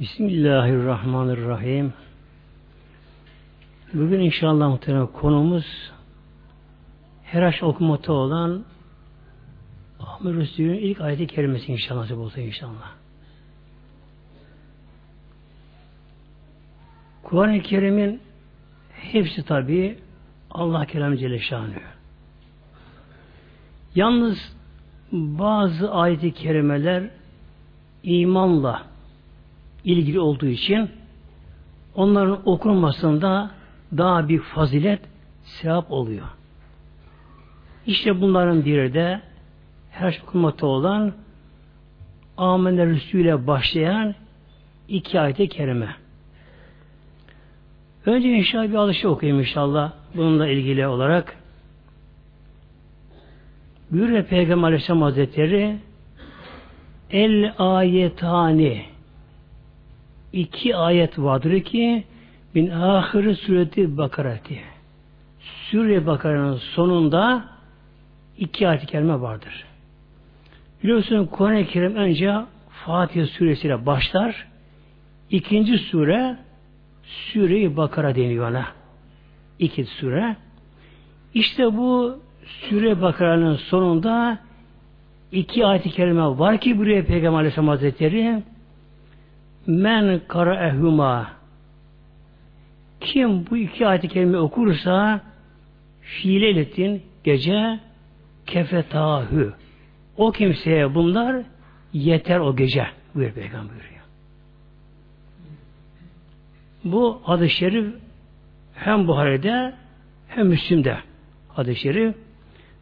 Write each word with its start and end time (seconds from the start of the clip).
Bismillahirrahmanirrahim. 0.00 1.92
Bugün 3.94 4.20
inşallah 4.20 4.68
muhtemelen 4.68 5.06
konumuz 5.06 5.92
Heraş 7.24 7.62
okumakta 7.62 8.12
olan 8.12 8.64
Ahmet 10.00 10.34
Resulü'nün 10.34 10.78
ilk 10.78 11.00
ayeti 11.00 11.26
kerimesi 11.26 11.72
inşallah 11.72 12.00
nasip 12.00 12.18
olsa 12.18 12.40
inşallah. 12.40 12.92
Kur'an-ı 17.22 17.62
Kerim'in 17.62 18.20
hepsi 18.92 19.44
tabi 19.44 19.98
Allah 20.50 20.86
kelamı 20.86 21.16
Celle 21.16 21.38
Şanı. 21.38 21.74
Yalnız 23.94 24.56
bazı 25.12 25.92
ayet-i 25.92 26.32
kerimeler 26.32 27.10
imanla 28.02 28.95
ilgili 29.86 30.20
olduğu 30.20 30.46
için 30.46 30.90
onların 31.94 32.48
okunmasında 32.48 33.50
daha 33.96 34.28
bir 34.28 34.38
fazilet, 34.38 35.00
sevap 35.44 35.92
oluyor. 35.92 36.26
İşte 37.86 38.20
bunların 38.20 38.64
biri 38.64 38.94
de 38.94 39.20
her 39.90 40.12
şey 40.12 40.22
okunmakta 40.22 40.66
olan 40.66 41.12
Amener 42.36 42.88
Resulü'yle 42.88 43.46
başlayan 43.46 44.14
iki 44.88 45.20
ayet-i 45.20 45.48
kerime. 45.48 45.96
Önce 48.06 48.28
inşallah 48.28 48.68
bir 48.68 48.74
alışı 48.74 49.08
okuyayım 49.08 49.40
inşallah 49.40 49.92
bununla 50.14 50.48
ilgili 50.48 50.86
olarak. 50.86 51.36
Buyuruyor 53.90 54.24
Peygamber 54.24 54.66
Aleyhisselam 54.68 55.02
Hazretleri 55.02 55.76
El 57.10 57.54
ayetani 57.58 58.95
iki 60.32 60.76
ayet 60.76 61.18
vardır 61.18 61.60
ki 61.60 62.04
bin 62.54 62.70
ahiri 62.70 63.34
sureti 63.34 63.98
bakarati 63.98 64.60
Sure 65.40 66.06
Bakara'nın 66.06 66.56
sonunda 66.56 67.44
iki 68.38 68.68
ayet-i 68.68 68.86
kerime 68.86 69.20
vardır. 69.20 69.64
Biliyorsun 70.82 71.26
Kur'an-ı 71.26 71.66
Kerim 71.66 71.94
önce 71.94 72.34
Fatiha 72.70 73.26
suresiyle 73.26 73.86
başlar. 73.86 74.46
İkinci 75.30 75.78
sure 75.78 76.36
Sure-i 77.06 77.76
Bakara 77.76 78.14
deniyor 78.14 78.50
ona. 78.50 78.66
İki 79.58 79.84
sure. 79.84 80.36
İşte 81.34 81.76
bu 81.76 82.18
Sure 82.46 83.00
Bakara'nın 83.00 83.56
sonunda 83.56 84.38
iki 85.32 85.66
ayet-i 85.66 85.90
kerime 85.90 86.22
var 86.22 86.60
ki 86.60 86.78
buraya 86.78 87.04
Peygamber 87.04 87.38
Aleyhisselam 87.38 87.68
Hazretleri 87.68 88.42
men 89.66 90.20
kara'ehuma. 90.28 91.30
Kim 93.00 93.46
bu 93.50 93.56
iki 93.56 93.86
ayet-i 93.86 94.08
kerime 94.08 94.38
okursa 94.38 95.20
fiileletin 96.00 97.02
gece 97.24 97.80
kefetahü. 98.46 99.54
O 100.16 100.32
kimseye 100.32 100.94
bunlar 100.94 101.42
yeter 101.92 102.38
o 102.38 102.56
gece 102.56 102.86
buyur 103.14 103.32
Peygamber 103.32 103.70
buyuruyor. 103.70 103.96
Bu 106.84 107.20
hadis-i 107.24 107.54
şerif 107.54 107.94
hem 108.74 109.08
Buhari'de 109.08 109.74
hem 110.28 110.46
Müslim'de 110.46 110.98
hadis-i 111.48 111.80
şerif. 111.80 112.14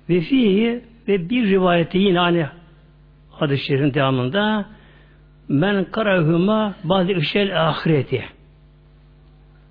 Ve 0.08 0.20
fihi 0.20 0.84
ve 1.08 1.30
bir 1.30 1.46
rivayeti 1.50 1.98
yine 1.98 2.20
aynı 2.20 2.48
hadis-i 3.30 3.64
şerifin 3.64 3.94
devamında 3.94 4.66
men 5.48 5.84
karahuma 5.84 6.74
bazı 6.84 7.12
işel 7.12 7.68
ahireti 7.68 8.24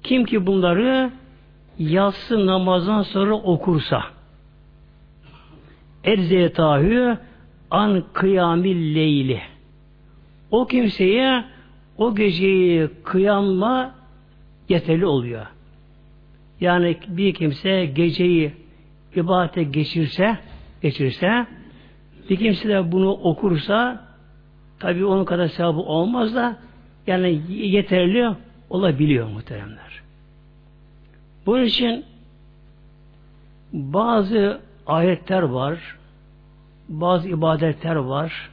kim 0.04 0.26
ki 0.26 0.46
bunları 0.46 1.12
yatsı 1.80 2.46
namazdan 2.46 3.02
sonra 3.02 3.34
okursa 3.34 4.04
erzeyetahü 6.04 7.18
an 7.72 8.04
kıyamil 8.14 8.96
leyli 8.96 9.42
o 10.52 10.68
kimseye 10.68 11.44
o 11.98 12.16
geceyi 12.16 12.90
kıyamla 13.04 13.96
yeterli 14.70 15.06
oluyor. 15.06 15.46
Yani 16.62 16.98
bir 17.08 17.34
kimse 17.34 17.86
geceyi 17.86 18.52
ibadete 19.16 19.64
geçirse 19.64 20.38
geçirse 20.82 21.48
bir 22.30 22.36
kimse 22.36 22.70
de 22.70 22.92
bunu 22.92 23.12
okursa 23.12 24.03
tabi 24.84 25.06
onun 25.06 25.26
kadar 25.26 25.48
sevabı 25.48 25.80
olmaz 25.80 26.36
da 26.36 26.56
yani 27.08 27.42
yeterli 27.50 28.30
olabiliyor 28.70 29.28
muhteremler. 29.28 30.02
Bunun 31.46 31.64
için 31.64 32.06
bazı 33.74 34.60
ayetler 34.88 35.42
var, 35.42 35.98
bazı 36.90 37.30
ibadetler 37.30 37.96
var. 37.96 38.50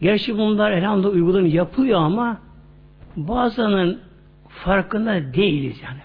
Gerçi 0.00 0.38
bunlar 0.38 0.70
elhamdülillah 0.72 1.14
uygulanım 1.14 1.46
yapılıyor 1.46 2.00
ama 2.00 2.38
bazılarının 3.16 4.00
farkında 4.48 5.34
değiliz 5.34 5.76
yani 5.82 6.00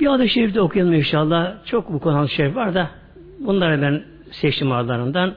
Bir 0.00 0.06
adı 0.06 0.28
şerifte 0.28 0.60
okuyalım 0.60 0.92
inşallah. 0.92 1.66
Çok 1.66 1.92
bu 1.92 1.98
konu 1.98 2.28
şerif 2.28 2.56
var 2.56 2.74
da 2.74 2.90
bunları 3.40 3.82
ben 3.82 4.02
seçtim 4.30 4.72
aralarından. 4.72 5.34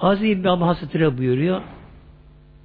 Aziz 0.00 0.30
İbni 0.30 0.50
Abba 0.50 0.66
Hazretleri 0.66 1.18
buyuruyor. 1.18 1.62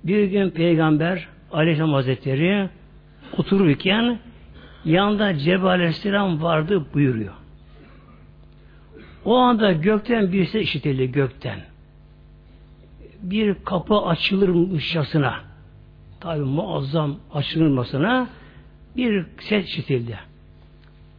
Bir 0.03 0.23
gün 0.23 0.49
Peygamber 0.49 1.27
Aleyhisselam 1.51 1.93
Hazretleri 1.93 2.69
otururken 3.37 4.19
yanında 4.85 5.37
Cebrail 5.37 5.65
Aleyhisselam 5.65 6.41
vardı 6.41 6.85
buyuruyor. 6.93 7.33
O 9.25 9.35
anda 9.37 9.71
gökten 9.71 10.31
bir 10.31 10.45
ses 10.45 10.63
işitildi 10.63 11.11
gökten. 11.11 11.59
Bir 13.21 13.55
kapı 13.65 13.97
açılırmışçasına 13.97 15.35
tabi 16.19 16.41
muazzam 16.41 17.15
açılırmasına 17.33 18.27
bir 18.97 19.25
ses 19.39 19.65
işitildi. 19.65 20.19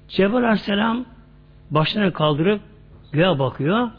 Cebrail 0.09 0.44
Aleyhisselam 0.44 1.05
başını 1.71 2.12
kaldırıp 2.12 2.60
göğe 3.12 3.38
bakıyor 3.38 3.91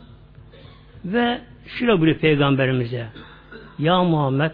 ve 1.05 1.41
şöyle 1.67 1.91
buyuruyor 1.91 2.19
peygamberimize 2.19 3.07
Ya 3.79 4.03
Muhammed 4.03 4.51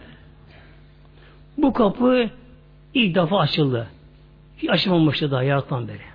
bu 1.58 1.74
kapı 1.74 2.30
ilk 2.94 3.16
defa 3.16 3.40
açıldı. 3.40 3.88
Hiç 4.58 4.70
açılmamıştı 4.70 5.32
daha 5.32 5.44
yarattan 5.44 5.88
beri. 5.88 6.10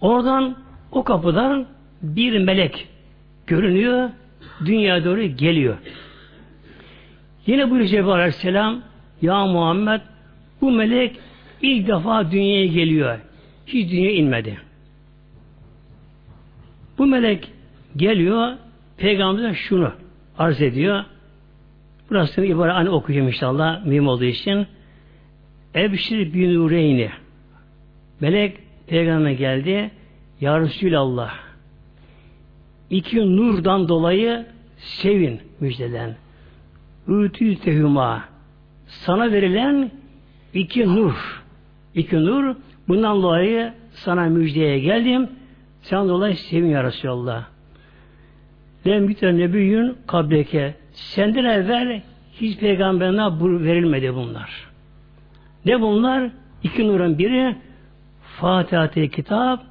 Oradan 0.00 0.56
o 0.92 1.04
kapıdan 1.04 1.66
bir 2.02 2.38
melek 2.38 2.88
görünüyor, 3.46 4.10
dünya 4.64 5.04
doğru 5.04 5.22
geliyor. 5.22 5.76
Yine 7.46 7.70
bu 7.70 7.84
Cebrail 7.84 8.08
Aleyhisselam 8.08 8.82
Ya 9.22 9.46
Muhammed 9.46 10.00
bu 10.60 10.70
melek 10.70 11.16
ilk 11.62 11.88
defa 11.88 12.30
dünyaya 12.30 12.66
geliyor. 12.66 13.18
Hiç 13.66 13.90
dünyaya 13.90 14.12
inmedi. 14.12 14.58
Bu 16.98 17.06
melek 17.06 17.52
geliyor, 17.96 18.52
Peygamber'e 18.96 19.54
şunu 19.54 19.92
arz 20.38 20.62
ediyor. 20.62 21.04
Burasını 22.10 22.46
ibaret 22.46 22.74
hani 22.74 22.90
okuyacağım 22.90 23.28
inşallah 23.28 23.86
mühim 23.86 24.08
olduğu 24.08 24.24
için. 24.24 24.66
Ebşir 25.74 26.34
bin 26.34 26.54
Nureyni. 26.54 27.10
Melek 28.20 28.56
Peygamber'e 28.86 29.34
geldi. 29.34 29.90
Ya 30.40 30.60
Resulallah 30.60 31.34
iki 32.90 33.36
nurdan 33.36 33.88
dolayı 33.88 34.46
sevin 34.78 35.40
müjdelen. 35.60 36.16
Ütü 37.08 37.56
tehuma 37.56 38.24
sana 38.86 39.32
verilen 39.32 39.90
iki 40.54 40.86
nur. 40.86 41.45
İki 41.96 42.24
nur 42.24 42.56
bundan 42.88 43.22
dolayı 43.22 43.72
sana 43.92 44.24
müjdeye 44.24 44.78
geldim. 44.78 45.28
Sen 45.82 46.08
dolayı 46.08 46.36
sevin 46.36 46.68
ya 46.68 46.84
Resulallah. 46.84 47.44
Ben 48.86 49.08
bir 49.08 49.14
tane 49.14 49.38
nebiyyün 49.38 49.96
kableke. 50.06 50.74
Senden 50.92 51.44
evvel 51.44 52.02
hiç 52.40 52.58
peygamberine 52.58 53.22
verilmedi 53.64 54.14
bunlar. 54.14 54.50
Ne 55.64 55.80
bunlar? 55.80 56.30
İki 56.62 56.88
nurun 56.88 57.18
biri 57.18 57.56
Fatiha-i 58.40 59.10
Kitap, 59.10 59.62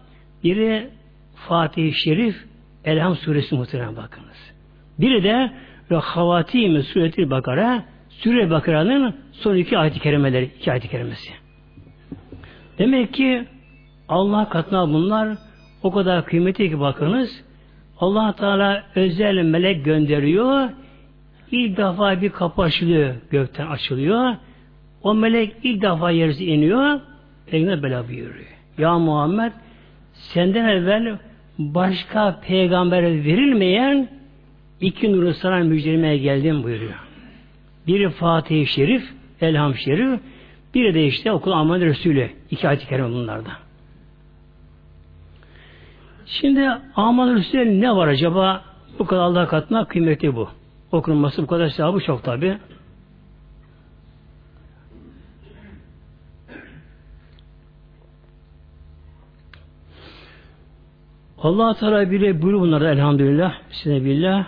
biri 0.43 0.89
Fatih-i 1.35 1.93
Şerif, 1.93 2.45
Elham 2.85 3.15
suresi 3.15 3.55
muhtemelen 3.55 3.95
bakınız. 3.95 4.53
Biri 4.99 5.23
de 5.23 5.51
Havatim 5.95 6.83
sureti 6.83 7.29
Bakara, 7.29 7.85
Sure 8.09 8.49
Bakara'nın 8.49 9.15
son 9.31 9.55
iki 9.55 9.77
ayet-i 9.77 9.99
kerimeleri, 9.99 10.51
iki 10.59 10.71
ayet-i 10.71 10.87
kerimesi. 10.87 11.44
Demek 12.79 13.13
ki 13.13 13.45
Allah 14.09 14.49
katına 14.49 14.89
bunlar 14.89 15.37
o 15.83 15.91
kadar 15.91 16.25
kıymetli 16.25 16.69
ki 16.69 16.79
bakınız 16.79 17.43
allah 17.99 18.35
Teala 18.35 18.83
özel 18.95 19.43
melek 19.43 19.85
gönderiyor. 19.85 20.69
İlk 21.51 21.77
defa 21.77 22.21
bir 22.21 22.29
kapı 22.29 22.61
açılıyor. 22.61 23.15
Gökten 23.31 23.67
açılıyor. 23.67 24.35
O 25.03 25.13
melek 25.13 25.55
ilk 25.63 25.81
defa 25.81 26.11
yerine 26.11 26.45
iniyor. 26.45 26.99
Peygamber 27.47 27.83
bela 27.83 28.07
buyuruyor. 28.07 28.45
Ya 28.77 28.99
Muhammed 28.99 29.51
senden 30.13 30.65
evvel 30.65 31.17
başka 31.59 32.39
peygambere 32.47 33.23
verilmeyen 33.23 34.09
iki 34.81 35.11
nuru 35.11 35.33
sana 35.33 35.59
müjdelemeye 35.59 36.17
geldim 36.17 36.63
buyuruyor. 36.63 36.99
Biri 37.87 38.09
Fatih-i 38.09 38.65
Şerif, 38.65 39.03
Elham 39.41 39.75
Şerif, 39.75 40.19
biri 40.75 40.93
de 40.93 41.05
işte 41.05 41.31
okul 41.31 41.51
Ahmet 41.51 41.81
Resulü. 41.81 42.31
İki 42.51 42.67
ayet-i 42.67 42.87
kerime 42.87 43.09
bunlarda. 43.09 43.51
Şimdi 46.25 46.69
Ahmet 46.95 47.35
Resulü 47.35 47.81
ne 47.81 47.95
var 47.95 48.07
acaba? 48.07 48.61
Bu 48.99 49.05
kadar 49.05 49.21
Allah 49.21 49.47
katına 49.47 49.85
kıymeti 49.85 50.35
bu. 50.35 50.49
Okunması 50.91 51.43
bu 51.43 51.47
kadar 51.47 51.69
sevabı 51.69 51.99
çok 51.99 52.23
tabi. 52.23 52.57
Allah 61.37 61.73
Teala 61.73 62.11
bile 62.11 62.41
buyuruyor 62.41 62.61
bunlarda 62.61 62.91
elhamdülillah. 62.91 63.53
Size 63.71 64.05
billah. 64.05 64.47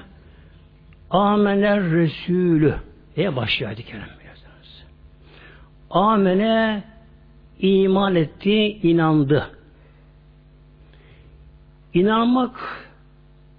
Amener 1.09 1.83
Resulü 1.83 2.75
diye 3.15 3.35
başlıyor 3.35 3.71
ayet-i. 3.71 4.17
Amene 5.89 6.84
iman 7.60 8.16
etti, 8.16 8.80
inandı. 8.84 9.50
İnanmak 11.94 12.86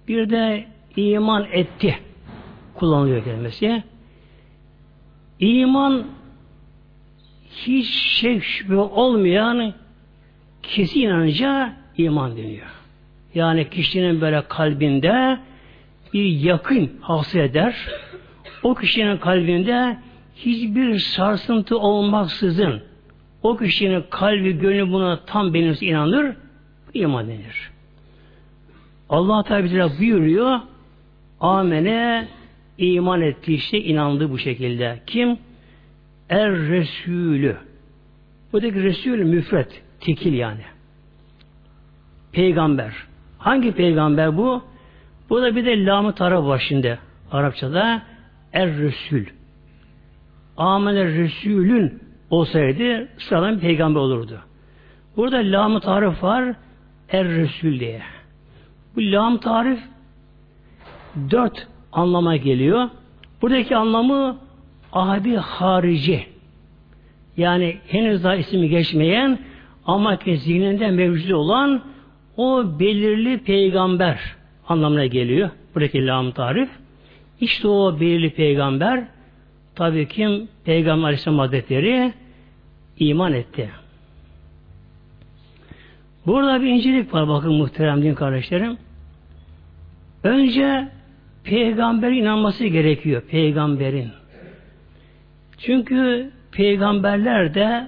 bir 0.07 0.29
de 0.29 0.67
iman 0.95 1.45
etti 1.51 1.99
kullanılıyor 2.75 3.23
kelimesi. 3.23 3.83
İman 5.39 6.05
hiç 7.51 7.89
şek 7.89 8.43
şüphe 8.43 8.75
olmayan 8.75 9.73
kesin 10.63 11.01
inanınca 11.01 11.73
iman 11.97 12.37
deniyor. 12.37 12.67
Yani 13.35 13.69
kişinin 13.69 14.21
böyle 14.21 14.41
kalbinde 14.47 15.39
bir 16.13 16.25
yakın 16.25 16.91
hasıl 17.01 17.39
eder. 17.39 17.75
O 18.63 18.75
kişinin 18.75 19.17
kalbinde 19.17 19.97
hiçbir 20.45 20.99
sarsıntı 20.99 21.77
olmaksızın 21.77 22.81
o 23.43 23.57
kişinin 23.57 24.03
kalbi, 24.09 24.59
gönlü 24.59 24.91
buna 24.91 25.25
tam 25.25 25.53
benimse 25.53 25.85
inanır, 25.85 26.35
iman 26.93 27.27
denir. 27.27 27.71
Allah 29.09 29.43
Teala 29.43 29.99
buyuruyor, 29.99 30.59
amene 31.39 32.27
iman 32.77 33.21
etti 33.21 33.53
işte 33.53 33.79
inandı 33.79 34.31
bu 34.31 34.37
şekilde. 34.37 34.99
Kim? 35.07 35.37
Er 36.29 36.51
Resulü. 36.51 37.57
Buradaki 38.53 38.83
Resul 38.83 39.17
müfret, 39.17 39.83
tekil 39.99 40.33
yani. 40.33 40.63
Peygamber. 42.31 42.93
Hangi 43.37 43.71
peygamber 43.71 44.37
bu? 44.37 44.63
Burada 45.29 45.55
bir 45.55 45.65
de 45.65 45.85
lamı 45.85 46.15
taraf 46.15 46.45
var 46.45 46.65
şimdi 46.67 46.99
Arapçada. 47.31 48.01
Er 48.53 48.77
Resul. 48.77 49.38
Amene 50.59 51.05
Resulün 51.05 51.99
olsaydı 52.29 53.07
sıradan 53.17 53.59
peygamber 53.59 53.99
olurdu. 53.99 54.39
Burada 55.17 55.37
lam 55.37 55.79
tarif 55.79 56.23
var 56.23 56.55
Er 57.09 57.27
Resul 57.27 57.79
diye. 57.79 58.01
Bu 58.95 59.01
lam 59.01 59.37
tarif 59.37 59.79
dört 61.31 61.67
anlama 61.91 62.35
geliyor. 62.35 62.89
Buradaki 63.41 63.75
anlamı 63.75 64.37
ahdi 64.93 65.37
harici. 65.37 66.25
Yani 67.37 67.77
henüz 67.87 68.23
daha 68.23 68.35
ismi 68.35 68.69
geçmeyen 68.69 69.39
ama 69.85 70.19
ki 70.19 70.37
zihninde 70.37 70.91
mevcut 70.91 71.33
olan 71.33 71.81
o 72.37 72.79
belirli 72.79 73.37
peygamber 73.37 74.19
anlamına 74.67 75.05
geliyor. 75.05 75.49
Buradaki 75.75 76.07
lam 76.07 76.31
tarif. 76.31 76.69
İşte 77.41 77.67
o 77.67 77.99
belirli 77.99 78.29
peygamber 78.29 79.03
tabii 79.79 80.07
kim 80.07 80.47
Peygamber 80.65 81.03
Aleyhisselam 81.03 81.39
Hazretleri 81.39 82.13
iman 82.99 83.33
etti. 83.33 83.69
Burada 86.25 86.61
bir 86.61 86.67
incelik 86.67 87.13
var 87.13 87.27
bakın 87.27 87.53
muhterem 87.53 88.03
din 88.03 88.13
kardeşlerim. 88.13 88.77
Önce 90.23 90.87
peygamberin 91.43 92.15
inanması 92.15 92.65
gerekiyor. 92.65 93.21
Peygamberin. 93.21 94.09
Çünkü 95.57 96.31
peygamberler 96.51 97.53
de 97.53 97.87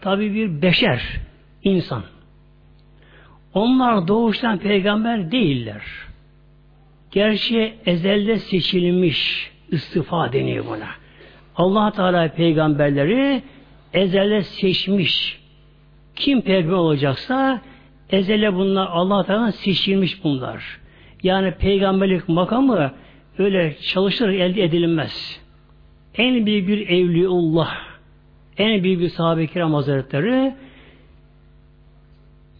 tabi 0.00 0.34
bir 0.34 0.62
beşer, 0.62 1.02
insan. 1.64 2.02
Onlar 3.54 4.08
doğuştan 4.08 4.58
peygamber 4.58 5.32
değiller. 5.32 5.82
Gerçi 7.10 7.74
ezelde 7.86 8.38
seçilmiş 8.38 9.50
istifa 9.70 10.32
deniyor 10.32 10.66
buna. 10.66 10.88
allah 11.56 11.90
Teala 11.90 12.28
peygamberleri 12.28 13.42
ezelde 13.92 14.42
seçmiş. 14.42 15.40
Kim 16.16 16.40
peygamber 16.40 16.76
olacaksa 16.76 17.60
ezele 18.10 18.54
bunlar 18.54 18.86
allah 18.86 19.24
Teala 19.24 19.52
seçilmiş 19.52 20.24
bunlar. 20.24 20.80
Yani 21.22 21.54
peygamberlik 21.54 22.28
makamı 22.28 22.92
öyle 23.38 23.76
çalışır 23.80 24.28
elde 24.28 24.64
edilmez. 24.64 25.40
En 26.14 26.46
büyük 26.46 26.68
bir 26.68 26.88
evliullah, 26.88 27.76
en 28.58 28.82
büyük 28.82 29.00
bir 29.00 29.08
sahabe-i 29.08 29.46
kiram 29.46 29.74
hazretleri 29.74 30.54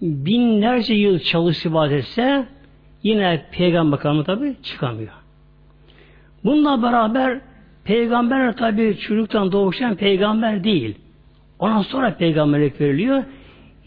binlerce 0.02 0.94
yıl 0.94 1.18
çalış 1.18 1.66
ibadet 1.66 1.98
etse 1.98 2.46
yine 3.02 3.46
peygamber 3.52 3.90
makamı 3.90 4.24
tabi 4.24 4.56
çıkamıyor. 4.62 5.19
Bununla 6.44 6.82
beraber 6.82 7.40
peygamber 7.84 8.56
tabi 8.56 8.98
çocuktan 8.98 9.52
doğuşan 9.52 9.96
peygamber 9.96 10.64
değil. 10.64 10.98
Ondan 11.58 11.82
sonra 11.82 12.14
peygamberlik 12.16 12.80
veriliyor. 12.80 13.22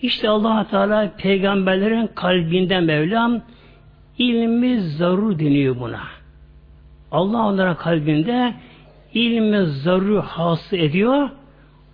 İşte 0.02 0.30
allah 0.30 0.68
Teala 0.70 1.12
peygamberlerin 1.18 2.08
kalbinden 2.16 2.84
Mevlam 2.84 3.42
ilmi 4.18 4.82
zarur 4.82 5.40
deniyor 5.40 5.80
buna. 5.80 6.02
Allah 7.12 7.48
onların 7.48 7.78
kalbinde 7.78 8.54
ilmi 9.14 9.66
zarur 9.66 10.24
hasıl 10.24 10.78
ediyor. 10.78 11.30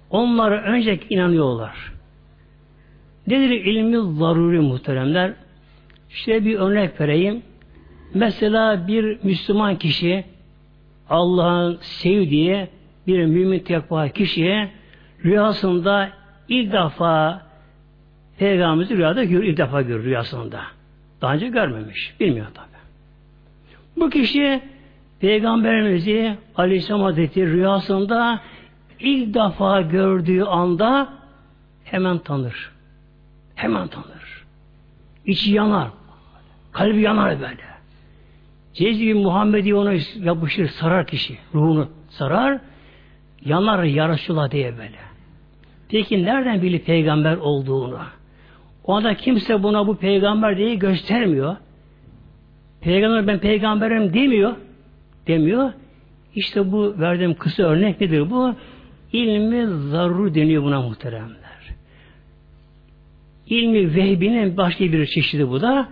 Onlara 0.09 0.61
önce 0.61 0.99
inanıyorlar. 1.09 1.93
Nedir 3.27 3.49
ilmi 3.49 4.17
zaruri 4.17 4.59
muhteremler? 4.59 5.33
İşte 6.09 6.45
bir 6.45 6.55
örnek 6.59 7.01
vereyim. 7.01 7.41
Mesela 8.13 8.87
bir 8.87 9.17
Müslüman 9.23 9.75
kişi 9.75 10.25
Allah'ın 11.09 11.77
sevdiği 11.81 12.67
bir 13.07 13.25
mümin 13.25 13.59
tekva 13.59 14.09
kişiye 14.09 14.71
rüyasında 15.25 16.09
ilk 16.47 16.73
defa 16.73 17.41
Peygamberimizi 18.37 18.97
rüyada 18.97 19.23
gör, 19.23 19.43
ilk 19.43 19.57
defa 19.57 19.81
görür 19.81 20.03
rüyasında. 20.03 20.61
Daha 21.21 21.33
önce 21.33 21.47
görmemiş. 21.47 22.15
Bilmiyor 22.19 22.47
tabi. 22.53 22.67
Bu 23.97 24.09
kişi 24.09 24.61
Peygamberimizi 25.19 26.37
Aleyhisselam 26.55 27.01
Hazretleri 27.01 27.51
rüyasında 27.51 28.41
ilk 28.99 29.33
defa 29.33 29.81
gördüğü 29.81 30.43
anda 30.43 31.13
hemen 31.83 32.17
tanır. 32.17 32.71
Hemen 33.55 33.87
tanır. 33.87 34.45
İçi 35.25 35.51
yanar. 35.51 35.87
Kalbi 36.71 37.01
yanar 37.01 37.41
böyle. 37.41 37.68
Cezbi 38.73 39.13
Muhammed'i 39.13 39.75
ona 39.75 39.93
yapışır, 40.23 40.67
sarar 40.67 41.07
kişi. 41.07 41.37
Ruhunu 41.53 41.87
sarar. 42.09 42.59
Yanar 43.45 43.83
ya 43.83 44.09
Resulallah 44.09 44.51
diye 44.51 44.77
böyle. 44.77 44.99
Peki 45.89 46.23
nereden 46.23 46.61
bilir 46.61 46.79
peygamber 46.79 47.37
olduğunu? 47.37 47.99
O 48.83 48.93
anda 48.93 49.13
kimse 49.13 49.63
buna 49.63 49.87
bu 49.87 49.95
peygamber 49.95 50.57
diye 50.57 50.75
göstermiyor. 50.75 51.55
Peygamber 52.81 53.27
ben 53.27 53.39
peygamberim 53.39 54.13
demiyor. 54.13 54.55
Demiyor. 55.27 55.71
İşte 56.35 56.71
bu 56.71 56.99
verdiğim 56.99 57.33
kısa 57.33 57.63
örnek 57.63 58.01
nedir 58.01 58.29
bu? 58.29 58.55
İlmi 59.13 59.67
zarur 59.67 60.33
deniyor 60.33 60.63
buna 60.63 60.81
muhteremler. 60.81 61.49
İlmi 63.47 63.95
vehbinin 63.95 64.57
başka 64.57 64.83
bir 64.83 65.05
çeşidi 65.05 65.49
bu 65.49 65.61
da. 65.61 65.89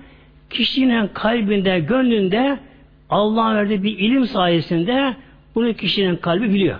Kişinin 0.50 1.08
kalbinde, 1.08 1.80
gönlünde 1.80 2.60
Allah'ın 3.10 3.56
verdiği 3.56 3.84
bir 3.84 4.00
ilim 4.00 4.26
sayesinde 4.26 5.16
bunu 5.56 5.74
kişinin 5.74 6.16
kalbi 6.16 6.50
biliyor. 6.50 6.80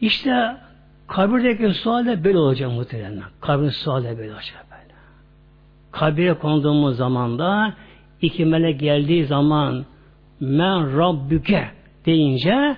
İşte 0.00 0.56
Kabirdeki 1.12 1.74
sual 1.74 2.06
de 2.06 2.24
böyle 2.24 2.38
olacak 2.38 2.72
muhtemelen. 2.72 3.22
Kabir 3.40 3.70
sual 3.70 4.04
de 4.04 4.18
böyle 4.18 4.32
olacak 4.32 4.66
böyle. 4.70 4.94
Kabire 5.90 6.34
konduğumuz 6.34 6.96
zaman 6.96 7.38
da 7.38 7.74
iki 8.22 8.44
melek 8.44 8.80
geldiği 8.80 9.24
zaman 9.24 9.84
men 10.40 10.98
rabbüke 10.98 11.68
deyince 12.06 12.76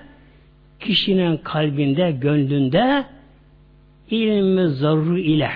kişinin 0.79 1.37
kalbinde, 1.37 2.11
gönlünde 2.11 3.05
ilmi 4.09 4.69
zarru 4.69 5.17
ile 5.17 5.51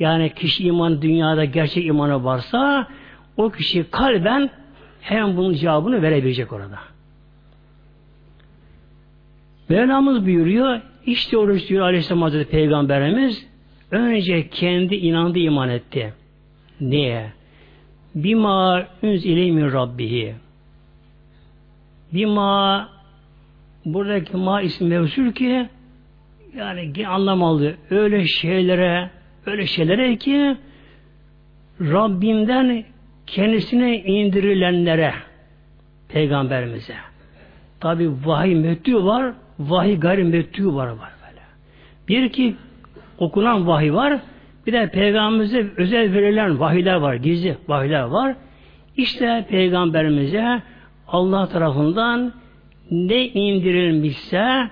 yani 0.00 0.34
kişi 0.34 0.64
iman 0.64 1.02
dünyada 1.02 1.44
gerçek 1.44 1.86
imanı 1.86 2.24
varsa 2.24 2.88
o 3.36 3.50
kişi 3.50 3.90
kalben 3.90 4.50
hem 5.00 5.36
bunun 5.36 5.54
cevabını 5.54 6.02
verebilecek 6.02 6.52
orada. 6.52 6.78
Mevlamız 9.68 10.26
buyuruyor 10.26 10.80
işte 11.06 11.38
oruç 11.38 11.68
diyor 11.68 11.82
Aleyhisselam 11.82 12.22
Hazreti 12.22 12.50
Peygamberimiz 12.50 13.46
önce 13.90 14.48
kendi 14.48 14.94
inandı 14.94 15.38
iman 15.38 15.68
etti. 15.68 16.14
Niye? 16.80 17.32
Bima 18.14 18.86
ünz 19.02 19.26
ileymin 19.26 19.72
Rabbihi. 19.72 20.34
Bima 22.12 22.88
buradaki 23.84 24.36
ma 24.36 24.62
ismi 24.62 24.88
mevsul 24.88 25.32
ki 25.32 25.68
yani 26.56 27.08
anlamalı 27.08 27.74
öyle 27.90 28.26
şeylere 28.26 29.10
öyle 29.46 29.66
şeylere 29.66 30.16
ki 30.16 30.56
Rabbimden 31.80 32.84
kendisine 33.26 33.98
indirilenlere 33.98 35.12
peygamberimize 36.08 36.94
tabi 37.80 38.10
vahiy 38.24 38.54
mettü 38.54 39.04
var 39.04 39.32
vahiy 39.58 40.00
gayri 40.00 40.24
mettü 40.24 40.74
var 40.74 40.86
var 40.86 41.10
böyle. 41.26 41.42
Bir 42.08 42.28
ki 42.28 42.56
okunan 43.18 43.66
vahiy 43.66 43.92
var 43.92 44.18
bir 44.66 44.72
de 44.72 44.90
peygamberimize 44.90 45.66
özel 45.76 46.12
verilen 46.12 46.60
vahiyler 46.60 46.94
var 46.94 47.14
gizli 47.14 47.56
vahiyler 47.68 48.02
var 48.02 48.36
işte 48.96 49.46
peygamberimize 49.48 50.62
Allah 51.08 51.48
tarafından 51.48 52.32
ne 52.90 53.26
indirilmişse 53.26 54.70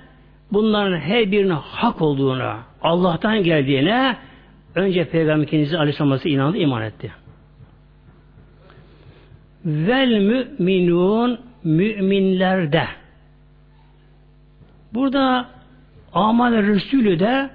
bunların 0.52 0.96
her 0.98 1.32
birinin 1.32 1.50
hak 1.50 2.02
olduğuna, 2.02 2.58
Allah'tan 2.82 3.42
geldiğine 3.42 4.16
önce 4.74 5.08
Peygamber 5.08 5.46
kendisi 5.46 5.78
Aleyhisselam'a 5.78 6.18
inandı, 6.24 6.58
iman 6.58 6.82
etti. 6.82 7.12
Vel 9.64 10.18
müminun 10.18 11.40
müminlerde 11.64 12.84
burada 14.94 15.48
amal 16.12 16.52
Resulü 16.52 17.18
de 17.18 17.50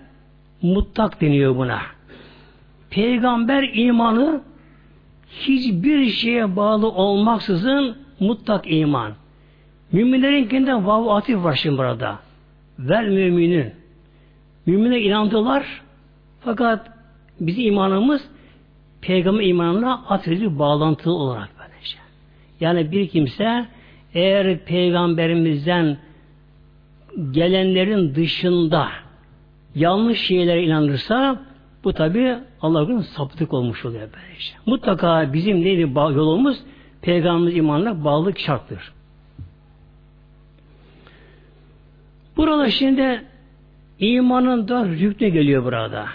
mutlak 0.62 1.22
deniyor 1.22 1.56
buna. 1.56 1.80
Peygamber 2.90 3.70
imanı 3.74 4.42
hiçbir 5.30 6.10
şeye 6.10 6.56
bağlı 6.56 6.88
olmaksızın 6.88 7.98
mutlak 8.20 8.72
iman. 8.72 9.14
Müminlerin 9.92 10.48
kendinden 10.48 10.88
vav 10.88 11.08
atif 11.08 11.44
var 11.44 11.56
şimdi 11.56 11.78
burada. 11.78 12.20
Vel 12.80 13.08
müminin. 13.08 13.74
Mümine 14.66 15.00
inandılar 15.00 15.82
fakat 16.42 16.99
bizim 17.40 17.66
imanımız 17.66 18.30
peygamber 19.02 19.44
imanına 19.44 19.94
atredi 19.94 20.60
bağlantılı 20.60 21.14
olarak 21.14 21.50
böylece. 21.60 21.98
Yani 22.60 22.92
bir 22.92 23.08
kimse 23.10 23.66
eğer 24.14 24.66
peygamberimizden 24.66 25.98
gelenlerin 27.32 28.16
dışında 28.16 28.88
yanlış 29.76 30.20
şeylere 30.20 30.64
inanırsa 30.64 31.42
bu 31.84 31.94
tabi 31.94 32.38
Allah'ın 32.62 33.02
sapıtık 33.02 33.54
olmuş 33.54 33.86
oluyor 33.86 34.10
böylece. 34.16 34.54
Mutlaka 34.66 35.34
bizim 35.34 35.62
neydi 35.62 35.82
yolumuz? 35.96 36.58
Peygamberimiz 37.02 37.58
imanına 37.58 38.04
bağlılık 38.04 38.40
şarttır. 38.40 38.94
Burada 42.38 42.70
şimdi 42.70 43.24
imanın 44.00 44.68
da 44.68 44.86
rüknü 44.86 45.28
geliyor 45.28 45.66
burada. 45.66 46.06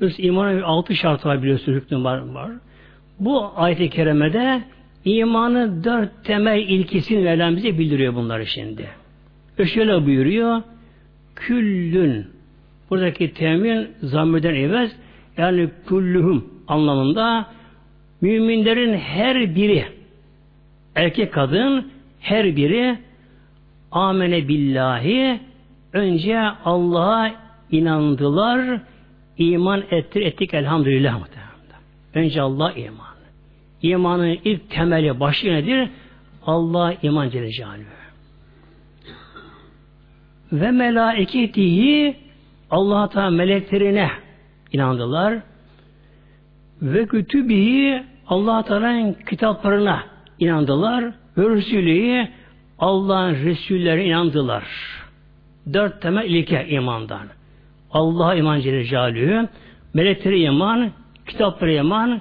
Yoksa 0.00 0.22
imanın 0.22 0.62
altı 0.62 0.94
şartı 0.94 1.28
var 1.28 1.42
biliyorsunuz 1.42 1.78
rüknü 1.78 2.04
var, 2.04 2.18
var. 2.18 2.50
Bu 3.20 3.52
ayet-i 3.56 3.90
kerimede 3.90 4.62
imanı 5.04 5.84
dört 5.84 6.24
temel 6.24 6.58
ilkesini 6.58 7.24
verilen 7.24 7.56
bize 7.56 7.78
bildiriyor 7.78 8.14
bunları 8.14 8.46
şimdi. 8.46 8.88
Ve 9.58 10.06
buyuruyor. 10.06 10.62
Küllün 11.36 12.26
buradaki 12.90 13.34
temin 13.34 13.88
zamirden 14.02 14.54
evvel 14.54 14.90
yani 15.36 15.70
kulluhum 15.88 16.50
anlamında 16.68 17.46
müminlerin 18.20 18.94
her 18.94 19.54
biri 19.54 19.84
erkek 20.94 21.32
kadın 21.32 21.90
her 22.20 22.56
biri 22.56 22.98
amene 23.90 24.48
billahi 24.48 25.40
önce 25.92 26.40
Allah'a 26.64 27.30
inandılar 27.70 28.80
iman 29.38 29.84
ettir 29.90 30.20
ettik 30.20 30.54
elhamdülillah 30.54 31.20
önce 32.14 32.40
Allah 32.42 32.72
iman 32.72 33.16
imanın 33.82 34.38
ilk 34.44 34.70
temeli 34.70 35.20
başı 35.20 35.46
nedir? 35.46 35.88
Allah 36.46 36.94
iman 37.02 37.28
Celle 37.28 37.50
ve 40.52 40.70
melaiketihi 40.70 42.16
Allah 42.70 43.08
Teala 43.08 43.30
meleklerine 43.30 44.10
inandılar 44.72 45.38
ve 46.82 47.06
kütübihi 47.06 48.02
Allah 48.28 48.62
Teala'nın 48.62 49.12
kitaplarına 49.12 50.02
inandılar 50.38 51.04
ve 51.36 51.48
Resulü'ye 51.56 52.28
Allah'ın 52.78 53.34
Resullerine 53.34 54.04
inandılar. 54.04 54.64
Dört 55.72 56.02
temel 56.02 56.24
ilke 56.30 56.68
imandan. 56.68 57.26
Allah'a 57.92 58.34
iman 58.34 58.60
Celle 58.60 59.48
meleklere 59.94 60.38
iman, 60.38 60.90
kitaplara 61.26 61.72
iman, 61.72 62.20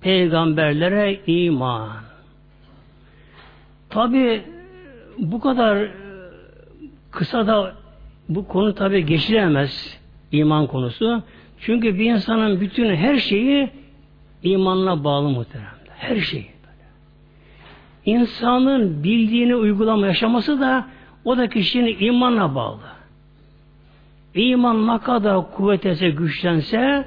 peygamberlere 0.00 1.20
iman. 1.26 1.88
Tabi 3.90 4.42
bu 5.18 5.40
kadar 5.40 5.88
kısa 7.10 7.46
da 7.46 7.74
bu 8.28 8.48
konu 8.48 8.74
tabi 8.74 9.06
geçilemez 9.06 10.00
iman 10.32 10.66
konusu. 10.66 11.22
Çünkü 11.60 11.98
bir 11.98 12.10
insanın 12.10 12.60
bütün 12.60 12.94
her 12.94 13.16
şeyi 13.16 13.70
imanla 14.42 15.04
bağlı 15.04 15.28
muhtemelen. 15.28 15.70
Her 15.98 16.16
şey. 16.16 16.50
İnsanın 18.04 19.04
bildiğini 19.04 19.56
uygulama 19.56 20.06
yaşaması 20.06 20.60
da 20.60 20.86
o 21.24 21.36
da 21.36 21.48
kişinin 21.48 21.96
imanla 22.00 22.54
bağlı. 22.54 22.93
İman 24.34 24.86
ne 24.86 24.98
kadar 24.98 25.50
kuvvetlense, 25.52 26.10
güçlense 26.10 27.04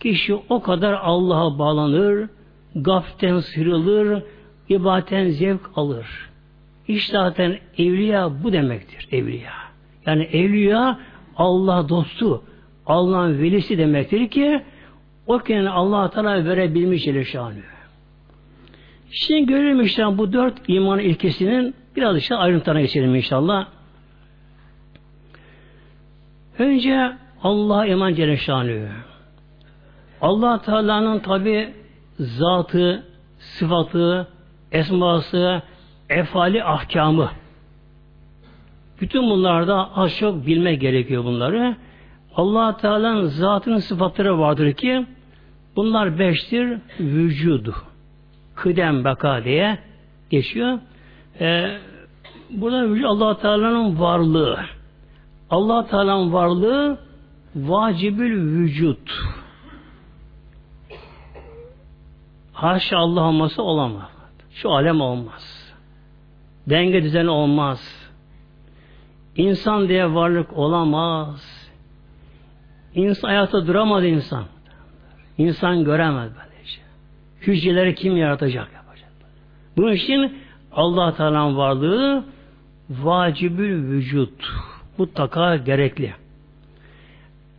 kişi 0.00 0.34
o 0.34 0.62
kadar 0.62 0.92
Allah'a 0.92 1.58
bağlanır, 1.58 2.28
gaften 2.74 3.38
sıyrılır, 3.38 4.22
ibadetten 4.68 5.28
zevk 5.28 5.60
alır. 5.76 6.06
İşte 6.88 7.12
zaten 7.12 7.58
evliya 7.78 8.30
bu 8.44 8.52
demektir, 8.52 9.08
evliya. 9.12 9.52
Yani 10.06 10.22
evliya 10.22 10.98
Allah 11.36 11.88
dostu, 11.88 12.42
Allah'ın 12.86 13.38
velisi 13.38 13.78
demektir 13.78 14.28
ki 14.28 14.62
o 15.26 15.38
kendini 15.38 15.70
Allah 15.70 16.10
Teala 16.10 16.44
verebilmiş 16.44 17.30
şanı. 17.30 17.54
Şimdi 19.10 19.46
görelim 19.46 19.80
işte 19.80 20.18
bu 20.18 20.32
dört 20.32 20.54
iman 20.68 20.98
ilkesinin 20.98 21.74
biraz 21.96 22.16
işte 22.16 22.34
ayrıntılarına 22.34 22.80
geçelim 22.80 23.14
inşallah. 23.14 23.66
Önce 26.58 27.12
Allah 27.42 27.86
iman 27.86 28.14
Celle 28.14 28.88
Allah 30.20 30.62
Teala'nın 30.62 31.18
tabi 31.18 31.74
zatı, 32.18 33.04
sıfatı, 33.38 34.28
esması, 34.72 35.62
efali, 36.10 36.64
ahkamı. 36.64 37.30
Bütün 39.00 39.22
bunlarda 39.22 39.96
az 39.96 40.16
çok 40.16 40.46
bilmek 40.46 40.80
gerekiyor 40.80 41.24
bunları. 41.24 41.76
allah 42.34 42.76
Teala'nın 42.76 43.26
zatının 43.26 43.78
sıfatları 43.78 44.38
vardır 44.38 44.72
ki 44.72 45.06
bunlar 45.76 46.18
beştir. 46.18 46.78
Vücudu 47.00 47.74
kıdem 48.54 49.04
baka 49.04 49.44
diye 49.44 49.78
geçiyor. 50.30 50.78
Ee, 51.40 51.78
burada 52.50 53.08
allah 53.08 53.38
Teala'nın 53.38 54.00
varlığı. 54.00 54.75
Allah 55.50 55.86
Teala'nın 55.86 56.32
varlığı 56.32 56.98
vacibül 57.56 58.58
vücut. 58.58 59.10
Haşa 62.52 62.98
Allah 62.98 63.22
olması 63.22 63.62
olamaz. 63.62 64.10
Şu 64.50 64.70
alem 64.70 65.00
olmaz. 65.00 65.72
Denge 66.66 67.02
düzeni 67.02 67.30
olmaz. 67.30 68.10
İnsan 69.36 69.88
diye 69.88 70.14
varlık 70.14 70.58
olamaz. 70.58 71.68
İnsan 72.94 73.28
ayakta 73.28 73.66
duramaz 73.66 74.04
insan. 74.04 74.44
İnsan 75.38 75.84
göremez 75.84 76.30
böylece. 76.36 76.80
Hücreleri 77.40 77.94
kim 77.94 78.16
yaratacak 78.16 78.72
yapacak. 78.74 79.10
Bunun 79.76 79.92
için 79.92 80.38
Allah 80.72 81.14
Teala'nın 81.14 81.56
varlığı 81.56 82.24
vacibül 82.90 83.90
vücut. 83.90 84.52
Mutlaka 84.98 85.56
gerekli. 85.56 86.14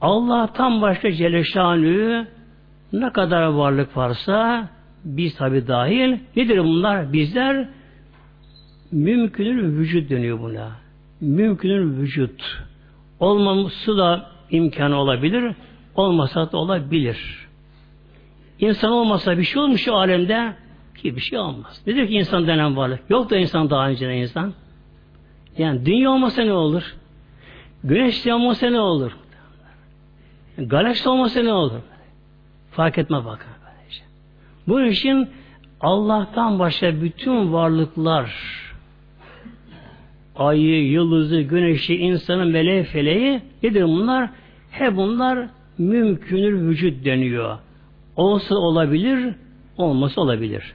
Allah'tan 0.01 0.81
başka 0.81 1.11
Celle 1.11 1.43
Şanü 1.43 2.27
ne 2.93 3.11
kadar 3.11 3.43
varlık 3.43 3.97
varsa 3.97 4.69
biz 5.05 5.35
tabi 5.35 5.67
dahil 5.67 6.17
nedir 6.35 6.59
bunlar? 6.59 7.13
Bizler 7.13 7.69
mümkünül 8.91 9.77
vücut 9.77 10.09
deniyor 10.09 10.39
buna. 10.39 10.71
Mümkünül 11.21 11.97
vücut. 11.97 12.63
Olmaması 13.19 13.97
da 13.97 14.29
imkanı 14.49 14.95
olabilir, 14.95 15.55
olmasa 15.95 16.51
da 16.51 16.57
olabilir. 16.57 17.47
İnsan 18.59 18.91
olmasa 18.91 19.37
bir 19.37 19.43
şey 19.43 19.61
olmuş 19.61 19.81
şu 19.81 19.95
alemde 19.95 20.53
ki 20.97 21.15
bir 21.15 21.21
şey 21.21 21.39
olmaz. 21.39 21.81
Nedir 21.87 22.07
ki 22.07 22.13
insan 22.13 22.47
denen 22.47 22.77
varlık? 22.77 22.99
Yok 23.09 23.29
da 23.29 23.37
insan 23.37 23.69
daha 23.69 23.89
önce 23.89 24.15
insan. 24.15 24.53
Yani 25.57 25.85
dünya 25.85 26.11
olmasa 26.11 26.41
ne 26.41 26.53
olur? 26.53 26.95
Güneş 27.83 28.27
olmasa 28.27 28.69
ne 28.69 28.79
olur? 28.79 29.11
Galaksi 30.57 31.09
olmasa 31.09 31.43
ne 31.43 31.53
olur? 31.53 31.81
Fark 32.71 32.97
etme 32.97 33.25
bakın. 33.25 33.51
Bunun 34.67 34.85
için 34.85 35.29
Allah'tan 35.81 36.59
başka 36.59 37.01
bütün 37.01 37.53
varlıklar 37.53 38.35
ayı, 40.35 40.91
yıldızı, 40.91 41.41
güneşi, 41.41 41.95
insanı, 41.95 42.45
meleği, 42.45 42.83
feleği 42.83 43.41
nedir 43.63 43.83
bunlar? 43.83 44.29
Hep 44.71 44.95
bunlar 44.95 45.49
mümkünür 45.77 46.67
vücut 46.69 47.05
deniyor. 47.05 47.57
Olsa 48.15 48.55
olabilir, 48.55 49.35
olmasa 49.77 50.21
olabilir. 50.21 50.73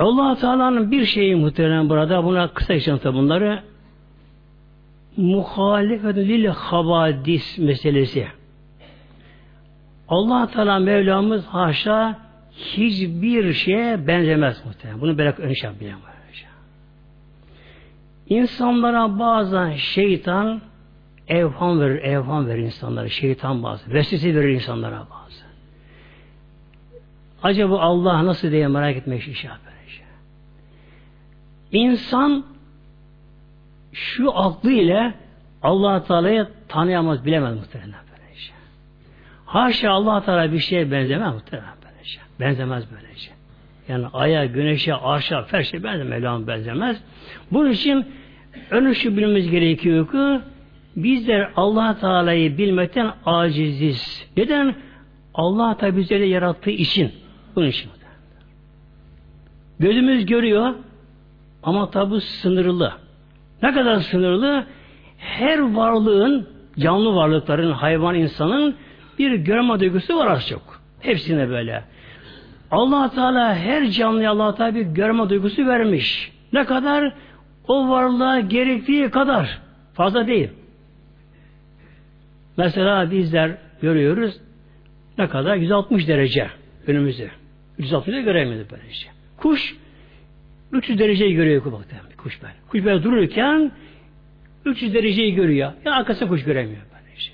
Allah 0.00 0.34
Teala'nın 0.34 0.90
bir 0.90 1.04
şeyi 1.04 1.36
muhtemelen 1.36 1.88
burada, 1.88 2.24
buna 2.24 2.48
kısa 2.48 2.74
işaretle 2.74 3.14
bunları 3.14 3.62
muhalefet 5.16 6.16
lil 6.16 6.46
havadis 6.46 7.58
meselesi. 7.58 8.26
Allah 10.08 10.46
Teala 10.46 10.78
Mevlamız 10.78 11.46
haşa 11.46 12.18
hiçbir 12.52 13.52
şeye 13.52 14.06
benzemez 14.06 14.66
muhtemelen. 14.66 15.00
Bunu 15.00 15.18
böyle 15.18 15.30
ön 15.30 15.52
şey 15.52 15.70
İnsanlara 18.30 19.18
bazen 19.18 19.72
şeytan 19.72 20.60
evham 21.28 21.80
verir, 21.80 22.02
evham 22.02 22.46
verir 22.46 22.62
insanlara. 22.62 23.08
Şeytan 23.08 23.62
bazen. 23.62 23.94
Vesvese 23.94 24.34
verir 24.34 24.48
insanlara 24.48 25.06
bazen. 25.10 25.48
Acaba 27.42 27.80
Allah 27.80 28.26
nasıl 28.26 28.50
diye 28.50 28.68
merak 28.68 28.96
etmek 28.96 29.28
iş 29.28 29.44
yapar. 29.44 29.72
İnsan 31.72 32.44
şu 33.92 34.38
aklı 34.38 34.72
ile 34.72 35.14
allah 35.62 36.04
Teala'yı 36.04 36.46
tanıyamaz, 36.68 37.24
bilemez 37.24 37.56
muhtemelen 37.56 38.00
böylece. 38.10 38.52
Haşa 39.46 39.90
allah 39.90 40.24
Teala 40.24 40.52
bir 40.52 40.58
şeye 40.58 40.90
benzemez 40.90 41.34
muhtemelen 41.34 41.74
böylece. 41.84 42.20
Benzemez 42.40 42.84
böylece. 42.92 43.30
Yani 43.88 44.06
aya, 44.12 44.44
güneşe, 44.44 44.94
arşa, 44.94 45.46
her 45.50 45.62
şey 45.62 45.82
benzemez. 45.82 46.08
Mevlam 46.08 46.46
benzemez. 46.46 47.02
Bunun 47.52 47.70
için 47.70 48.06
önü 48.70 48.94
şu 48.94 49.16
bilmemiz 49.16 49.50
gerekiyor 49.50 50.10
ki 50.10 50.44
bizler 50.96 51.50
allah 51.56 51.98
Teala'yı 52.00 52.58
bilmekten 52.58 53.12
aciziz. 53.26 54.28
Neden? 54.36 54.74
Allah 55.34 55.76
Teala 55.76 55.96
bizleri 55.96 56.28
yarattığı 56.28 56.70
için. 56.70 57.12
Bunun 57.56 57.66
için. 57.66 57.90
Gözümüz 59.78 60.26
görüyor 60.26 60.74
ama 61.62 61.90
tabi 61.90 62.20
sınırlı. 62.20 62.92
Ne 63.62 63.72
kadar 63.72 64.00
sınırlı? 64.00 64.64
Her 65.18 65.58
varlığın, 65.58 66.48
canlı 66.78 67.14
varlıkların, 67.14 67.72
hayvan 67.72 68.14
insanın 68.14 68.74
bir 69.18 69.32
görme 69.32 69.80
duygusu 69.80 70.18
var 70.18 70.26
az 70.26 70.48
çok. 70.48 70.80
Hepsine 71.00 71.48
böyle. 71.48 71.84
allah 72.70 73.10
Teala 73.10 73.54
her 73.54 73.90
canlıya 73.90 74.30
allah 74.30 74.54
Teala 74.54 74.74
bir 74.74 74.82
görme 74.82 75.28
duygusu 75.28 75.66
vermiş. 75.66 76.32
Ne 76.52 76.64
kadar? 76.64 77.12
O 77.68 77.88
varlığa 77.88 78.40
gerektiği 78.40 79.10
kadar. 79.10 79.58
Fazla 79.94 80.26
değil. 80.26 80.48
Mesela 82.56 83.10
bizler 83.10 83.56
görüyoruz 83.82 84.40
ne 85.18 85.28
kadar? 85.28 85.56
160 85.56 86.08
derece 86.08 86.50
önümüzü. 86.86 87.30
160 87.78 88.06
derece 88.06 88.22
göremiyoruz 88.22 88.66
böylece. 88.70 89.06
Kuş 89.36 89.76
300 90.72 90.98
dereceyi 90.98 91.34
görüyor 91.34 91.62
kuş 92.22 92.42
böyle. 92.42 92.54
Kuş 92.68 92.84
böyle 92.84 93.02
dururken 93.02 93.72
300 94.64 94.94
dereceyi 94.94 95.34
görüyor. 95.34 95.72
Ya 95.84 95.92
arkasında 95.92 96.28
kuş 96.28 96.44
göremiyor 96.44 96.82
böylece. 96.92 97.32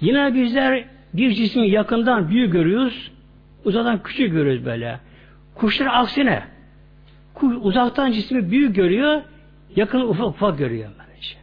Yine 0.00 0.34
bizler 0.34 0.84
bir 1.14 1.32
cismi 1.32 1.70
yakından 1.70 2.28
büyük 2.28 2.52
görüyoruz. 2.52 3.12
Uzaktan 3.64 4.02
küçük 4.02 4.32
görüyoruz 4.32 4.64
böyle. 4.64 5.00
Kuşlar 5.54 5.88
aksine 5.92 6.42
kuş 7.34 7.56
uzaktan 7.60 8.12
cismi 8.12 8.50
büyük 8.50 8.76
görüyor. 8.76 9.22
Yakın 9.76 10.00
ufak 10.00 10.26
ufak 10.26 10.58
görüyor 10.58 10.90
böylece. 10.98 11.36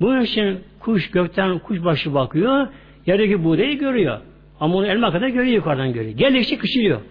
Bunun 0.00 0.20
için 0.20 0.58
kuş 0.80 1.10
gökten 1.10 1.58
kuş 1.58 1.84
başı 1.84 2.14
bakıyor. 2.14 2.68
Yerdeki 3.06 3.44
buğdayı 3.44 3.78
görüyor. 3.78 4.20
Ama 4.60 4.74
onu 4.74 4.86
elma 4.86 5.12
kadar 5.12 5.28
görüyor 5.28 5.54
yukarıdan 5.54 5.92
görüyor. 5.92 6.16
Geldikçe 6.16 6.58
küçülüyor. 6.58 7.00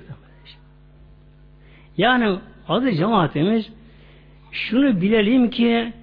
Yani 1.98 2.38
adı 2.68 2.92
cemaatimiz 2.92 3.70
şunu 4.52 5.02
bilelim 5.02 5.50
ki 5.50 5.94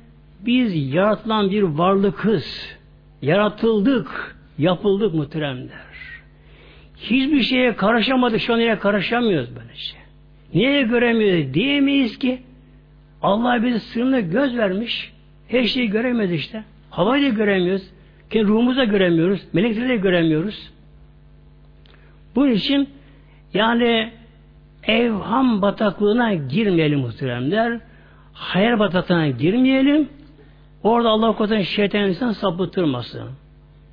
biz 0.47 0.95
yaratılan 0.95 1.51
bir 1.51 1.63
varlıkız. 1.63 2.77
Yaratıldık, 3.23 4.37
yapıldık 4.59 5.15
muhteremler. 5.15 5.91
Hiçbir 6.97 7.43
şeye 7.43 7.77
karışamadık, 7.77 8.41
şu 8.41 8.55
an 8.55 8.79
karışamıyoruz 8.79 9.49
böylece. 9.57 9.97
Niye 10.55 10.83
göremiyoruz 10.83 11.55
diyemeyiz 11.55 12.19
ki 12.19 12.43
Allah 13.23 13.65
bize 13.65 13.79
sınırlı 13.79 14.21
göz 14.21 14.57
vermiş. 14.57 15.13
Her 15.49 15.65
şeyi 15.65 15.91
göremiyoruz 15.91 16.35
işte. 16.35 16.65
Havayı 16.91 17.25
da 17.25 17.29
göremiyoruz. 17.29 17.91
Kendi 18.31 18.49
ruhumuzu 18.49 18.79
da 18.79 18.85
göremiyoruz. 18.85 19.41
Melekleri 19.53 19.89
de 19.89 19.97
göremiyoruz. 19.97 20.71
Bunun 22.37 22.51
için 22.51 22.89
yani 23.55 24.13
evham 24.85 25.63
bataklığına 25.63 26.35
girmeyelim 26.35 27.01
muhteremler. 27.01 27.81
Hayal 28.33 28.79
bataklığına 28.79 29.29
girmeyelim. 29.29 30.09
Orada 30.83 31.09
Allah 31.09 31.33
korusun 31.33 31.61
şeytan 31.61 32.09
insan 32.09 32.33
sapıtırmasın. 32.33 33.29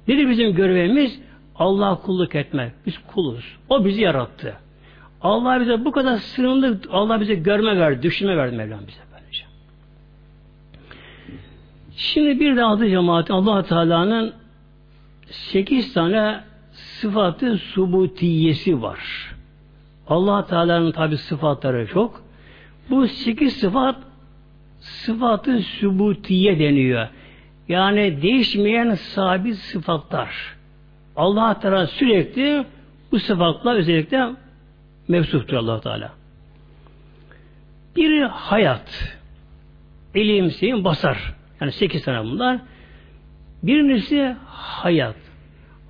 Nedir 0.07 0.29
bizim 0.29 0.55
görevimiz? 0.55 1.19
Allah 1.55 1.95
kulluk 1.95 2.35
etmek. 2.35 2.71
Biz 2.85 2.93
kuluz. 3.07 3.57
O 3.69 3.85
bizi 3.85 4.01
yarattı. 4.01 4.53
Allah 5.21 5.61
bize 5.61 5.85
bu 5.85 5.91
kadar 5.91 6.17
sınırlı, 6.17 6.79
Allah 6.91 7.21
bize 7.21 7.35
görme 7.35 7.79
verdi, 7.79 8.03
düşünme 8.03 8.37
verdi 8.37 8.55
Mevlam 8.55 8.79
bize 8.87 8.99
böylece. 9.13 9.43
Şimdi 11.95 12.39
bir 12.39 12.55
de 12.55 12.63
adı 12.65 12.89
cemaati 12.89 13.33
allah 13.33 13.63
Teala'nın 13.63 14.33
sekiz 15.31 15.93
tane 15.93 16.39
sıfatı 16.73 17.57
subutiyesi 17.57 18.81
var 18.81 18.99
allah 20.09 20.45
Teala'nın 20.45 20.91
tabi 20.91 21.17
sıfatları 21.17 21.87
çok. 21.87 22.23
Bu 22.89 23.07
sekiz 23.07 23.57
sıfat 23.57 23.95
sıfatı 24.79 25.59
sübutiye 25.59 26.59
deniyor. 26.59 27.07
Yani 27.67 28.21
değişmeyen 28.21 28.93
sabit 28.93 29.55
sıfatlar. 29.55 30.55
allah 31.15 31.59
Teala 31.59 31.87
sürekli 31.87 32.65
bu 33.11 33.19
sıfatla 33.19 33.73
özellikle 33.73 34.29
mevsuftur 35.07 35.57
allah 35.57 35.81
Teala. 35.81 36.11
Biri 37.95 38.25
hayat. 38.25 39.17
Elim, 40.15 40.51
seyin, 40.51 40.83
basar. 40.83 41.33
Yani 41.61 41.71
sekiz 41.71 42.03
tane 42.03 42.23
bunlar. 42.23 42.59
Birincisi 43.63 44.35
hayat. 44.47 45.15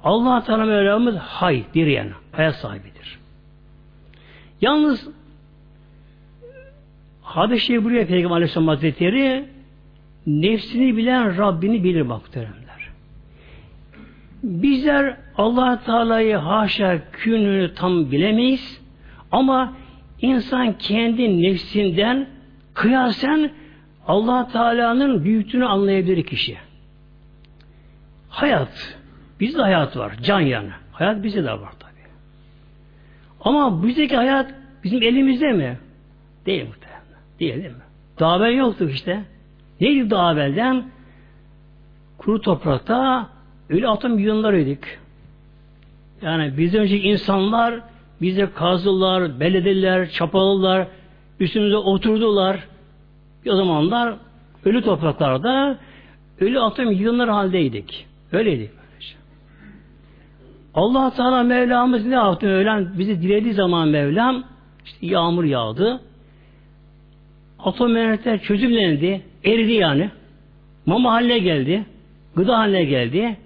Allah 0.03 0.43
Teala 0.43 0.65
Mevlamız 0.65 1.15
hay, 1.15 1.63
diriyen, 1.73 2.11
hayat 2.31 2.55
sahibidir. 2.55 3.19
Yalnız 4.61 5.09
hadis-i 7.21 7.83
buraya 7.83 8.07
Peygamber 8.07 8.35
Aleyhisselam 8.35 8.67
Hazretleri 8.67 9.45
nefsini 10.27 10.97
bilen 10.97 11.37
Rabbini 11.37 11.83
bilir 11.83 12.01
muhteremler. 12.01 12.89
Bizler 14.43 15.17
allah 15.37 15.83
Teala'yı 15.85 16.35
haşa 16.35 17.11
kününü 17.11 17.73
tam 17.73 18.11
bilemeyiz 18.11 18.81
ama 19.31 19.73
insan 20.21 20.77
kendi 20.77 21.41
nefsinden 21.41 22.27
kıyasen 22.73 23.51
allah 24.07 24.47
Teala'nın 24.47 25.23
büyüklüğünü 25.23 25.65
anlayabilir 25.65 26.23
kişi. 26.23 26.57
hayat. 28.29 28.97
Bizde 29.39 29.61
hayat 29.61 29.97
var. 29.97 30.13
Can 30.23 30.39
yani. 30.39 30.69
Hayat 30.91 31.23
bize 31.23 31.43
de 31.43 31.51
var. 31.51 31.76
Ama 33.47 33.83
bizdeki 33.83 34.15
hayat 34.15 34.53
bizim 34.83 35.03
elimizde 35.03 35.51
mi? 35.51 35.77
Değil 36.45 36.65
muhtemelen. 36.67 37.01
Değil 37.39 37.53
değil 37.53 37.75
mi? 37.75 37.83
Daha 38.19 38.47
yoktuk 38.47 38.91
işte. 38.91 39.23
Neydi 39.81 40.09
daha 40.09 40.33
evvelden? 40.33 40.85
Kuru 42.17 42.41
toprakta 42.41 43.29
ölü 43.69 43.87
atom 43.87 44.19
yığınlarıydık. 44.19 44.99
Yani 46.21 46.57
bizden 46.57 46.81
önceki 46.81 47.07
insanlar 47.07 47.79
bize 48.21 48.49
kazdılar, 48.55 49.39
belediler, 49.39 50.09
çapaladılar, 50.09 50.87
üstümüze 51.39 51.77
oturdular. 51.77 52.67
O 53.49 53.55
zamanlar 53.55 54.15
ölü 54.65 54.81
topraklarda 54.81 55.77
ölü 56.39 56.59
atom 56.59 56.91
yığınları 56.91 57.31
haldeydik. 57.31 58.07
Öyleydik. 58.31 58.76
Allah 60.77 61.13
Teala 61.13 61.43
Mevlamız 61.43 62.05
ne 62.05 62.15
yaptı 62.15 62.45
Mevlam? 62.45 62.97
Bizi 62.97 63.21
dilediği 63.21 63.53
zaman 63.53 63.87
Mevlam 63.87 64.43
işte 64.85 65.07
yağmur 65.07 65.43
yağdı. 65.43 66.01
Atom 67.59 67.97
enerjiler 67.97 68.41
çözümlendi. 68.41 69.21
Eridi 69.43 69.71
yani. 69.71 70.09
Mama 70.85 71.11
haline 71.11 71.39
geldi. 71.39 71.85
Gıda 72.35 72.57
haline 72.57 72.83
geldi. 72.83 73.37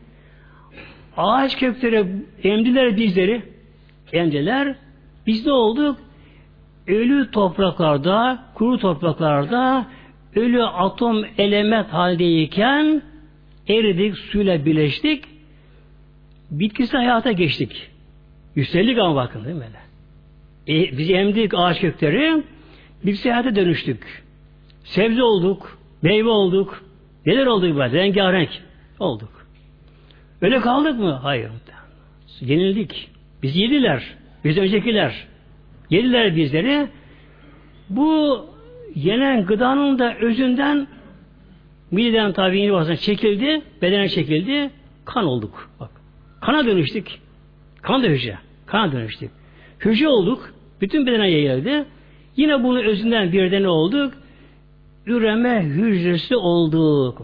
Ağaç 1.17 1.58
kökleri 1.58 2.06
emdiler 2.44 2.98
dizleri. 2.98 3.41
Emdiler. 4.13 4.76
Biz 5.28 5.46
ne 5.46 5.52
olduk? 5.52 5.98
Ölü 6.88 7.32
topraklarda, 7.32 8.44
kuru 8.54 8.78
topraklarda 8.78 9.86
ölü 10.36 10.63
atom 10.63 11.26
element 11.38 11.88
haldeyken 11.88 13.02
eridik, 13.67 14.17
suyla 14.17 14.65
birleştik. 14.65 15.31
Bitkisi 16.52 16.98
hayata 16.98 17.32
geçtik. 17.32 17.90
Yükseldik 18.56 19.00
ama 19.00 19.16
bakın 19.16 19.46
değil 19.46 19.56
mi 19.56 19.62
böyle? 19.62 20.82
E, 20.82 20.98
biz 20.98 21.12
emdik 21.12 21.54
ağaç 21.56 21.82
kökleri, 21.82 22.44
bitkisi 23.06 23.32
hayata 23.32 23.56
dönüştük. 23.56 24.24
Sebze 24.84 25.24
olduk, 25.24 25.78
meyve 26.02 26.30
olduk. 26.30 26.84
Neler 27.26 27.46
olduk 27.46 27.78
böyle? 27.78 28.00
Rengarenk 28.00 28.50
olduk. 29.00 29.48
Öyle 30.42 30.60
kaldık 30.60 31.00
mı? 31.00 31.12
Hayır. 31.12 31.52
Yenildik. 32.42 33.10
Biz 33.44 33.56
yediler. 33.56 34.04
Biz 34.44 34.58
öncekiler. 34.58 35.28
Yediler 35.90 36.36
bizleri. 36.36 36.88
Bu 37.90 38.40
yenen 38.96 39.46
gıdanın 39.46 40.00
da 40.00 40.16
özünden 40.16 40.88
mideden 41.92 42.34
tabi 42.34 42.98
çekildi, 42.98 43.62
bedene 43.82 44.10
çekildi, 44.10 44.70
kan 45.06 45.26
olduk. 45.26 45.70
Bak. 45.80 46.01
Kana 46.41 46.65
dönüştük. 46.65 47.19
Kan 47.82 48.04
da 48.04 48.08
hücre. 48.08 48.38
Kana 48.65 48.91
dönüştük. 48.91 49.32
Hücre 49.80 50.08
olduk. 50.08 50.54
Bütün 50.82 51.06
bedene 51.08 51.30
yayıldı. 51.30 51.86
Yine 52.38 52.63
bunun 52.63 52.84
özünden 52.84 53.32
bir 53.32 53.63
ne 53.63 53.69
olduk? 53.69 54.13
Üreme 55.06 55.63
hücresi 55.63 56.36
olduk. 56.36 57.21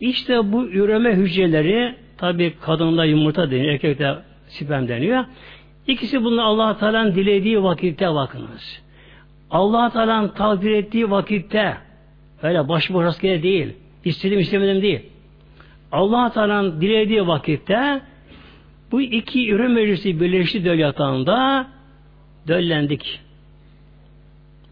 İşte 0.00 0.52
bu 0.52 0.64
üreme 0.66 1.16
hücreleri 1.16 1.94
tabi 2.18 2.54
kadında 2.60 3.04
yumurta 3.04 3.50
deniyor, 3.50 3.72
erkekte 3.72 4.14
sperm 4.48 4.88
deniyor. 4.88 5.24
İkisi 5.86 6.24
bunlar 6.24 6.42
allah 6.44 6.78
Teala'nın 6.78 7.14
dilediği 7.14 7.62
vakitte 7.62 8.14
bakınız. 8.14 8.82
allah 9.50 9.90
Teala'nın 9.90 10.28
takdir 10.28 10.70
ettiği 10.70 11.10
vakitte 11.10 11.76
öyle 12.42 12.68
başıboş 12.68 13.04
rastgele 13.04 13.42
değil. 13.42 13.72
İstedim 14.04 14.40
istemedim 14.40 14.82
değil 14.82 15.00
allah 15.92 16.32
Teala'nın 16.32 16.80
dilediği 16.80 17.26
vakitte 17.26 18.02
bu 18.92 19.00
iki 19.00 19.50
ürün 19.50 19.70
meclisi 19.70 20.20
birleşti 20.20 20.64
döl 20.64 20.78
yatağında 20.78 21.66
döllendik. 22.48 23.20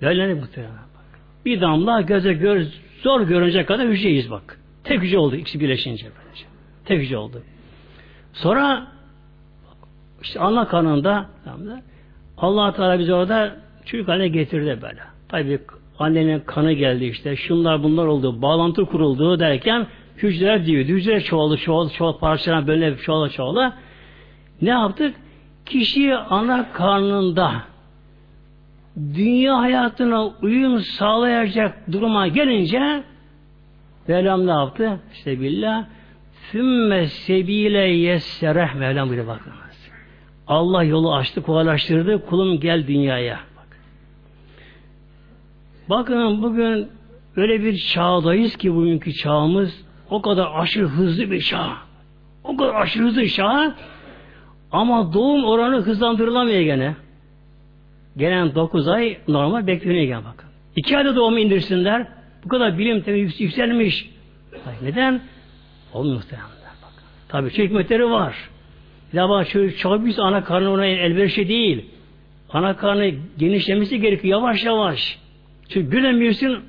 Döllendik 0.02 0.40
muhtemelen. 0.40 0.72
Bak. 0.74 1.20
Bir 1.44 1.60
damla 1.60 2.00
göze 2.00 2.32
gör, 2.32 2.66
zor 3.02 3.20
görünecek 3.20 3.68
kadar 3.68 3.88
hücreyiz 3.88 4.30
bak. 4.30 4.60
Tek 4.84 5.02
hücre 5.02 5.18
oldu 5.18 5.36
ikisi 5.36 5.60
birleşince. 5.60 6.06
Böylece. 6.06 6.44
Tek 6.84 7.00
hücre 7.00 7.16
oldu. 7.16 7.42
Sonra 8.32 8.86
işte 10.22 10.40
ana 10.40 10.68
kanında 10.68 11.26
allah 12.38 12.72
Teala 12.72 12.98
bizi 12.98 13.14
orada 13.14 13.56
çocuk 13.84 14.08
haline 14.08 14.28
getirdi 14.28 14.78
böyle. 14.82 15.00
Tabi 15.28 15.58
annenin 15.98 16.40
kanı 16.40 16.72
geldi 16.72 17.04
işte. 17.04 17.36
Şunlar 17.36 17.82
bunlar 17.82 18.06
oldu. 18.06 18.42
Bağlantı 18.42 18.84
kuruldu 18.84 19.40
derken 19.40 19.86
Hücreler 20.22 20.66
diyor. 20.66 20.84
Hücreler 20.84 21.20
çoğaldı, 21.20 21.56
çoğaldı, 21.56 21.92
çoğaldı, 21.92 22.18
parçalan 22.18 22.66
böyle 22.66 22.96
çoğaldı, 22.96 23.30
çoğaldı. 23.30 23.74
Ne 24.62 24.70
yaptık? 24.70 25.14
Kişi 25.66 26.16
ana 26.16 26.72
karnında 26.72 27.52
dünya 29.14 29.58
hayatına 29.58 30.26
uyum 30.26 30.80
sağlayacak 30.80 31.92
duruma 31.92 32.28
gelince 32.28 33.02
Mevlam 34.08 34.46
ne 34.46 34.50
yaptı? 34.50 35.00
İşte 35.12 35.40
billah 35.40 35.84
Sümme 36.52 37.06
sebile 37.06 37.78
yessereh 37.78 38.74
Mevlam 38.74 39.08
buyuruyor 39.08 39.28
bakınız. 39.28 39.90
Allah 40.46 40.84
yolu 40.84 41.14
açtı, 41.14 41.42
kolaylaştırdı. 41.42 42.26
Kulum 42.26 42.60
gel 42.60 42.86
dünyaya. 42.86 43.40
Bak. 43.56 43.78
Bakın 45.90 46.42
bugün 46.42 46.88
öyle 47.36 47.64
bir 47.64 47.76
çağdayız 47.76 48.56
ki 48.56 48.74
bugünkü 48.74 49.12
çağımız 49.12 49.87
o 50.10 50.22
kadar 50.22 50.48
aşırı 50.54 50.86
hızlı 50.86 51.30
bir 51.30 51.40
çağ. 51.40 51.72
O 52.44 52.56
kadar 52.56 52.74
aşırı 52.74 53.04
hızlı 53.04 53.28
çağ. 53.28 53.74
Ama 54.72 55.12
doğum 55.12 55.44
oranı 55.44 55.76
hızlandırılamıyor 55.76 56.60
gene. 56.60 56.96
Gelen 58.16 58.54
9 58.54 58.88
ay 58.88 59.18
normal 59.28 59.66
bekleniyor 59.66 60.04
gene 60.04 60.24
bakın. 60.24 60.48
2 60.76 60.98
ayda 60.98 61.16
doğum 61.16 61.38
indirsinler. 61.38 62.06
Bu 62.44 62.48
kadar 62.48 62.78
bilim 62.78 63.02
tabi 63.02 63.20
yükselmiş. 63.38 64.10
Neden? 64.82 65.20
Olmuyor 65.92 66.16
muhtemelen. 66.16 66.48
Bakın. 66.82 67.04
Tabi 67.28 67.50
şu 67.50 67.62
hikmetleri 67.62 68.10
var. 68.10 68.36
Ya 69.12 69.28
bak 69.28 69.48
şu 69.48 69.76
çok 69.76 70.04
büyük 70.04 70.18
ana 70.18 70.44
karnı 70.44 70.70
ona 70.70 70.86
elverişli 70.86 71.48
değil. 71.48 71.84
Ana 72.50 72.76
karnı 72.76 73.12
genişlemesi 73.38 74.00
gerekiyor 74.00 74.38
yavaş 74.38 74.64
yavaş. 74.64 75.18
Çünkü 75.68 75.92
bilemiyorsun 75.92 76.64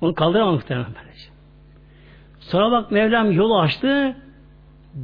onu 0.00 0.14
kaldıramam 0.14 0.54
muhtemelen 0.54 0.86
böylece. 0.94 1.31
Sonra 2.52 2.70
bak 2.70 2.90
Mevlam 2.90 3.32
yolu 3.32 3.60
açtı. 3.60 4.16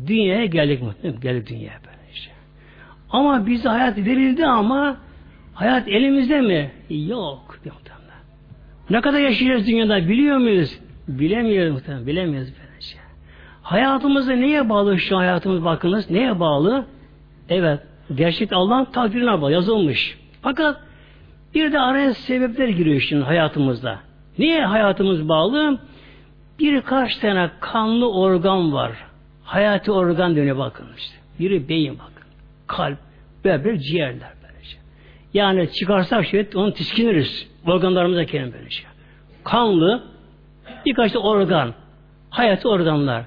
Dünyaya 0.07 0.47
geldik 0.47 0.83
muhtemelen. 0.83 1.21
Geldik 1.21 1.49
dünyaya 1.49 1.81
böyle 1.87 2.13
işte. 2.15 2.33
Ama 3.11 3.47
bize 3.47 3.69
hayat 3.69 3.99
verildi 3.99 4.47
ama 4.47 4.97
hayat 5.55 5.89
elimizde 5.89 6.41
mi? 6.41 6.71
Yok. 6.91 7.59
Ne 8.91 9.01
kadar 9.01 9.21
yaşayacağız 9.21 9.67
dünyada 9.67 10.09
biliyor 10.09 10.39
muyuz? 10.39 10.81
Bilemiyoruz 11.09 11.73
muhtemelen. 11.73 12.07
Bilemiyoruz 12.07 12.53
böylece. 12.61 12.97
Hayatımızı 13.63 14.41
neye 14.41 14.69
bağlı 14.69 14.99
şu 14.99 15.19
hayatımız 15.19 15.65
bakınız? 15.65 16.11
Neye 16.11 16.41
bağlı? 16.41 16.85
Evet. 17.49 17.81
Gerçek 18.15 18.53
Allah'ın 18.53 18.85
takdirine 18.85 19.43
bağlı. 19.43 19.53
Yazılmış. 19.53 20.19
Fakat 20.43 20.81
bir 21.55 21.73
de 21.73 21.81
araya 21.81 22.15
sebepler 22.15 22.69
giriyor 22.69 23.01
şimdi 23.01 23.25
hayatımızda. 23.25 23.99
Niye 24.39 24.65
hayatımız 24.65 25.29
bağlı? 25.29 25.79
Birkaç 26.59 27.17
tane 27.17 27.51
kanlı 27.61 28.13
organ 28.13 28.73
var. 28.73 28.93
Hayati 29.45 29.93
organ 29.93 30.37
dönüyor 30.37 30.59
bakın 30.59 30.87
işte. 30.97 31.15
Biri 31.39 31.69
beyin 31.69 31.95
bakın. 31.99 32.29
Kalp, 32.67 32.99
böbrek, 33.45 33.83
ciğerler 33.83 34.33
böylece. 34.43 34.77
Yani 35.35 35.73
çıkarsak 35.73 36.27
şey 36.27 36.49
onu 36.55 36.73
tiskiniriz. 36.75 37.49
Organlarımıza 37.67 38.25
kendin 38.25 38.53
böylece. 38.53 38.83
Kanlı 39.45 40.03
birkaç 40.87 41.15
da 41.15 41.19
organ. 41.19 41.75
Hayati 42.31 42.69
organlar. 42.69 43.25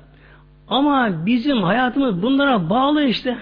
Ama 0.67 1.25
bizim 1.25 1.63
hayatımız 1.63 2.21
bunlara 2.21 2.69
bağlı 2.69 3.03
işte. 3.03 3.37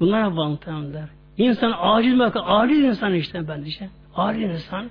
Bunlara 0.00 0.36
bağlı 0.36 0.56
tamamlar. 0.56 1.08
İnsan 1.38 1.74
aciz 1.78 2.18
bakın. 2.18 2.42
Aciz 2.46 2.78
insan 2.78 3.14
işte 3.14 3.48
ben 3.48 3.62
işte. 3.62 3.88
Aciz 4.16 4.50
insan. 4.50 4.86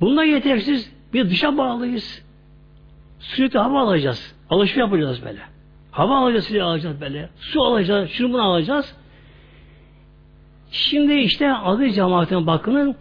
Bunlar 0.00 0.24
yetersiz. 0.24 0.92
Bir 1.12 1.30
dışa 1.30 1.58
bağlıyız. 1.58 2.24
Sürekli 3.24 3.58
hava 3.58 3.80
alacağız. 3.80 4.34
Alışveriş 4.50 4.80
yapacağız 4.80 5.24
böyle. 5.24 5.40
Hava 5.90 6.16
alacağız, 6.16 6.44
sürekli 6.44 6.62
alacağız 6.62 7.00
böyle. 7.00 7.28
Su 7.40 7.62
alacağız, 7.62 8.10
şunu 8.10 8.32
bunu 8.32 8.42
alacağız. 8.42 8.96
Şimdi 10.70 11.14
işte 11.14 11.52
adı 11.52 11.90
cemaatine 11.90 12.46
bakının 12.46 12.96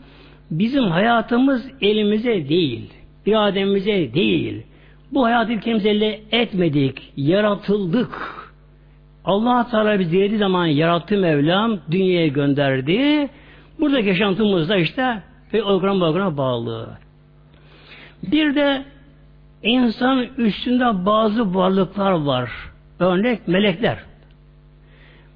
bizim 0.52 0.84
hayatımız 0.84 1.72
elimize 1.82 2.50
değil. 2.50 2.94
irademize 3.26 4.14
değil. 4.14 4.64
Bu 5.12 5.26
hayatı 5.26 5.54
ülkemize 5.54 5.90
elde 5.90 6.22
etmedik. 6.32 7.14
Yaratıldık. 7.18 8.44
Allah 9.26 9.68
Teala 9.72 10.00
bizi 10.00 10.12
dilediği 10.12 10.40
zaman 10.40 10.66
yarattı 10.66 11.18
Mevlam, 11.18 11.80
dünyaya 11.92 12.28
gönderdi. 12.28 13.30
Buradaki 13.80 14.08
yaşantımız 14.08 14.70
da 14.70 14.76
işte 14.76 15.24
ve 15.54 15.62
program 15.62 16.00
programa 16.00 16.38
bağlı. 16.38 16.90
Bir 18.32 18.56
de 18.56 18.86
İnsan 19.64 20.28
üstünde 20.38 21.06
bazı 21.06 21.56
varlıklar 21.56 22.12
var. 22.12 22.52
Örnek 23.00 23.48
melekler. 23.48 23.98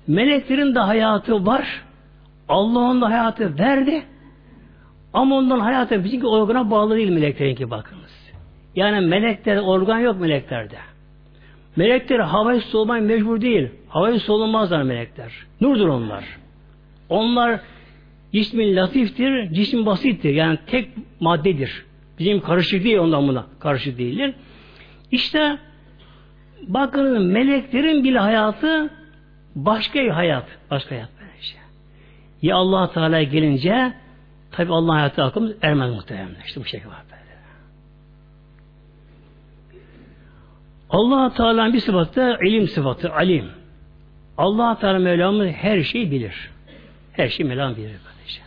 Meleklerin 0.08 0.76
de 0.76 0.80
hayatı 0.80 1.46
var. 1.46 1.84
Allah 2.50 2.80
onda 2.80 3.10
hayatı 3.10 3.58
verdi. 3.58 4.04
Ama 5.14 5.36
ondan 5.36 5.60
hayatı 5.60 6.04
bizimki 6.04 6.28
organa 6.28 6.72
bağlı 6.72 6.96
değil 6.96 7.10
meleklerinki 7.10 7.72
bakınız. 7.72 8.32
Yani 8.76 9.08
melekler 9.08 9.58
organ 9.58 10.00
yok 10.00 10.22
meleklerde. 10.22 10.78
Melekler 11.76 12.20
havayı 12.20 12.62
solmaya 12.62 13.02
mecbur 13.02 13.42
değil. 13.42 13.70
Havayı 13.88 14.20
solunmazlar 14.20 14.84
melekler. 14.84 15.34
Nurdur 15.62 15.88
onlar. 15.88 16.24
Onlar 17.10 17.60
cismin 18.34 18.76
latiftir, 18.76 19.54
cismin 19.54 19.86
basittir. 19.86 20.34
Yani 20.34 20.58
tek 20.68 20.90
maddedir. 21.20 21.86
Bizim 22.20 22.42
karışık 22.42 22.84
değil 22.84 22.98
ondan 22.98 23.28
buna. 23.28 23.46
Karışık 23.60 23.98
değildir. 23.98 24.34
İşte 25.12 25.58
bakın 26.68 27.22
meleklerin 27.22 28.04
bile 28.04 28.20
hayatı 28.20 28.90
başka 29.56 30.00
bir 30.00 30.10
hayat. 30.10 30.46
Başka 30.72 30.96
hayat 30.96 31.10
böylece. 31.20 31.58
Ya 32.42 32.56
allah 32.56 32.92
Teala 32.92 33.24
gelince 33.24 33.94
tabi 34.52 34.74
Allah 34.74 34.94
hayatı 34.94 35.24
akımız 35.24 35.52
ermez 35.62 35.92
muhtemelen. 35.92 36.36
İşte 36.46 36.62
bu 36.62 36.66
şekilde 36.66 36.90
var 36.90 37.08
allah 40.90 41.34
Teala'nın 41.34 41.74
bir 41.74 41.80
sıfatı 41.80 42.38
ilim 42.44 42.68
sıfatı, 42.68 43.14
alim. 43.14 43.50
allah 44.38 44.80
Teala 44.80 45.00
Mevlamız 45.00 45.48
her 45.48 45.84
şeyi 45.84 46.12
bilir. 46.12 46.50
Her 47.14 47.30
şeyi 47.30 47.50
Mevlam 47.50 47.76
bilir 47.76 47.92
böylece. 48.06 48.42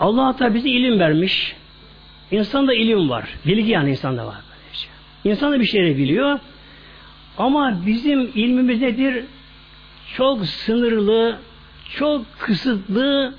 Allah 0.00 0.36
Teala 0.36 0.54
bize 0.54 0.68
ilim 0.68 0.98
vermiş. 0.98 1.56
İnsanda 2.30 2.74
ilim 2.74 3.10
var. 3.10 3.28
Bilgi 3.46 3.70
yani 3.70 3.90
insanda 3.90 4.26
var. 4.26 4.36
Böylece. 4.50 4.88
İnsan 5.24 5.52
da 5.52 5.60
bir 5.60 5.66
şeyleri 5.66 5.96
biliyor. 5.98 6.38
Ama 7.38 7.86
bizim 7.86 8.30
ilmimiz 8.34 8.80
nedir? 8.80 9.24
Çok 10.16 10.46
sınırlı, 10.46 11.38
çok 11.96 12.24
kısıtlı, 12.38 13.34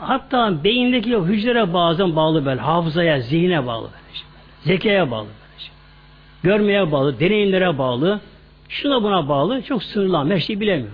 hatta 0.00 0.64
beyindeki 0.64 1.16
hücrelere 1.16 1.72
bazen 1.72 2.16
bağlı 2.16 2.46
böyle, 2.46 2.60
hafızaya, 2.60 3.20
zihne 3.20 3.66
bağlı 3.66 3.88
böyle. 3.92 4.24
Zekaya 4.60 5.10
bağlı 5.10 5.26
böyle. 5.26 5.70
Görmeye 6.42 6.92
bağlı, 6.92 7.20
deneyimlere 7.20 7.78
bağlı, 7.78 8.20
şuna 8.68 9.02
buna 9.02 9.28
bağlı, 9.28 9.62
çok 9.62 9.82
sınırlı 9.82 10.30
her 10.30 10.38
şeyi 10.38 10.60
bilemiyor. 10.60 10.92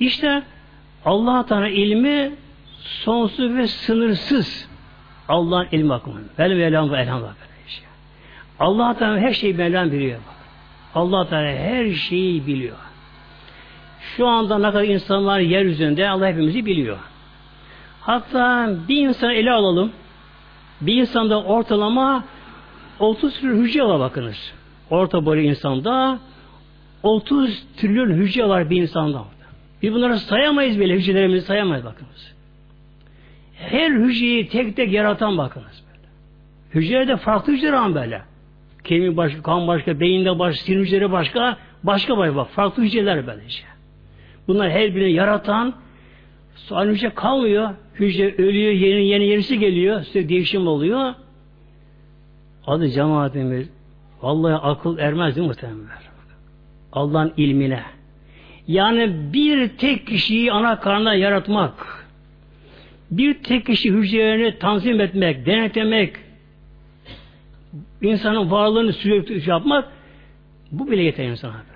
İşte 0.00 0.42
Allah 1.04 1.46
Teala 1.46 1.68
ilmi 1.68 2.32
sonsuz 2.88 3.54
ve 3.56 3.66
sınırsız. 3.66 4.68
Allah'ın 5.28 5.68
ilmi 5.72 5.88
bakımından. 5.88 6.30
Vel 6.38 6.56
ve 6.56 6.62
elham 6.62 6.90
ve 6.92 7.00
elham 7.00 7.22
Allah 8.60 8.98
Teala 8.98 9.18
her 9.18 9.32
şeyi 9.32 9.54
Mevlam 9.54 9.92
biliyor. 9.92 10.18
Allah 10.94 11.28
Teala 11.28 11.48
her 11.48 11.92
şeyi 11.92 12.46
biliyor. 12.46 12.76
Şu 14.00 14.26
anda 14.26 14.58
ne 14.58 14.66
kadar 14.66 14.84
insanlar 14.84 15.40
yeryüzünde 15.40 16.08
Allah 16.08 16.28
hepimizi 16.28 16.66
biliyor. 16.66 16.98
Hatta 18.00 18.70
bir 18.88 19.08
insan 19.08 19.30
ele 19.30 19.52
alalım. 19.52 19.92
Bir 20.80 20.94
insanda 20.94 21.42
ortalama 21.42 22.24
30 22.98 23.34
trilyon 23.34 23.64
hücre 23.64 23.84
var 23.84 24.00
bakınız. 24.00 24.52
Orta 24.90 25.24
boylu 25.24 25.40
insanda 25.40 26.18
30 27.02 27.64
trilyon 27.76 28.10
hücre 28.10 28.48
var 28.48 28.70
bir 28.70 28.82
insanda. 28.82 29.24
Bir 29.82 29.92
bunları 29.92 30.18
sayamayız 30.18 30.80
bile 30.80 30.94
hücrelerimizi 30.94 31.46
sayamayız 31.46 31.84
bakınız. 31.84 32.37
Her 33.58 33.90
hücreyi 33.90 34.48
tek 34.48 34.76
tek 34.76 34.92
yaratan 34.92 35.38
bakınız 35.38 35.84
böyle. 35.88 36.08
Hücrede 36.74 37.16
farklı 37.16 37.52
hücreler 37.52 37.72
var 37.72 37.94
böyle. 37.94 38.22
Kemik 38.84 39.16
başka, 39.16 39.42
kan 39.42 39.66
başka, 39.66 40.00
beyinde 40.00 40.38
başka, 40.38 40.64
sinir 40.64 40.80
hücreleri 40.80 41.12
başka, 41.12 41.56
başka 41.82 42.18
başka 42.18 42.36
bak. 42.36 42.48
Farklı 42.48 42.82
hücreler 42.82 43.26
böylece. 43.26 43.62
Bunlar 44.48 44.70
her 44.70 44.94
birini 44.94 45.12
yaratan 45.12 45.74
aynı 46.70 46.90
hücre 46.92 47.10
kalmıyor. 47.10 47.70
Hücre 47.94 48.34
ölüyor, 48.38 48.72
yeni 48.72 49.06
yeni 49.06 49.26
yenisi 49.26 49.58
geliyor. 49.58 50.02
Sürekli 50.02 50.28
değişim 50.28 50.66
oluyor. 50.66 51.14
Adı 52.66 52.88
cemaatimiz 52.88 53.68
vallahi 54.22 54.54
akıl 54.54 54.98
ermez 54.98 55.36
değil 55.36 55.46
muhtemelen. 55.46 55.88
Allah'ın 56.92 57.32
ilmine. 57.36 57.82
Yani 58.68 59.32
bir 59.32 59.68
tek 59.68 60.06
kişiyi 60.06 60.52
ana 60.52 60.80
karnına 60.80 61.14
yaratmak, 61.14 61.97
bir 63.10 63.42
tek 63.42 63.66
kişi 63.66 63.92
hücrelerini 63.92 64.58
tanzim 64.58 65.00
etmek, 65.00 65.46
denetlemek, 65.46 66.16
insanın 68.02 68.50
varlığını 68.50 68.92
sürekli 68.92 69.50
yapmak 69.50 69.88
bu 70.72 70.90
bile 70.90 71.02
yeter 71.02 71.24
insana. 71.24 71.68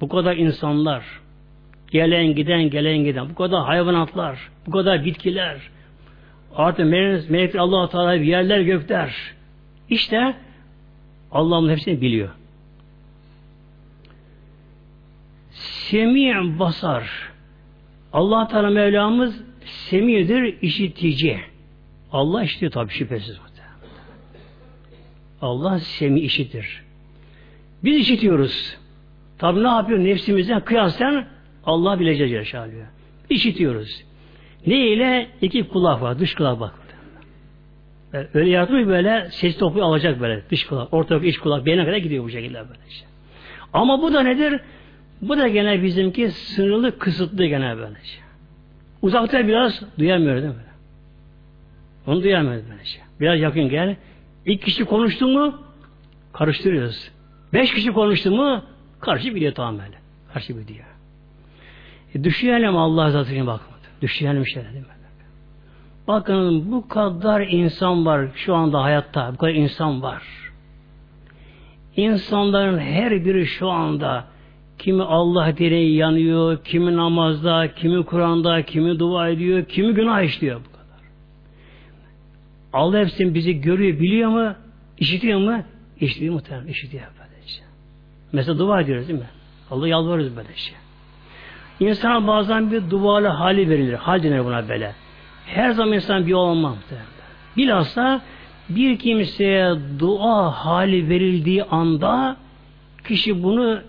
Bu 0.00 0.08
kadar 0.08 0.36
insanlar 0.36 1.04
gelen 1.90 2.34
giden 2.34 2.70
gelen 2.70 2.98
giden 2.98 3.30
bu 3.30 3.34
kadar 3.34 3.64
hayvanatlar 3.64 4.50
bu 4.66 4.70
kadar 4.70 5.04
bitkiler 5.04 5.60
artık 6.56 6.86
melek, 6.86 7.30
melek 7.30 7.54
Allah 7.54 7.88
Teala 7.88 8.14
yerler 8.14 8.60
gökler 8.60 9.14
işte 9.90 10.34
Allah'ın 11.32 11.70
hepsini 11.70 12.00
biliyor. 12.00 12.28
Semi 15.50 16.58
basar. 16.58 17.30
Allah 18.12 18.48
Teala 18.48 18.70
Mevlamız 18.70 19.42
semidir, 19.68 20.62
işitici. 20.62 21.40
Allah 22.12 22.44
işitiyor 22.44 22.72
tabi 22.72 22.90
şüphesiz. 22.90 23.40
Allah 25.40 25.78
semi 25.78 26.20
işitir. 26.20 26.82
Biz 27.84 27.96
işitiyoruz. 27.96 28.76
Tabi 29.38 29.62
ne 29.62 29.68
yapıyor 29.68 29.98
nefsimizden 29.98 30.60
kıyasen 30.60 31.26
Allah 31.64 32.00
bilecek 32.00 32.30
yaşalıyor. 32.30 32.86
İşitiyoruz. 33.30 34.04
Ne 34.66 34.88
ile? 34.88 35.28
iki 35.42 35.68
kulak 35.68 36.02
var. 36.02 36.18
Dış 36.18 36.34
kulak 36.34 36.60
bak. 36.60 36.74
Yani 38.12 38.26
öyle 38.34 38.50
yaratmış 38.50 38.86
böyle 38.86 39.28
ses 39.30 39.58
topu 39.58 39.82
alacak 39.82 40.20
böyle 40.20 40.42
dış 40.50 40.66
kulak, 40.66 40.94
orta 40.94 41.16
iç 41.16 41.38
kulak, 41.38 41.66
beyne 41.66 41.84
kadar 41.84 41.96
gidiyor 41.96 42.24
bu 42.24 42.30
şekilde 42.30 42.58
böyle 42.58 42.80
işte. 42.88 43.06
Ama 43.72 44.02
bu 44.02 44.14
da 44.14 44.22
nedir? 44.22 44.60
Bu 45.22 45.38
da 45.38 45.48
gene 45.48 45.82
bizimki 45.82 46.30
sınırlı, 46.30 46.98
kısıtlı 46.98 47.46
gene 47.46 47.76
böyle 47.76 47.94
şey. 48.04 48.22
Uzakta 49.02 49.46
biraz 49.46 49.82
duyamıyor 49.98 50.36
değil 50.36 50.54
mi? 50.54 50.64
Onu 52.06 52.22
duyamıyor 52.22 52.62
şey. 52.84 53.02
Biraz 53.20 53.40
yakın 53.40 53.68
gel. 53.68 53.96
İki 54.46 54.64
kişi 54.64 54.84
konuştu 54.84 55.28
mu 55.28 55.54
karıştırıyoruz. 56.32 57.10
Beş 57.52 57.74
kişi 57.74 57.92
konuştu 57.92 58.30
mu 58.30 58.62
karşı 59.00 59.34
biliyor 59.34 59.54
tamamen. 59.54 59.88
Karşı 60.34 60.58
biliyor. 60.58 60.86
E, 62.14 62.24
düşünelim 62.24 62.76
Allah 62.76 63.10
zatına 63.10 63.46
bakmadı. 63.46 63.82
Düşünelim 64.02 64.46
şeyler 64.46 64.72
değil 64.72 64.84
mi? 64.84 64.98
Bakın 66.08 66.72
bu 66.72 66.88
kadar 66.88 67.40
insan 67.40 68.06
var 68.06 68.28
şu 68.34 68.54
anda 68.54 68.82
hayatta. 68.82 69.32
Bu 69.32 69.36
kadar 69.36 69.54
insan 69.54 70.02
var. 70.02 70.22
İnsanların 71.96 72.78
her 72.78 73.24
biri 73.24 73.46
şu 73.46 73.68
anda 73.68 74.24
kimi 74.78 75.02
Allah 75.02 75.56
direği 75.56 75.96
yanıyor, 75.96 76.64
kimi 76.64 76.96
namazda, 76.96 77.74
kimi 77.74 78.04
Kur'an'da, 78.04 78.62
kimi 78.62 78.98
dua 78.98 79.28
ediyor, 79.28 79.64
kimi 79.64 79.94
günah 79.94 80.22
işliyor 80.22 80.60
bu 80.60 80.72
kadar. 80.72 81.00
Allah 82.72 82.98
hepsini 82.98 83.34
bizi 83.34 83.60
görüyor, 83.60 84.00
biliyor 84.00 84.30
mu? 84.30 84.54
İşitiyor 84.98 85.40
mu? 85.40 85.62
İşitiyor 86.00 86.34
muhtemelen, 86.34 86.66
işitiyor 86.66 87.04
böylece. 87.18 87.60
Mesela 88.32 88.58
dua 88.58 88.80
ediyoruz 88.80 89.08
değil 89.08 89.20
mi? 89.20 89.26
Allah 89.70 89.88
yalvarırız 89.88 90.36
böyle 90.36 90.48
şey. 90.54 90.76
İnsana 91.80 92.26
bazen 92.26 92.72
bir 92.72 92.90
dualı 92.90 93.26
hali 93.26 93.70
verilir. 93.70 93.94
Hal 93.94 94.22
denir 94.22 94.44
buna 94.44 94.68
böyle. 94.68 94.94
Her 95.46 95.70
zaman 95.70 95.92
insan 95.92 96.26
bir 96.26 96.32
olmaz. 96.32 96.76
Bilhassa 97.56 98.20
bir 98.68 98.98
kimseye 98.98 99.74
dua 99.98 100.50
hali 100.50 101.08
verildiği 101.08 101.64
anda 101.64 102.36
kişi 103.08 103.42
bunu 103.42 103.80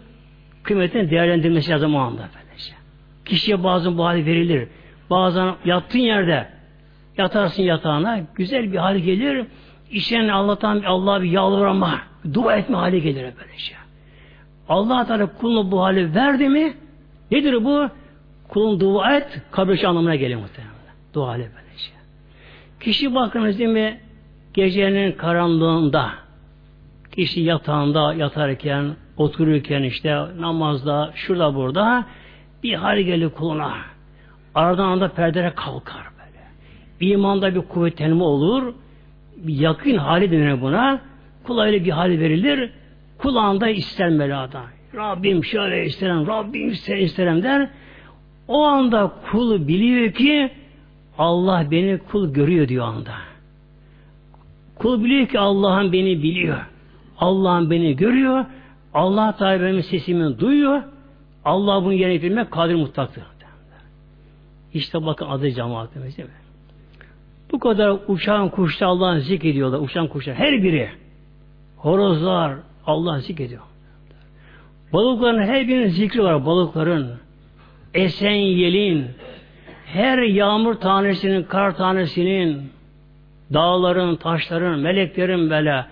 kıymetini 0.63 1.09
değerlendirmesi 1.09 1.71
lazım 1.71 1.95
o 1.95 1.99
anda. 1.99 2.29
Böylece. 2.35 2.73
Kişiye 3.25 3.63
bazen 3.63 3.97
bu 3.97 4.05
hali 4.05 4.25
verilir. 4.25 4.67
Bazen 5.09 5.55
yattığın 5.65 5.99
yerde 5.99 6.47
yatarsın 7.17 7.63
yatağına 7.63 8.19
güzel 8.35 8.71
bir 8.71 8.77
hal 8.77 8.97
gelir. 8.97 9.45
İşten 9.91 10.27
Allah'tan 10.27 10.83
Allah'a 10.85 11.21
bir 11.21 11.31
yalvarma, 11.31 11.99
dua 12.33 12.55
etme 12.55 12.77
hali 12.77 13.01
gelir 13.01 13.21
böylece. 13.21 13.73
Allah 14.69 15.05
Teala 15.05 15.25
kuluna 15.25 15.71
bu 15.71 15.83
hali 15.83 16.15
verdi 16.15 16.49
mi 16.49 16.73
Nedir 17.31 17.65
bu? 17.65 17.89
Kulun 18.47 18.79
dua 18.79 19.17
et, 19.17 19.41
kabir 19.51 19.83
anlamına 19.83 20.15
geliyor 20.15 20.39
muhtemelen. 20.39 20.73
Dua 21.13 21.35
ile 21.37 21.43
böyle 21.43 21.77
şey. 21.77 21.93
Kişi 22.79 23.15
bakınız 23.15 23.59
değil 23.59 23.69
mi? 23.69 23.99
Gecenin 24.53 25.11
karanlığında 25.11 26.09
kişi 27.11 27.41
yatağında 27.41 28.13
yatarken, 28.13 28.95
otururken 29.19 29.84
işte 29.84 30.17
namazda, 30.39 31.12
şurada 31.15 31.55
burada 31.55 32.05
bir 32.63 32.73
hal 32.73 32.99
gelir 32.99 33.29
kuluna. 33.29 33.73
Aradan 34.55 34.89
anda 34.89 35.08
perdere 35.08 35.53
kalkar 35.55 36.03
böyle. 36.19 37.12
imanda 37.12 37.55
bir 37.55 37.62
kuvvetlenme 37.62 38.23
olur. 38.23 38.73
Bir 39.38 39.53
yakın 39.53 39.97
hali 39.97 40.32
denir 40.32 40.62
buna. 40.62 41.01
Kula 41.43 41.71
bir 41.71 41.89
hal 41.89 42.10
verilir. 42.10 42.69
Kulağında 43.17 43.69
ister 43.69 44.10
Mevla'da. 44.10 44.62
Rabbim 44.95 45.43
şöyle 45.43 45.86
isterim, 45.86 46.27
Rabbim 46.27 46.69
ister 46.69 46.97
isterim 46.97 47.43
der. 47.43 47.69
O 48.47 48.63
anda 48.63 49.12
kul 49.32 49.67
biliyor 49.67 50.12
ki 50.12 50.51
Allah 51.17 51.71
beni 51.71 51.97
kul 51.97 52.34
görüyor 52.34 52.67
diyor 52.67 52.88
anda. 52.88 53.13
Kul 54.75 55.03
biliyor 55.03 55.27
ki 55.27 55.39
Allah'ın 55.39 55.91
beni 55.91 56.23
biliyor. 56.23 56.58
Allah'ın 57.17 57.71
beni 57.71 57.95
görüyor. 57.95 58.45
Allah 58.99 59.35
Teala 59.35 59.62
benim 59.62 59.83
sesimi 59.83 60.39
duyuyor. 60.39 60.81
Allah 61.45 61.83
bunu 61.83 61.93
yerine 61.93 62.13
getirmek 62.13 62.51
kadir 62.51 62.75
mutlaktır. 62.75 63.23
İşte 64.73 65.05
bakın 65.05 65.25
adı 65.25 65.51
cemaatimiz 65.51 66.17
değil 66.17 66.29
mi? 66.29 66.35
Bu 67.51 67.59
kadar 67.59 67.97
uçan 68.07 68.49
kuşlar 68.49 68.88
Allah'ın 68.88 69.19
zikrediyorlar. 69.19 69.79
Uçan 69.79 70.07
kuşlar 70.07 70.35
her 70.35 70.63
biri. 70.63 70.89
Horozlar 71.77 72.55
Allah 72.85 73.19
zikrediyor. 73.19 73.62
Balıkların 74.93 75.43
her 75.43 75.67
birinin 75.67 75.88
zikri 75.88 76.23
var. 76.23 76.45
Balıkların. 76.45 77.19
Esen 77.93 78.31
yelin. 78.31 79.07
Her 79.85 80.17
yağmur 80.17 80.75
tanesinin, 80.75 81.43
kar 81.43 81.75
tanesinin, 81.77 82.71
dağların, 83.53 84.15
taşların, 84.15 84.79
meleklerin 84.79 85.49
böyle 85.49 85.85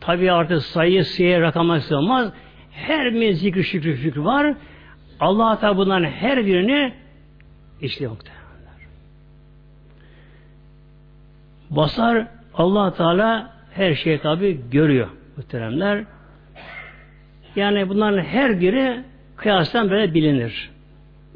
tabi 0.00 0.32
artık 0.32 0.62
sayı 0.62 1.04
sayı 1.04 1.40
rakama 1.40 1.80
sığmaz. 1.80 2.32
Her 2.72 3.14
bir 3.14 3.32
zikri 3.32 3.64
şükrü 3.64 3.96
fikri 3.96 4.24
var. 4.24 4.54
Allah 5.20 5.60
Teala 5.60 5.76
bunların 5.76 6.04
her 6.04 6.46
birini 6.46 6.92
işliyor 7.80 8.10
muhtemelenler. 8.10 8.88
Basar 11.70 12.26
Allah 12.54 12.94
Teala 12.94 13.52
her 13.72 13.94
şeyi 13.94 14.18
tabi 14.18 14.60
görüyor 14.70 15.08
muhteremler. 15.36 16.04
Yani 17.56 17.88
bunların 17.88 18.22
her 18.22 18.60
biri 18.60 19.00
kıyastan 19.36 19.90
böyle 19.90 20.14
bilinir. 20.14 20.70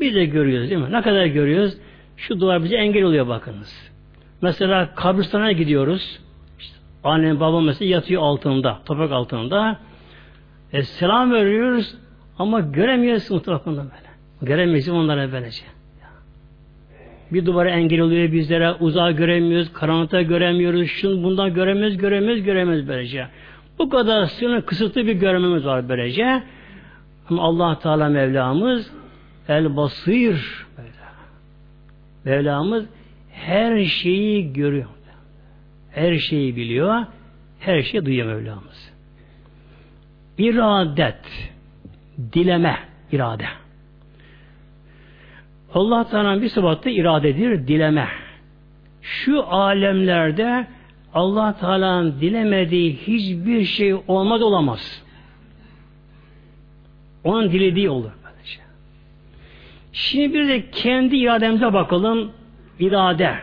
Biz 0.00 0.14
de 0.14 0.24
görüyoruz 0.24 0.70
değil 0.70 0.80
mi? 0.80 0.92
Ne 0.92 1.02
kadar 1.02 1.26
görüyoruz? 1.26 1.78
Şu 2.16 2.40
duvar 2.40 2.64
bize 2.64 2.76
engel 2.76 3.02
oluyor 3.02 3.28
bakınız. 3.28 3.90
Mesela 4.42 4.94
kabristana 4.94 5.52
gidiyoruz. 5.52 6.20
Annem 7.04 7.40
babam 7.40 7.64
mesela 7.64 7.90
yatıyor 7.90 8.22
altında, 8.22 8.78
toprak 8.84 9.12
altında. 9.12 9.78
E, 10.72 10.82
selam 10.82 11.32
veriyoruz 11.32 11.94
ama 12.38 12.60
göremiyoruz 12.60 13.30
mutlaka 13.30 13.70
böyle. 13.70 14.12
Göremeyiz 14.42 14.88
onlara 14.88 15.32
böylece. 15.32 15.64
Bir 17.32 17.46
duvara 17.46 17.70
engel 17.70 18.00
oluyor 18.00 18.32
bizlere, 18.32 18.72
uzağa 18.72 19.10
göremiyoruz, 19.10 19.72
karanlıkta 19.72 20.22
göremiyoruz, 20.22 20.86
şunu 20.88 21.22
bundan 21.22 21.54
göremiyoruz, 21.54 21.96
göremiyoruz, 21.96 22.42
göremiyoruz 22.42 22.88
böylece. 22.88 23.26
Bu 23.78 23.88
kadar 23.88 24.24
sınır 24.24 24.62
kısıtlı 24.62 25.06
bir 25.06 25.12
görmemiz 25.12 25.66
var 25.66 25.88
böylece. 25.88 26.42
Ama 27.28 27.42
allah 27.42 27.78
Teala 27.78 28.08
Mevlamız 28.08 28.90
el 29.48 29.76
basir 29.76 30.66
Mevlamız 32.24 32.84
her 33.30 33.84
şeyi 33.84 34.52
görüyor. 34.52 34.88
Her 35.94 36.18
şeyi 36.18 36.56
biliyor. 36.56 37.04
Her 37.60 37.82
şeyi 37.82 38.04
duyuyor 38.04 38.26
Mevlamız. 38.26 38.92
İradet 40.38 41.50
dileme 42.32 42.78
irade. 43.12 43.46
Allah 45.74 46.08
Teala'nın 46.08 46.42
bir 46.42 46.48
sıfatı 46.48 46.90
iradedir, 46.90 47.66
dileme. 47.66 48.08
Şu 49.02 49.44
alemlerde 49.44 50.66
Allah 51.14 51.56
Teala'nın 51.60 52.20
dilemediği 52.20 52.96
hiçbir 52.96 53.64
şey 53.64 53.94
olmaz 53.94 54.42
olamaz. 54.42 55.02
Onun 57.24 57.52
dilediği 57.52 57.90
olur. 57.90 58.10
Şimdi 59.92 60.34
bir 60.34 60.48
de 60.48 60.70
kendi 60.70 61.16
irademize 61.16 61.72
bakalım. 61.72 62.32
İrade, 62.80 63.34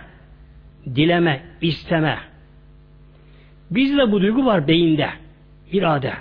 dileme, 0.95 1.43
isteme. 1.61 2.28
Bizde 3.71 4.11
bu 4.11 4.21
duygu 4.21 4.45
var 4.45 4.67
beyinde. 4.67 5.09
İrade. 5.71 6.13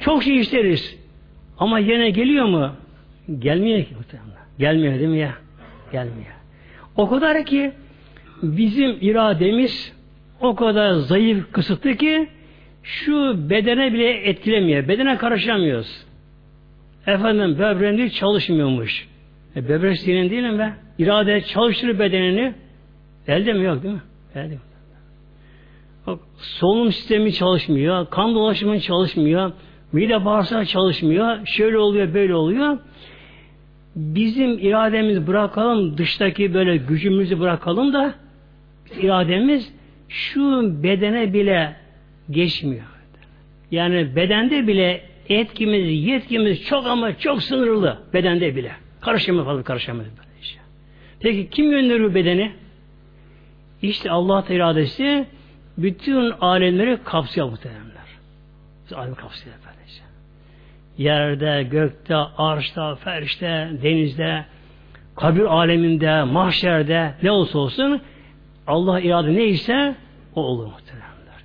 Çok 0.00 0.22
şey 0.22 0.38
isteriz. 0.38 0.98
Ama 1.58 1.78
yerine 1.78 2.10
geliyor 2.10 2.46
mu? 2.46 2.72
Gelmiyor 3.38 3.84
ki 3.84 3.94
muhtemelen. 3.94 4.42
Gelmiyor 4.58 4.94
değil 4.98 5.08
mi 5.08 5.18
ya? 5.18 5.34
Gelmiyor. 5.92 6.34
O 6.96 7.08
kadar 7.08 7.44
ki 7.44 7.72
bizim 8.42 8.96
irademiz 9.00 9.92
o 10.40 10.54
kadar 10.54 10.92
zayıf, 10.92 11.52
kısıtlı 11.52 11.94
ki 11.94 12.28
şu 12.82 13.50
bedene 13.50 13.92
bile 13.92 14.10
etkilemiyor. 14.10 14.88
Bedene 14.88 15.16
karışamıyoruz. 15.16 16.06
Efendim 17.06 17.58
böbreğin 17.58 18.08
çalışmıyormuş. 18.08 19.08
E, 19.56 19.68
böbrek 19.68 19.98
senin 19.98 20.30
değil 20.30 20.42
mi 20.42 20.58
be? 20.58 20.72
İrade 20.98 21.40
çalıştırır 21.40 21.98
bedenini. 21.98 22.54
Elde 23.28 23.52
mi 23.52 23.64
yok 23.64 23.82
değil 23.82 23.94
mi? 23.94 24.02
Elde 24.34 24.54
yok. 24.54 24.62
Solunum 26.38 26.92
sistemi 26.92 27.32
çalışmıyor. 27.32 28.10
Kan 28.10 28.34
dolaşımı 28.34 28.80
çalışmıyor. 28.80 29.52
Mide 29.92 30.24
bağırsağı 30.24 30.64
çalışmıyor. 30.66 31.46
Şöyle 31.46 31.78
oluyor, 31.78 32.14
böyle 32.14 32.34
oluyor. 32.34 32.78
Bizim 33.96 34.58
irademiz 34.58 35.26
bırakalım, 35.26 35.98
dıştaki 35.98 36.54
böyle 36.54 36.76
gücümüzü 36.76 37.40
bırakalım 37.40 37.92
da 37.92 38.14
irademiz 39.00 39.72
şu 40.08 40.62
bedene 40.82 41.32
bile 41.32 41.76
geçmiyor. 42.30 42.84
Yani 43.70 44.16
bedende 44.16 44.66
bile 44.66 45.04
etkimiz, 45.28 46.06
yetkimiz 46.06 46.64
çok 46.64 46.86
ama 46.86 47.18
çok 47.18 47.42
sınırlı 47.42 47.98
bedende 48.14 48.56
bile. 48.56 48.72
Karışamıyor 49.00 49.44
fazla 49.44 49.62
karışamıyor. 49.62 50.06
Peki 51.20 51.50
kim 51.50 51.70
gönderiyor 51.70 52.14
bedeni? 52.14 52.52
İşte 53.82 54.10
Allah 54.10 54.44
iradesi 54.50 55.26
bütün 55.78 56.30
alemleri 56.30 56.98
kapsıyor 57.04 57.50
muhtemelenler. 57.50 57.92
Alem 58.94 59.14
kapsıyor 59.14 59.56
efendice. 59.56 60.02
Yerde, 60.98 61.62
gökte, 61.62 62.16
arşta, 62.16 62.94
ferişte, 62.94 63.70
denizde, 63.82 64.44
kabir 65.16 65.44
aleminde, 65.44 66.22
mahşerde 66.22 67.14
ne 67.22 67.30
olsa 67.30 67.58
olsun 67.58 68.00
Allah 68.66 69.00
irade 69.00 69.34
neyse 69.34 69.94
o 70.34 70.42
olur 70.42 70.66
muhtemelenler. 70.66 71.44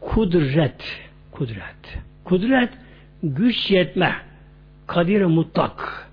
Kudret, 0.00 1.00
kudret. 1.32 1.98
Kudret 2.24 2.70
güç 3.22 3.70
yetme. 3.70 4.16
Kadir 4.86 5.24
mutlak. 5.24 6.08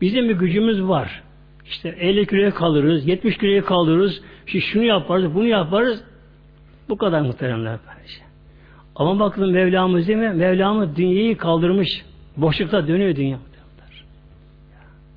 Bizim 0.00 0.28
bir 0.28 0.34
gücümüz 0.34 0.82
var. 0.82 1.22
İşte 1.66 1.88
50 1.88 2.26
kiloya 2.26 2.54
kalırız, 2.54 3.06
70 3.06 3.38
kiloya 3.38 3.64
kalırız, 3.64 4.22
işte 4.54 4.60
şunu 4.60 4.84
yaparız, 4.84 5.34
bunu 5.34 5.46
yaparız. 5.46 6.04
Bu 6.88 6.96
kadar 6.98 7.20
muhteremler 7.20 7.78
kardeşim. 7.86 8.24
Ama 8.96 9.18
bakın 9.18 9.50
Mevlamız 9.50 10.08
değil 10.08 10.18
mi? 10.18 10.28
Mevlamız 10.30 10.96
dünyayı 10.96 11.36
kaldırmış. 11.36 12.04
Boşlukta 12.36 12.88
dönüyor 12.88 13.16
dünya. 13.16 13.38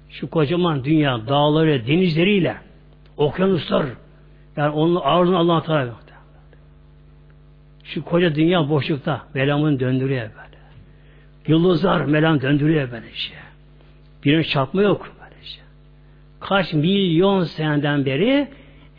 Şu 0.09 0.29
kocaman 0.29 0.83
dünya, 0.83 1.27
dağları, 1.27 1.87
denizleriyle, 1.87 2.55
okyanuslar, 3.17 3.85
yani 4.57 4.69
onun 4.69 4.95
ağırlığını 4.95 5.37
Allah 5.37 5.63
Teala 5.63 5.93
Şu 7.83 8.05
koca 8.05 8.35
dünya 8.35 8.69
boşlukta 8.69 9.21
Mevlam'ın 9.33 9.79
döndürüyor 9.79 10.21
böyle. 10.21 10.57
Yıldızlar 11.47 12.05
Mevlam 12.05 12.41
döndürüyor 12.41 12.91
böyle 12.91 13.13
şey. 13.13 13.37
Birinin 14.25 14.43
çarpma 14.43 14.81
yok 14.81 15.11
böyle 15.21 15.45
şey. 15.45 15.63
Kaç 16.39 16.73
milyon 16.73 17.43
seneden 17.43 18.05
beri 18.05 18.47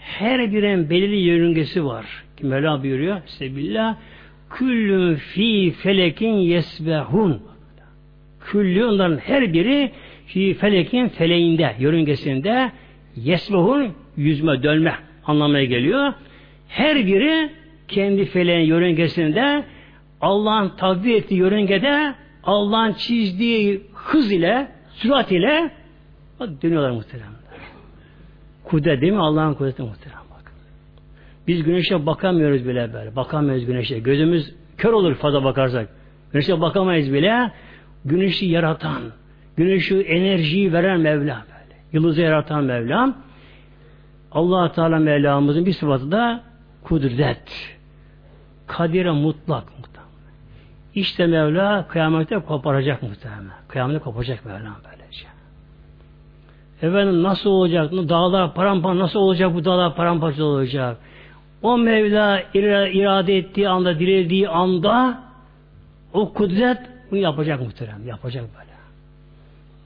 her 0.04 0.52
birin 0.52 0.90
belirli 0.90 1.16
yörüngesi 1.16 1.84
var. 1.84 2.06
Ki 2.36 2.46
Mevla 2.46 2.82
buyuruyor. 2.82 3.20
Sebillah 3.26 3.96
küllün 4.50 5.14
fi 5.14 5.70
felekin 5.70 6.32
yesbehun. 6.34 7.42
Küllü 8.40 8.84
onların 8.84 9.16
her 9.16 9.52
biri 9.52 9.90
fi 10.26 10.54
felekin 10.54 11.08
feleğinde, 11.08 11.76
yörüngesinde 11.78 12.72
yesbehun 13.16 13.92
yüzme, 14.16 14.62
dönme 14.62 14.94
anlamına 15.26 15.64
geliyor. 15.64 16.12
Her 16.68 17.06
biri 17.06 17.50
kendi 17.88 18.24
feleğin 18.24 18.66
yörüngesinde 18.66 19.64
Allah'ın 20.20 20.72
takdir 20.76 21.14
ettiği 21.14 21.34
yörüngede 21.34 22.14
Allah'ın 22.44 22.92
çizdiği 22.92 23.82
hız 23.94 24.32
ile, 24.32 24.68
sürat 24.94 25.32
ile 25.32 25.70
dönüyorlar 26.62 26.90
muhtemelen. 26.90 27.33
Kudret 28.74 29.00
değil 29.00 29.12
mi? 29.12 29.18
Allah'ın 29.18 29.54
kudreti 29.54 29.82
muhtemelen 29.82 30.22
bak. 30.30 30.52
Biz 31.48 31.62
güneşe 31.62 32.06
bakamıyoruz 32.06 32.68
bile 32.68 32.92
böyle. 32.92 33.16
Bakamıyoruz 33.16 33.66
güneşe. 33.66 33.98
Gözümüz 33.98 34.54
kör 34.76 34.92
olur 34.92 35.14
fazla 35.14 35.44
bakarsak. 35.44 35.88
Güneşe 36.32 36.60
bakamayız 36.60 37.12
bile. 37.12 37.52
Güneşi 38.04 38.46
yaratan, 38.46 39.02
güneşi 39.56 40.00
enerjiyi 40.00 40.72
veren 40.72 41.00
Mevla 41.00 41.44
böyle. 41.46 41.80
Yıldızı 41.92 42.20
yaratan 42.20 42.64
Mevlam. 42.64 43.16
allah 44.32 44.72
Teala 44.72 44.98
Mevlamızın 44.98 45.66
bir 45.66 45.72
sıfatı 45.72 46.12
da 46.12 46.42
kudret. 46.84 47.76
Kadire 48.66 49.10
mutlak 49.10 49.64
muhtemelen. 49.78 50.34
İşte 50.94 51.26
Mevla 51.26 51.88
kıyamette 51.88 52.38
koparacak 52.38 53.02
muhtemelen. 53.02 53.50
Kıyamette 53.68 53.98
kopacak 53.98 54.44
Mevla 54.44 54.72
böylece. 54.84 55.33
Efendim 56.84 57.22
nasıl 57.22 57.50
olacak? 57.50 57.92
Dağlar 57.92 58.54
paramparça 58.54 58.98
nasıl 58.98 59.18
olacak 59.18 59.54
bu 59.54 59.64
dağlar 59.64 59.94
paramparça 59.94 60.44
olacak? 60.44 60.96
O 61.62 61.78
Mevla 61.78 62.42
irade 62.54 63.36
ettiği 63.36 63.68
anda, 63.68 63.98
dilediği 63.98 64.48
anda 64.48 65.22
o 66.12 66.32
kudret 66.32 66.78
bunu 67.10 67.18
yapacak 67.20 67.60
muhterem. 67.60 68.06
Yapacak 68.06 68.42
böyle. 68.42 68.70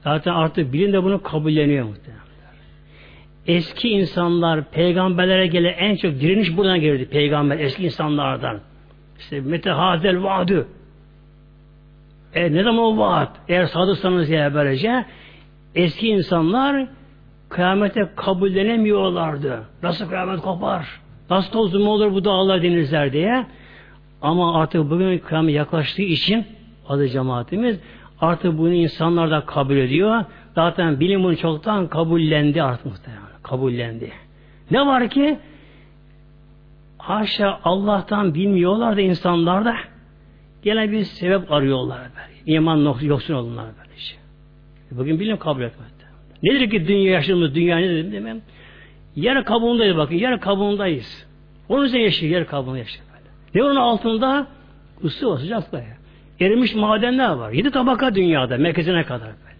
Zaten 0.03 0.31
artık 0.31 0.73
bilim 0.73 0.93
de 0.93 1.03
bunu 1.03 1.23
kabulleniyor 1.23 1.85
muhterem. 1.85 2.19
Eski 3.47 3.89
insanlar 3.89 4.71
peygamberlere 4.71 5.47
gelen 5.47 5.73
en 5.73 5.95
çok 5.95 6.19
direniş 6.21 6.57
buradan 6.57 6.79
gelirdi. 6.79 7.09
Peygamber 7.09 7.59
eski 7.59 7.83
insanlardan. 7.83 8.59
İşte 9.19 9.41
mete 9.41 9.69
hadel 9.69 10.23
vaadü. 10.23 10.67
E 12.33 12.53
ne 12.53 12.63
zaman 12.63 12.83
o 12.83 12.97
vaat? 12.97 13.31
Eğer 13.47 13.65
sadıksanız 13.65 14.29
ya 14.29 14.53
böylece 14.53 15.05
eski 15.79 16.07
insanlar 16.07 16.87
kıyamete 17.49 18.09
kabullenemiyorlardı. 18.15 19.63
Nasıl 19.83 20.09
kıyamet 20.09 20.41
kopar? 20.41 21.01
Nasıl 21.29 21.51
toz 21.51 21.75
olur 21.75 22.13
bu 22.13 22.25
dağlar 22.25 22.63
denizler 22.63 23.13
diye. 23.13 23.45
Ama 24.21 24.61
artık 24.61 24.89
bugün 24.89 25.19
kıyamet 25.19 25.55
yaklaştığı 25.55 26.01
için 26.01 26.45
adı 26.89 27.07
cemaatimiz 27.07 27.79
artık 28.21 28.57
bunu 28.57 28.73
insanlar 28.73 29.31
da 29.31 29.45
kabul 29.45 29.75
ediyor. 29.75 30.25
Zaten 30.55 30.99
bilim 30.99 31.23
bunu 31.23 31.37
çoktan 31.37 31.87
kabullendi 31.87 32.63
artık 32.63 32.85
muhtemelen. 32.85 33.23
Kabullendi. 33.43 34.11
Ne 34.71 34.85
var 34.85 35.09
ki 35.09 35.39
haşa 36.97 37.59
Allah'tan 37.63 38.33
bilmiyorlar 38.33 38.97
da 38.97 39.01
insanlar 39.01 39.65
da 39.65 39.75
gene 40.63 40.91
bir 40.91 41.03
sebep 41.03 41.51
arıyorlar 41.51 41.99
böyle. 41.99 42.55
İman 42.55 42.95
yoksun 43.01 43.33
olunlar. 43.33 43.65
Bugün 44.91 45.19
bilim 45.19 45.37
kabul 45.37 45.61
etmedi. 45.61 45.89
Nedir 46.43 46.69
ki 46.69 46.87
dünya 46.87 47.11
yaşadığımız 47.11 47.55
dünya 47.55 47.77
nedir 47.77 48.19
mi? 48.19 48.41
Yer 49.15 49.45
kabuğundayız 49.45 49.97
bakın. 49.97 50.15
Yer 50.15 50.39
kabuğundayız. 50.39 51.27
Onun 51.69 51.85
üzerine 51.85 52.03
yaşıyor. 52.03 52.31
Yer 52.31 52.47
kabuğunda 52.47 52.77
yaşıyor. 52.77 53.05
Ne 53.55 53.63
onun 53.63 53.75
altında? 53.75 54.47
Isı 55.03 55.31
var, 55.31 55.37
sıcaklığı. 55.37 55.83
Erimiş 56.39 56.75
madenler 56.75 57.29
var. 57.29 57.51
Yedi 57.51 57.71
tabaka 57.71 58.15
dünyada, 58.15 58.57
merkezine 58.57 59.03
kadar 59.03 59.27
böyle. 59.27 59.59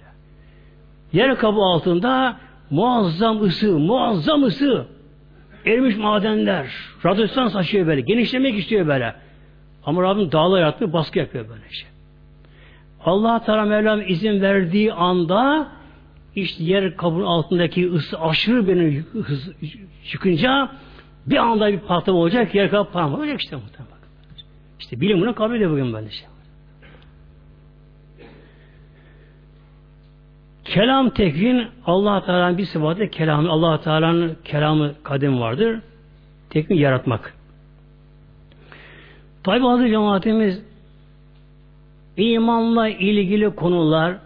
Yer 1.13 1.37
kabuğu 1.37 1.63
altında 1.63 2.37
muazzam 2.69 3.41
ısı, 3.41 3.79
muazzam 3.79 4.43
ısı. 4.43 4.85
Erimiş 5.65 5.97
madenler. 5.97 6.67
Radyasyon 7.05 7.47
saçıyor 7.47 7.87
böyle. 7.87 8.01
Genişlemek 8.01 8.59
istiyor 8.59 8.87
böyle. 8.87 9.15
Ama 9.85 10.03
Rabbim 10.03 10.31
dağlar 10.31 10.59
yaratmıyor, 10.59 10.93
baskı 10.93 11.19
yapıyor 11.19 11.49
böyle 11.49 11.69
şey. 11.69 11.89
Allah 13.05 13.43
Teala 13.43 13.65
Mevlam 13.65 14.01
izin 14.07 14.41
verdiği 14.41 14.93
anda 14.93 15.67
işte 16.35 16.63
yer 16.63 16.97
kabuğun 16.97 17.25
altındaki 17.25 17.91
ısı 17.91 18.21
aşırı 18.21 18.67
bir 18.67 19.03
hız 19.23 19.51
çıkınca 20.09 20.71
bir 21.25 21.37
anda 21.37 21.71
bir 21.71 21.79
patlama 21.79 22.19
olacak, 22.19 22.55
yer 22.55 22.71
kabuğu 22.71 22.91
patlama 22.91 23.17
olacak 23.17 23.41
işte 23.41 23.55
muhtemelen. 23.55 23.89
İşte 24.79 25.01
bilim 25.01 25.21
bunu 25.21 25.35
kabul 25.35 25.55
ediyor 25.55 25.71
bugün 25.71 25.93
böyle 25.93 26.09
şey. 26.09 26.27
Kelam 30.65 31.09
tekvin 31.09 31.67
Allah 31.85 32.25
Teala'nın 32.25 32.57
bir 32.57 32.65
sıfatı 32.65 33.09
kelamı. 33.09 33.49
Allah 33.49 33.81
Teala'nın 33.81 34.37
kelamı 34.45 34.93
kadim 35.03 35.39
vardır. 35.39 35.79
Tekvin 36.49 36.75
yaratmak. 36.75 37.33
Tabi 39.43 39.63
bazı 39.63 39.89
cemaatimiz 39.89 40.68
imanla 42.19 42.89
ilgili 42.89 43.55
konular 43.55 44.17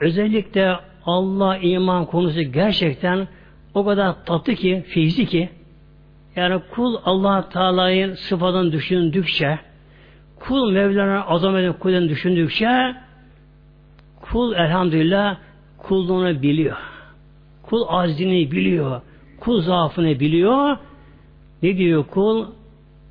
özellikle 0.00 0.76
Allah 1.04 1.56
iman 1.56 2.06
konusu 2.06 2.42
gerçekten 2.42 3.28
o 3.74 3.84
kadar 3.84 4.24
tatlı 4.24 4.54
ki, 4.54 4.84
feyzi 4.88 5.26
ki 5.26 5.48
yani 6.36 6.62
kul 6.74 6.96
Allah 7.04 7.48
Teala'nın 7.48 8.14
sıfatını 8.14 8.72
düşündükçe 8.72 9.58
kul 10.40 10.72
Mevlana 10.72 11.26
azametini 11.26 11.72
kulunu 11.72 12.08
düşündükçe 12.08 12.94
kul 14.20 14.54
elhamdülillah 14.54 15.36
kulluğunu 15.78 16.42
biliyor. 16.42 16.76
Kul 17.62 17.84
aczini 17.88 18.52
biliyor. 18.52 19.00
Kul 19.40 19.60
zaafını 19.60 20.20
biliyor. 20.20 20.76
Ne 21.62 21.76
diyor 21.76 22.04
kul? 22.06 22.46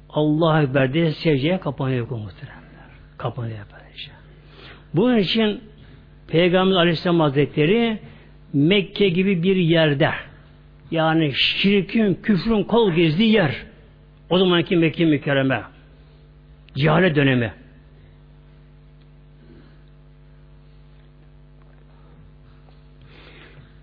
Allah 0.09 0.61
Ekber 0.61 0.93
diye 0.93 1.11
secdeye 1.11 1.59
kapanıyor 1.59 2.07
kul 2.07 2.17
muhteremler. 2.17 2.59
Kapanıyor 3.20 3.65
böylece. 3.74 4.11
Bunun 4.93 5.17
için 5.17 5.61
Peygamber 6.28 6.76
Aleyhisselam 6.76 7.20
Hazretleri 7.20 7.99
Mekke 8.53 9.09
gibi 9.09 9.43
bir 9.43 9.55
yerde 9.55 10.09
yani 10.91 11.34
şirkin, 11.34 12.13
küfrün 12.24 12.63
kol 12.63 12.91
gezdiği 12.91 13.32
yer 13.32 13.55
o 14.30 14.38
zamanki 14.38 14.78
Mekke 14.78 15.05
mükerreme 15.05 15.61
cehalet 16.76 17.15
dönemi 17.15 17.53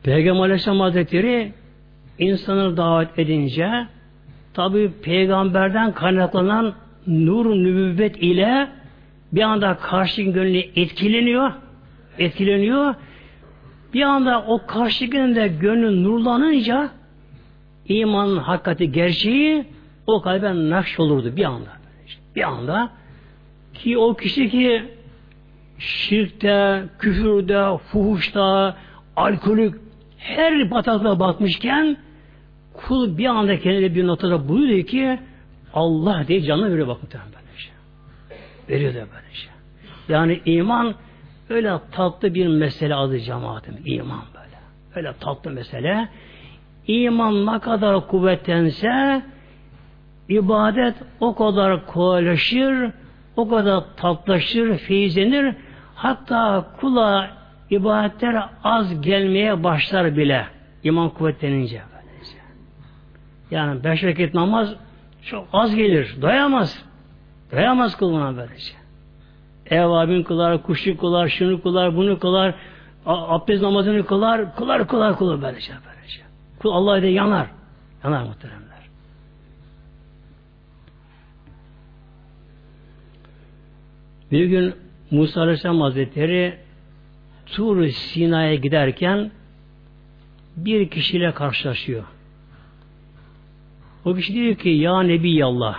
Peygamber 0.02 0.42
Aleyhisselam 0.42 0.80
Hazretleri 0.80 1.52
insanı 2.18 2.76
davet 2.76 3.18
edince 3.18 3.86
tabi 4.54 4.92
peygamberden 5.02 5.94
kaynaklanan 5.94 6.74
nur 7.06 7.46
nübüvvet 7.46 8.16
ile 8.16 8.68
bir 9.32 9.42
anda 9.42 9.76
karşı 9.76 10.22
gönlü 10.22 10.58
etkileniyor 10.58 11.52
etkileniyor 12.18 12.94
bir 13.94 14.02
anda 14.02 14.44
o 14.46 14.66
karşı 14.66 15.04
gönlünde 15.04 15.48
gönlü 15.48 16.04
nurlanınca 16.04 16.90
imanın 17.88 18.36
hakikati 18.36 18.92
gerçeği 18.92 19.64
o 20.06 20.22
kalbe 20.22 20.70
nakş 20.70 21.00
olurdu 21.00 21.36
bir 21.36 21.44
anda. 21.44 21.70
Bir 22.36 22.42
anda 22.42 22.90
ki 23.74 23.98
o 23.98 24.14
kişi 24.14 24.50
ki 24.50 24.82
şirkte, 25.78 26.84
küfürde, 26.98 27.78
fuhuşta, 27.78 28.76
alkolük 29.16 29.80
her 30.18 30.70
bataklığa 30.70 31.20
batmışken 31.20 31.96
kul 32.72 33.18
bir 33.18 33.26
anda 33.26 33.60
kendine 33.60 33.94
bir 33.94 34.06
notada 34.06 34.48
buyuruyor 34.48 34.86
ki 34.86 35.18
Allah 35.74 36.24
diye 36.28 36.42
canına 36.42 36.70
veriyor 36.70 36.88
bak 36.88 36.98
muhtemelen 38.68 38.94
böyle 38.94 39.34
şey. 39.34 39.50
Yani 40.08 40.40
iman 40.44 40.94
öyle 41.50 41.78
tatlı 41.92 42.34
bir 42.34 42.46
mesele 42.46 42.94
adı 42.94 43.20
cemaatim. 43.20 43.76
iman 43.84 44.24
böyle. 44.34 44.56
Öyle 44.94 45.18
tatlı 45.20 45.50
mesele. 45.50 46.08
İman 46.86 47.46
ne 47.46 47.58
kadar 47.58 48.06
kuvvetlense 48.06 49.22
ibadet 50.28 50.94
o 51.20 51.34
kadar 51.34 51.86
kolaylaşır, 51.86 52.90
o 53.36 53.48
kadar 53.48 53.84
tatlaşır, 53.96 54.78
feyizlenir. 54.78 55.54
Hatta 55.94 56.66
kula 56.80 57.30
ibadetler 57.70 58.44
az 58.64 59.00
gelmeye 59.00 59.64
başlar 59.64 60.16
bile. 60.16 60.46
iman 60.82 61.10
kuvvetlenince. 61.10 61.82
Böylece. 61.92 62.38
Yani 63.50 63.84
beş 63.84 64.04
vakit 64.04 64.34
namaz 64.34 64.74
çok 65.22 65.48
az 65.52 65.74
gelir. 65.74 66.16
Doyamaz. 66.22 66.85
Doyamaz 67.52 67.96
kuluna 67.96 68.36
böylece. 68.36 68.72
Evabin 69.66 70.22
kılar, 70.22 70.62
kuşu 70.62 70.96
kılar, 70.96 71.28
şunu 71.28 71.62
kılar, 71.62 71.96
bunu 71.96 72.18
kılar, 72.18 72.54
abdest 73.06 73.62
namazını 73.62 74.06
kılar, 74.06 74.56
kılar, 74.56 74.88
kılar, 74.88 75.18
kılar 75.18 75.42
böylece. 75.42 75.72
böylece. 75.86 76.20
Kul 76.58 76.70
Allah 76.70 76.98
ile 76.98 77.08
yanar. 77.08 77.46
Yanar 78.04 78.22
muhteremler. 78.22 78.66
Bir 84.32 84.44
gün 84.44 84.74
Musa 85.10 85.40
Aleyhisselam 85.40 85.80
Hazretleri 85.80 86.58
Tur 87.46 87.88
Sina'ya 87.88 88.54
giderken 88.54 89.30
bir 90.56 90.90
kişiyle 90.90 91.34
karşılaşıyor. 91.34 92.04
O 94.04 94.14
kişi 94.14 94.34
diyor 94.34 94.54
ki 94.54 94.68
ya 94.68 95.02
Nebi 95.02 95.44
Allah, 95.44 95.76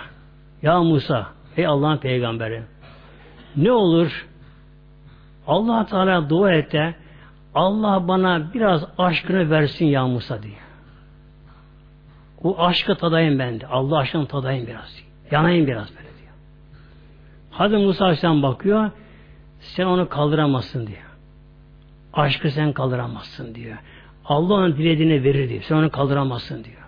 ya 0.62 0.82
Musa, 0.82 1.26
ey 1.58 1.66
Allah'ın 1.66 1.98
peygamberi 1.98 2.62
ne 3.56 3.72
olur 3.72 4.26
Allah 5.46 5.86
Teala 5.86 6.30
dua 6.30 6.52
et 6.52 6.72
de 6.72 6.94
Allah 7.54 8.08
bana 8.08 8.54
biraz 8.54 8.84
aşkını 8.98 9.50
versin 9.50 9.86
ya 9.86 10.06
Musa 10.06 10.42
diye. 10.42 10.58
O 12.42 12.58
aşkı 12.58 12.94
tadayım 12.94 13.38
ben 13.38 13.60
de. 13.60 13.66
Allah 13.66 13.98
aşkını 13.98 14.26
tadayım 14.26 14.66
biraz. 14.66 15.02
Yanayım 15.30 15.66
biraz 15.66 15.88
böyle 15.90 16.18
diyor. 16.18 16.32
Hazreti 17.50 17.86
Musa 17.86 18.04
Aleyhisselam 18.04 18.42
bakıyor. 18.42 18.90
Sen 19.60 19.84
onu 19.84 20.08
kaldıramazsın 20.08 20.86
diyor. 20.86 21.16
Aşkı 22.12 22.50
sen 22.50 22.72
kaldıramazsın 22.72 23.54
diyor. 23.54 23.76
Allah 24.24 24.54
onun 24.54 24.76
dilediğini 24.76 25.24
verir 25.24 25.48
diyor. 25.48 25.62
Sen 25.62 25.76
onu 25.76 25.90
kaldıramazsın 25.90 26.64
diyor. 26.64 26.82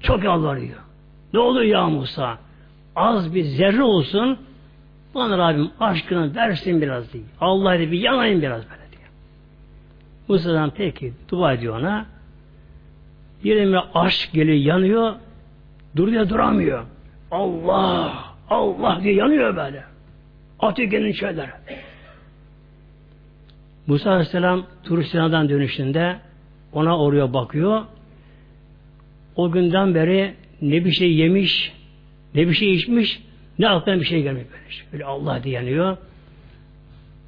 Çok 0.00 0.24
yalvarıyor. 0.24 0.78
Ne 1.32 1.40
olur 1.40 1.62
ya 1.62 1.86
Musa? 1.88 2.38
Az 2.98 3.34
bir 3.34 3.44
zerre 3.44 3.82
olsun 3.82 4.38
bana 5.14 5.38
Rabbim 5.38 5.70
aşkını 5.80 6.34
versin 6.34 6.82
biraz 6.82 7.12
diye. 7.12 7.22
Allah'a 7.40 7.78
bir 7.78 7.92
yanayım 7.92 8.42
biraz 8.42 8.62
böyle 8.70 8.92
diyor. 8.92 9.10
Musa'dan 10.28 10.72
peki 10.76 11.12
dua 11.28 11.52
ediyor 11.52 11.78
ona. 11.80 12.06
Birine 13.44 13.78
aşk 13.94 14.32
geliyor 14.32 14.56
yanıyor. 14.56 15.14
Duruyor 15.96 16.28
duramıyor. 16.28 16.84
Allah 17.30 18.24
Allah 18.50 19.00
diye 19.02 19.14
yanıyor 19.14 19.56
böyle. 19.56 19.84
Atıyor 20.60 21.14
şeyler. 21.14 21.50
Musa 23.86 24.10
Aleyhisselam 24.10 24.66
Turistinadan 24.84 25.48
dönüşünde 25.48 26.16
ona 26.72 26.98
oraya 26.98 27.32
bakıyor. 27.32 27.82
O 29.36 29.50
günden 29.50 29.94
beri 29.94 30.34
ne 30.62 30.84
bir 30.84 30.92
şey 30.92 31.14
yemiş, 31.14 31.77
ne 32.38 32.48
bir 32.48 32.54
şey 32.54 32.74
içmiş, 32.74 33.22
ne 33.58 33.68
aklına 33.68 34.00
bir 34.00 34.04
şey 34.04 34.22
gelmiyor 34.22 34.46
böyle. 34.50 34.70
Şey. 34.70 34.86
Böyle 34.92 35.04
Allah 35.04 35.42
diye 35.44 35.54
yanıyor. 35.54 35.96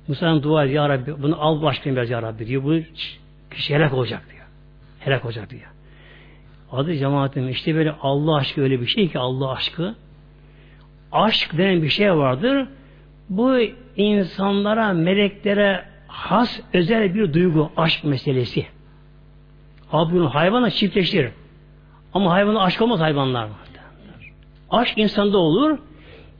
Musa'nın 0.09 0.43
dua 0.43 0.65
ediyor, 0.65 0.83
Ya 0.83 0.89
Rabbi 0.89 1.23
bunu 1.23 1.43
al 1.43 1.63
başlayayım 1.63 1.97
biraz 1.97 2.11
Ya 2.11 2.23
Rabbi 2.23 2.47
diyor. 2.47 2.65
Bu 2.65 2.81
kişi 3.55 3.75
helak 3.75 3.93
olacak 3.93 4.23
diyor. 4.33 4.45
Helak 5.01 5.25
olacak 5.25 5.51
diyor. 5.51 5.63
Adı 6.73 6.97
cemaatim 6.97 7.49
işte 7.49 7.75
böyle 7.75 7.95
Allah 8.03 8.37
aşkı 8.37 8.61
öyle 8.61 8.81
bir 8.81 8.87
şey 8.87 9.09
ki 9.09 9.19
Allah 9.19 9.51
aşkı. 9.51 9.95
Aşk 11.13 11.59
denen 11.59 11.83
bir 11.83 11.89
şey 11.89 12.17
vardır. 12.17 12.69
Bu 13.29 13.59
insanlara, 13.97 14.93
meleklere 14.93 15.85
has 16.09 16.61
özel 16.73 17.15
bir 17.15 17.33
duygu, 17.33 17.73
aşk 17.77 18.05
meselesi. 18.05 18.67
Abi 19.93 20.15
bunu 20.15 20.35
hayvanla 20.35 20.71
çiftleştirir. 20.71 21.31
Ama 22.15 22.33
hayvanla 22.33 22.63
aşk 22.63 22.83
olmaz 22.83 23.01
hayvanlar. 23.01 23.49
Aşk 24.71 24.99
insanda 24.99 25.39
olur. 25.39 25.79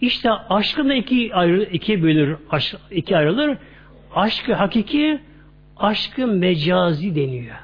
İşte 0.01 0.31
aşkın 0.31 0.89
da 0.89 0.95
iki 0.95 1.35
ayrı, 1.35 1.63
iki 1.63 2.03
bölür, 2.03 2.37
aşk, 2.51 2.77
iki 2.91 3.17
ayrılır. 3.17 3.59
Aşkı 4.15 4.55
hakiki, 4.55 5.21
aşkı 5.77 6.27
mecazi 6.27 7.15
deniyor. 7.15 7.57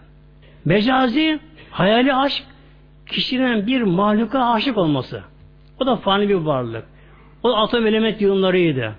Mecazi, 0.65 1.41
hayali 1.71 2.15
aşk, 2.15 2.45
kişinin 3.07 3.67
bir 3.67 3.83
mahluka 3.83 4.45
aşık 4.45 4.79
olması. 4.79 5.23
O 5.81 5.87
da 5.87 5.97
fani 5.97 6.29
bir 6.29 6.35
varlık. 6.35 6.85
O 7.43 7.57
atom 7.57 7.87
element 7.87 8.21
yığınlarıydı. 8.21 8.95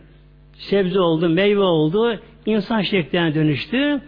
Sebze 0.53 0.99
oldu, 0.99 1.29
meyve 1.29 1.61
oldu, 1.61 2.19
insan 2.45 2.81
şekline 2.81 3.35
dönüştü. 3.35 4.01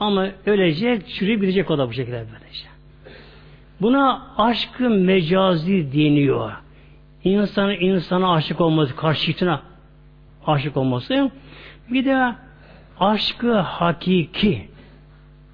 Ama 0.00 0.28
ölecek, 0.46 1.08
çürüyüp 1.08 1.40
gidecek 1.40 1.70
o 1.70 1.78
da 1.78 1.88
bu 1.88 1.92
şekilde 1.92 2.24
böylece. 2.32 2.66
Buna 3.80 4.26
aşkı 4.38 4.90
mecazi 4.90 5.92
deniyor. 5.92 6.52
İnsanın 7.24 7.74
insana 7.80 8.32
aşık 8.32 8.60
olması, 8.60 8.96
karşıtına 8.96 9.62
aşık 10.46 10.76
olması. 10.76 11.30
Bir 11.90 12.04
de 12.04 12.34
aşkı 13.00 13.54
hakiki. 13.54 14.68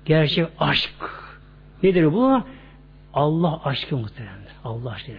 Gerçek 0.05 0.47
aşk. 0.59 0.95
Nedir 1.83 2.13
bu? 2.13 2.43
Allah 3.15 3.61
aşkı 3.65 3.97
muhtemelen. 3.97 4.39
Allah 4.65 4.91
aşkı. 4.91 5.13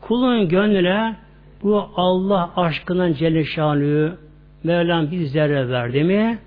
Kulun 0.00 0.48
gönlüne 0.48 1.16
bu 1.62 1.90
Allah 1.96 2.50
aşkının 2.56 3.12
Celle 3.12 4.12
Mevlam 4.64 5.10
bir 5.10 5.24
zerre 5.24 5.68
verdi 5.68 6.04
mi 6.04 6.38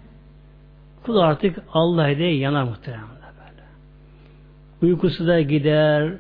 kul 1.04 1.18
artık 1.18 1.60
Allah 1.74 2.18
diye 2.18 2.38
yanar 2.38 2.64
muhtemelen 2.64 3.04
böyle. 3.10 3.64
Uykusu 4.82 5.28
da 5.28 5.42
gider, 5.42 6.14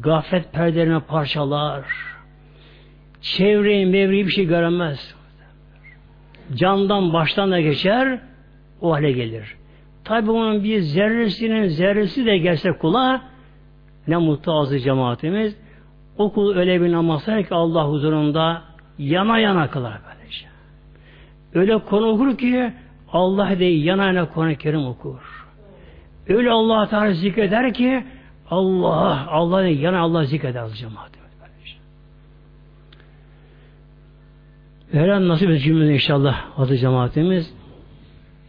gaflet 0.00 0.52
perdelerini 0.52 1.00
parçalar, 1.00 1.84
çevreyi 3.20 3.86
mevreyi 3.86 4.26
bir 4.26 4.30
şey 4.30 4.46
göremez. 4.46 5.14
Candan 6.54 7.12
baştan 7.12 7.50
da 7.50 7.60
geçer, 7.60 8.18
o 8.80 8.92
hale 8.92 9.12
gelir. 9.12 9.56
Tabi 10.04 10.30
onun 10.30 10.64
bir 10.64 10.80
zerresinin 10.80 11.66
zerresi 11.66 12.26
de 12.26 12.38
gelse 12.38 12.72
kula 12.72 13.22
ne 14.08 14.16
mutlu 14.16 14.60
azı 14.60 14.78
cemaatimiz. 14.78 15.56
O 16.18 16.32
kul 16.32 16.56
öyle 16.56 16.82
bir 16.82 16.92
namaz 16.92 17.24
ki 17.24 17.46
Allah 17.50 17.88
huzurunda 17.88 18.62
yana 18.98 19.38
yana 19.38 19.70
kılar 19.70 20.00
böylece. 20.08 20.46
Öyle 21.54 21.78
konu 21.78 22.06
okur 22.06 22.38
ki 22.38 22.72
Allah 23.12 23.58
de 23.58 23.64
yana 23.64 24.06
yana 24.06 24.28
konu 24.28 24.54
kerim 24.54 24.86
okur. 24.86 25.46
Öyle 26.28 26.50
Allah 26.50 26.88
Teala 26.88 27.12
zikreder 27.12 27.74
ki 27.74 28.04
Allah, 28.50 29.26
Allah 29.30 29.66
yana 29.66 30.00
Allah 30.00 30.24
zikreder 30.24 30.60
az 30.62 30.78
cemaatimiz. 30.78 31.26
Öyle 34.92 35.28
nasip 35.28 35.50
et 35.50 35.62
cümle 35.62 35.94
inşallah 35.94 36.58
azı 36.58 36.76
cemaatimiz. 36.76 37.54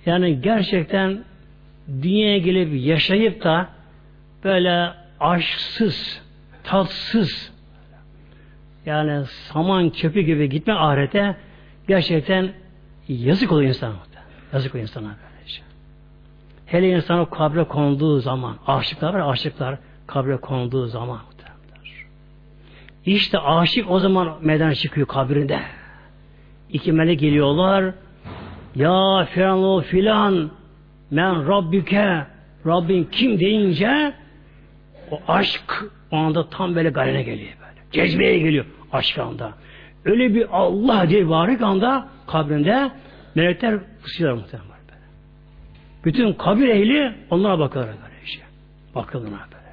Yani 0.05 0.41
gerçekten 0.41 1.23
dünyaya 2.01 2.37
gelip 2.37 2.85
yaşayıp 2.85 3.43
da 3.43 3.67
böyle 4.43 4.93
aşksız, 5.19 6.21
tatsız 6.63 7.53
yani 8.85 9.25
saman 9.25 9.89
çöpü 9.89 10.21
gibi 10.21 10.49
gitme 10.49 10.73
ahirete 10.73 11.35
gerçekten 11.87 12.51
yazık 13.07 13.51
oluyor 13.51 13.69
insana. 13.69 13.95
Yazık 14.53 14.75
oluyor 14.75 14.87
insana 14.87 15.05
böylece. 15.05 15.61
Hele 16.65 16.89
insana 16.89 17.29
kabre 17.29 17.63
konduğu 17.63 18.19
zaman 18.19 18.57
aşıklar 18.67 19.13
var 19.13 19.31
aşıklar 19.31 19.77
kabre 20.07 20.37
konduğu 20.37 20.87
zaman 20.87 21.19
işte 23.07 23.39
aşık 23.39 23.91
o 23.91 23.99
zaman 23.99 24.37
meydan 24.41 24.73
çıkıyor 24.73 25.07
kabrinde. 25.07 25.59
İki 26.69 26.91
melek 26.91 27.19
geliyorlar. 27.19 27.93
Ya 28.75 29.27
filan 29.31 29.81
filan 29.81 30.51
men 31.11 31.47
Rabbüke 31.47 32.25
Rabbin 32.65 33.03
kim 33.03 33.39
deyince 33.39 34.13
o 35.11 35.19
aşk 35.27 35.85
o 36.11 36.17
anda 36.17 36.49
tam 36.49 36.75
böyle 36.75 36.89
gayrene 36.89 37.23
geliyor 37.23 37.49
böyle. 37.59 37.81
Cezbeye 37.91 38.39
geliyor 38.39 38.65
aşk 38.91 39.17
anda. 39.17 39.53
Öyle 40.05 40.35
bir 40.35 40.47
Allah 40.51 41.09
diye 41.09 41.29
varlık 41.29 41.61
anda 41.61 42.07
kabrinde 42.27 42.91
melekler 43.35 43.79
pusuyorlar 44.03 44.41
muhtemelen 44.41 44.69
böyle. 44.69 45.01
Bütün 46.05 46.33
kabir 46.33 46.67
ehli 46.67 47.13
onlara 47.29 47.59
bakarlar 47.59 47.87
böyle 47.87 48.23
işte. 48.25 48.43
Bakılır 48.95 49.31
böyle. 49.31 49.66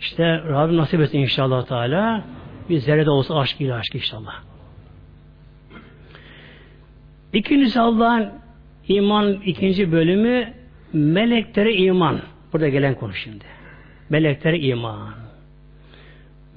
İşte 0.00 0.24
Rabbim 0.24 0.76
nasip 0.76 1.00
etsin 1.00 1.18
inşallah 1.18 1.66
Teala 1.66 2.24
bir 2.68 2.78
zerrede 2.78 3.10
olsa 3.10 3.38
aşk 3.38 3.60
ile 3.60 3.74
aşk 3.74 3.94
inşallah. 3.94 4.42
İkincisi 7.32 7.80
Allah'ın 7.80 8.30
iman 8.88 9.32
ikinci 9.32 9.92
bölümü 9.92 10.54
meleklere 10.92 11.74
iman. 11.74 12.20
Burada 12.52 12.68
gelen 12.68 12.94
konu 12.94 13.14
şimdi. 13.14 13.44
Meleklere 14.10 14.58
iman. 14.58 15.14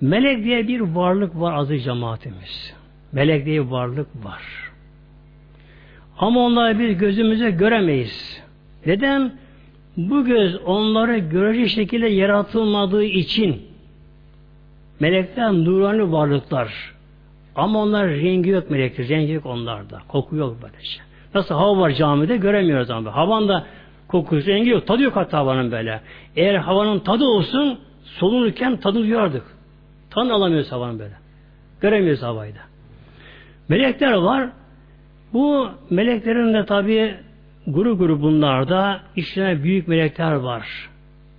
Melek 0.02 0.44
diye 0.44 0.68
bir 0.68 0.80
varlık 0.80 1.40
var 1.40 1.54
aziz 1.54 1.84
cemaatimiz. 1.84 2.74
Melek 3.12 3.46
diye 3.46 3.66
bir 3.66 3.70
varlık 3.72 4.08
var. 4.26 4.42
Ama 6.18 6.40
onları 6.40 6.80
biz 6.80 6.98
gözümüze 6.98 7.52
göremeyiz. 7.52 8.42
Neden? 8.86 9.34
Bu 9.98 10.26
göz 10.26 10.56
onları 10.66 11.18
görecek 11.18 11.70
şekilde 11.70 12.08
yaratılmadığı 12.08 13.04
için 13.04 13.62
melekler 15.00 15.54
nurani 15.54 16.12
varlıklar. 16.12 16.94
Ama 17.56 17.82
onlar 17.82 18.08
rengi 18.08 18.50
yok 18.50 18.70
melekler. 18.70 19.08
Rengi 19.08 19.32
yok 19.32 19.46
onlarda. 19.46 20.02
Koku 20.08 20.36
yok 20.36 20.58
böyle 20.64 20.84
şey. 20.84 21.02
Nasıl 21.36 21.56
hava 21.56 21.80
var 21.80 21.92
camide 21.92 22.38
göremiyoruz 22.38 22.90
ama. 22.90 23.16
Havan 23.16 23.48
da 23.48 23.66
kokusu, 24.08 24.48
rengi 24.48 24.70
yok. 24.70 24.88
Tadı 24.88 25.02
yok 25.02 25.16
hatta 25.16 25.38
havanın 25.38 25.72
böyle. 25.72 26.02
Eğer 26.36 26.56
havanın 26.56 27.00
tadı 27.00 27.26
olsun 27.26 27.80
solunurken 28.04 28.78
tadı 28.78 29.00
duyardık. 29.00 29.44
Tan 30.10 30.30
alamıyoruz 30.30 30.72
havanın 30.72 31.00
böyle. 31.00 31.14
Göremiyoruz 31.82 32.24
havayı 32.24 32.56
da. 32.56 32.60
Melekler 33.70 34.14
var. 34.14 34.50
Bu 35.34 35.70
meleklerin 35.90 36.54
de 36.54 36.66
tabi 36.66 37.16
grup 37.68 38.00
grup 38.00 38.22
bunlarda 38.22 39.02
içine 39.16 39.64
büyük 39.64 39.88
melekler 39.88 40.32
var. 40.32 40.90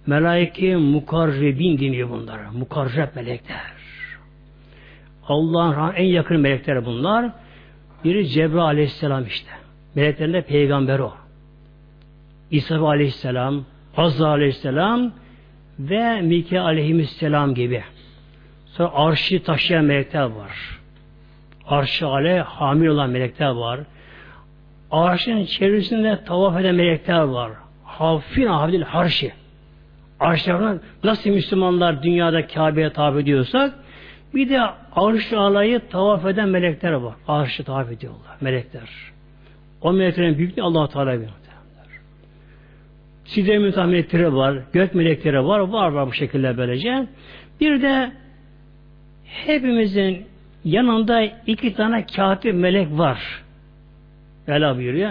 Melaike 0.07 0.77
mukarrebin 0.77 1.79
deniyor 1.79 2.11
bunlara. 2.11 2.53
Mukarreb 2.53 3.17
melekler. 3.17 3.73
Allah'ın 5.29 5.95
en 5.95 6.05
yakın 6.05 6.41
melekler 6.41 6.85
bunlar. 6.85 7.31
Biri 8.05 8.29
Cebrail 8.29 8.65
aleyhisselam 8.65 9.27
işte. 9.27 9.51
Meleklerin 9.95 10.33
de 10.33 10.43
peygamber 10.43 10.99
o. 10.99 11.13
İsa 12.51 12.81
aleyhisselam, 12.81 13.65
Azza 13.97 14.29
aleyhisselam 14.29 15.13
ve 15.79 16.21
Mike 16.21 16.61
aleyhisselam 16.61 17.55
gibi. 17.55 17.83
Sonra 18.67 18.91
arşı 18.95 19.43
taşıyan 19.43 19.85
melekler 19.85 20.23
var. 20.23 20.79
Arşı 21.67 22.07
ale 22.07 22.41
hamil 22.41 22.87
olan 22.87 23.11
melekler 23.11 23.51
var. 23.51 23.81
Arşın 24.93 25.45
çevresinde 25.45 26.25
tavaf 26.25 26.61
eden 26.61 26.75
melekler 26.75 27.21
var. 27.21 27.53
Hafin 27.85 28.47
hafidil 28.47 28.83
harşi. 28.83 29.33
arşlarına 30.21 30.79
nasıl 31.05 31.31
Müslümanlar 31.31 32.03
dünyada 32.03 32.47
Kabe'ye 32.47 32.91
tabi 32.91 33.21
ediyorsak 33.21 33.75
bir 34.35 34.49
de 34.49 34.61
arş 34.97 35.33
alayı 35.33 35.81
tavaf 35.91 36.27
eden 36.27 36.49
melekler 36.49 36.93
var. 36.93 37.15
Arşı 37.29 37.65
tavaf 37.65 37.93
ediyorlar. 37.93 38.37
Melekler. 38.41 38.89
O 39.81 39.93
meleklerin 39.93 40.39
büyüklüğü 40.39 40.63
allah 40.63 40.89
Teala 40.89 41.13
bilir. 41.15 41.31
Sidre 43.25 43.59
melekleri 43.59 44.35
var, 44.35 44.59
gök 44.73 44.95
melekleri 44.95 45.45
var, 45.45 45.59
var 45.59 45.93
var 45.93 46.07
bu 46.07 46.13
şekilde 46.13 46.57
böylece. 46.57 47.07
Bir 47.61 47.83
de 47.83 48.13
hepimizin 49.25 50.27
yanında 50.65 51.23
iki 51.47 51.75
tane 51.75 52.07
katip 52.07 52.55
melek 52.55 52.89
var. 52.99 53.42
Ela 54.49 54.77
buyuruyor. 54.77 55.11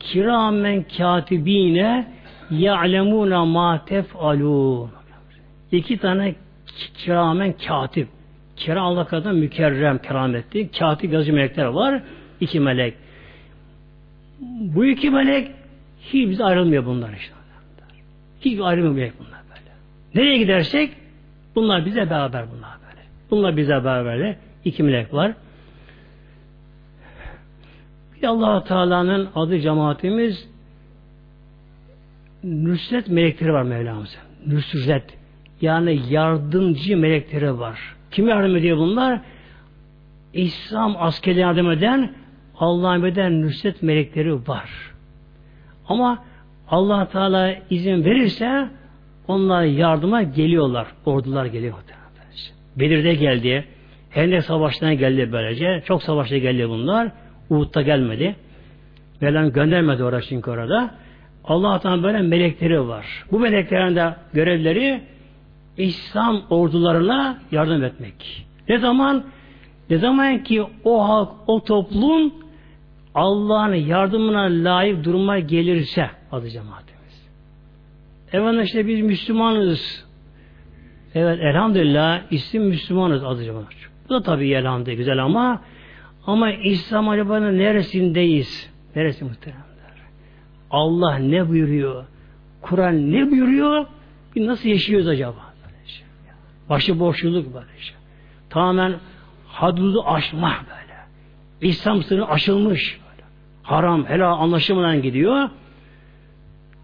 Kiramen 0.00 0.84
katibine 0.96 2.06
ya'lemuna 2.50 3.44
ma 3.44 3.84
tef'alun. 3.84 4.90
İki 5.72 5.98
tane 5.98 6.34
kiramen 6.94 7.52
katip. 7.52 8.08
Kira 8.56 8.82
Allah 8.82 9.04
kadar 9.06 9.32
mükerrem, 9.32 9.98
kerametli. 9.98 10.70
Katip 10.70 11.12
yazı 11.12 11.32
melekler 11.32 11.64
var. 11.64 12.02
iki 12.40 12.60
melek. 12.60 12.94
Bu 14.60 14.84
iki 14.84 15.10
melek 15.10 15.50
hiç 16.00 16.28
bize 16.28 16.44
ayrılmıyor 16.44 16.86
bunlar 16.86 17.12
işte. 17.12 17.34
Hiç 18.40 18.60
ayrılmıyor 18.60 19.10
bunlar 19.18 19.40
böyle. 19.50 19.72
Nereye 20.14 20.38
gidersek 20.38 20.90
bunlar 21.54 21.86
bize 21.86 22.10
beraber 22.10 22.44
bunlar 22.50 22.70
böyle. 22.88 23.02
Bunlar 23.30 23.56
bize 23.56 23.84
beraber 23.84 24.36
iki 24.64 24.82
melek 24.82 25.14
var. 25.14 25.32
Bir 28.22 28.26
allah 28.26 28.64
Teala'nın 28.64 29.28
adı 29.34 29.60
cemaatimiz 29.60 30.48
Nusret 32.44 33.08
melekleri 33.08 33.52
var 33.52 33.62
Mevlamızın. 33.62 34.20
Nusret. 34.46 35.18
Yani 35.60 36.00
yardımcı 36.10 36.96
melekleri 36.96 37.58
var. 37.58 37.78
Kim 38.10 38.28
yardım 38.28 38.56
ediyor 38.56 38.78
bunlar? 38.78 39.20
İslam 40.32 40.96
askeri 40.98 41.38
yardım 41.38 41.70
eden 41.70 42.14
Allah'ın 42.58 43.02
beden 43.02 43.42
nüsret 43.42 43.82
melekleri 43.82 44.34
var. 44.34 44.70
Ama 45.88 46.24
allah 46.68 47.08
Teala 47.08 47.54
izin 47.70 48.04
verirse 48.04 48.68
onlar 49.28 49.62
yardıma 49.62 50.22
geliyorlar. 50.22 50.86
Ordular 51.06 51.46
geliyor. 51.46 51.74
Belir'de 52.76 53.14
geldi. 53.14 53.64
Hendek 54.10 54.44
Savaşı'na 54.44 54.94
geldi 54.94 55.32
böylece. 55.32 55.82
Çok 55.86 56.02
savaşta 56.02 56.38
geldi 56.38 56.68
bunlar. 56.68 57.12
Uhud'da 57.50 57.82
gelmedi. 57.82 58.36
Mevlam 59.20 59.52
göndermedi 59.52 60.04
orada 60.04 60.22
çünkü 60.22 60.50
orada. 60.50 60.94
Allah'tan 61.44 62.02
böyle 62.02 62.22
melekleri 62.22 62.88
var. 62.88 63.24
Bu 63.32 63.40
meleklerin 63.40 63.96
de 63.96 64.14
görevleri 64.32 65.00
İslam 65.76 66.42
ordularına 66.50 67.38
yardım 67.52 67.84
etmek. 67.84 68.46
Ne 68.68 68.78
zaman? 68.78 69.24
Ne 69.90 69.98
zaman 69.98 70.42
ki 70.42 70.64
o 70.84 71.08
halk, 71.08 71.28
o 71.46 71.64
toplum 71.64 72.34
Allah'ın 73.14 73.74
yardımına 73.74 74.42
layık 74.42 75.04
duruma 75.04 75.38
gelirse 75.38 76.10
adı 76.32 76.50
cemaatimiz. 76.50 77.28
Efendim 78.32 78.62
işte 78.62 78.86
biz 78.86 79.00
Müslümanız. 79.00 80.08
Evet 81.14 81.40
elhamdülillah 81.40 82.20
isim 82.30 82.64
Müslümanız 82.64 83.24
adı 83.24 83.44
cemaat. 83.44 83.66
Bu 84.08 84.14
da 84.14 84.22
tabii 84.22 84.50
elhamdülillah 84.50 84.98
güzel 84.98 85.24
ama 85.24 85.62
ama 86.28 86.52
İslam 86.52 87.08
acaba 87.08 87.40
neresindeyiz? 87.40 88.70
Neresi 88.96 89.24
muhteremler? 89.24 89.64
Allah 90.70 91.18
ne 91.18 91.48
buyuruyor? 91.48 92.04
Kur'an 92.62 93.12
ne 93.12 93.30
buyuruyor? 93.30 93.86
Bir 94.36 94.46
nasıl 94.46 94.68
yaşıyoruz 94.68 95.08
acaba? 95.08 95.48
Başı 96.68 97.00
boşluluk 97.00 97.54
böyle. 97.54 97.66
Tamamen 98.50 98.94
hadudu 99.46 100.04
aşma 100.06 100.56
böyle. 100.70 100.98
İslam 101.60 102.02
sınırı 102.02 102.28
aşılmış 102.28 103.00
haram, 103.62 104.06
helal 104.06 104.32
anlaşılmadan 104.42 105.02
gidiyor. 105.02 105.50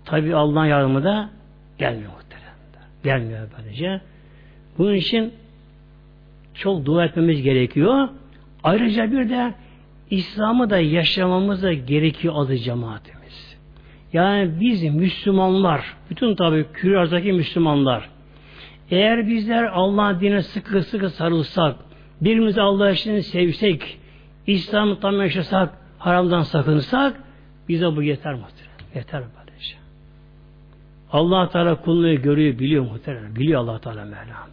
Tabi 0.05 0.35
Allah'ın 0.37 0.65
yardımı 0.67 1.05
da 1.05 1.31
gelmiyor 1.79 2.13
muhtemelen. 2.13 2.55
Gelmiyor 3.05 3.49
böylece. 3.59 4.01
Bunun 4.79 4.95
için 4.95 5.33
çok 6.55 6.85
dua 6.85 7.05
etmemiz 7.05 7.43
gerekiyor. 7.43 8.09
Ayrıca 8.65 9.13
bir 9.13 9.31
de 9.31 9.55
İslam'ı 10.11 10.71
da 10.71 10.79
yaşamamız 10.79 11.63
da 11.63 11.73
gerekiyor 11.73 12.35
adı 12.37 12.57
cemaatimiz. 12.57 13.57
Yani 14.13 14.61
biz 14.61 14.83
Müslümanlar, 14.83 15.97
bütün 16.11 16.35
tabi 16.35 16.67
kürazdaki 16.73 17.33
Müslümanlar, 17.33 18.09
eğer 18.91 19.27
bizler 19.27 19.65
Allah'ın 19.65 20.21
dinine 20.21 20.43
sıkı 20.43 20.83
sıkı 20.83 21.11
sarılsak, 21.11 21.77
birbirimizi 22.21 22.61
Allah 22.61 22.91
için 22.91 23.21
sevsek, 23.21 23.99
İslam'ı 24.47 25.01
tam 25.01 25.21
yaşasak, 25.21 25.79
haramdan 25.99 26.43
sakınsak 26.43 27.17
bize 27.69 27.97
bu 27.97 28.03
yeter 28.03 28.35
muhtemelen. 28.35 28.95
Yeter 28.95 29.23
böylece. 29.23 29.77
Allah 31.13 31.49
Teala 31.49 31.81
kulunu 31.81 32.23
görüyor, 32.23 32.59
biliyor 32.59 32.85
muhtemelen. 32.85 33.37
Biliyor 33.37 33.61
Allah 33.61 33.81
Teala 33.81 34.05
Mevlam. 34.05 34.49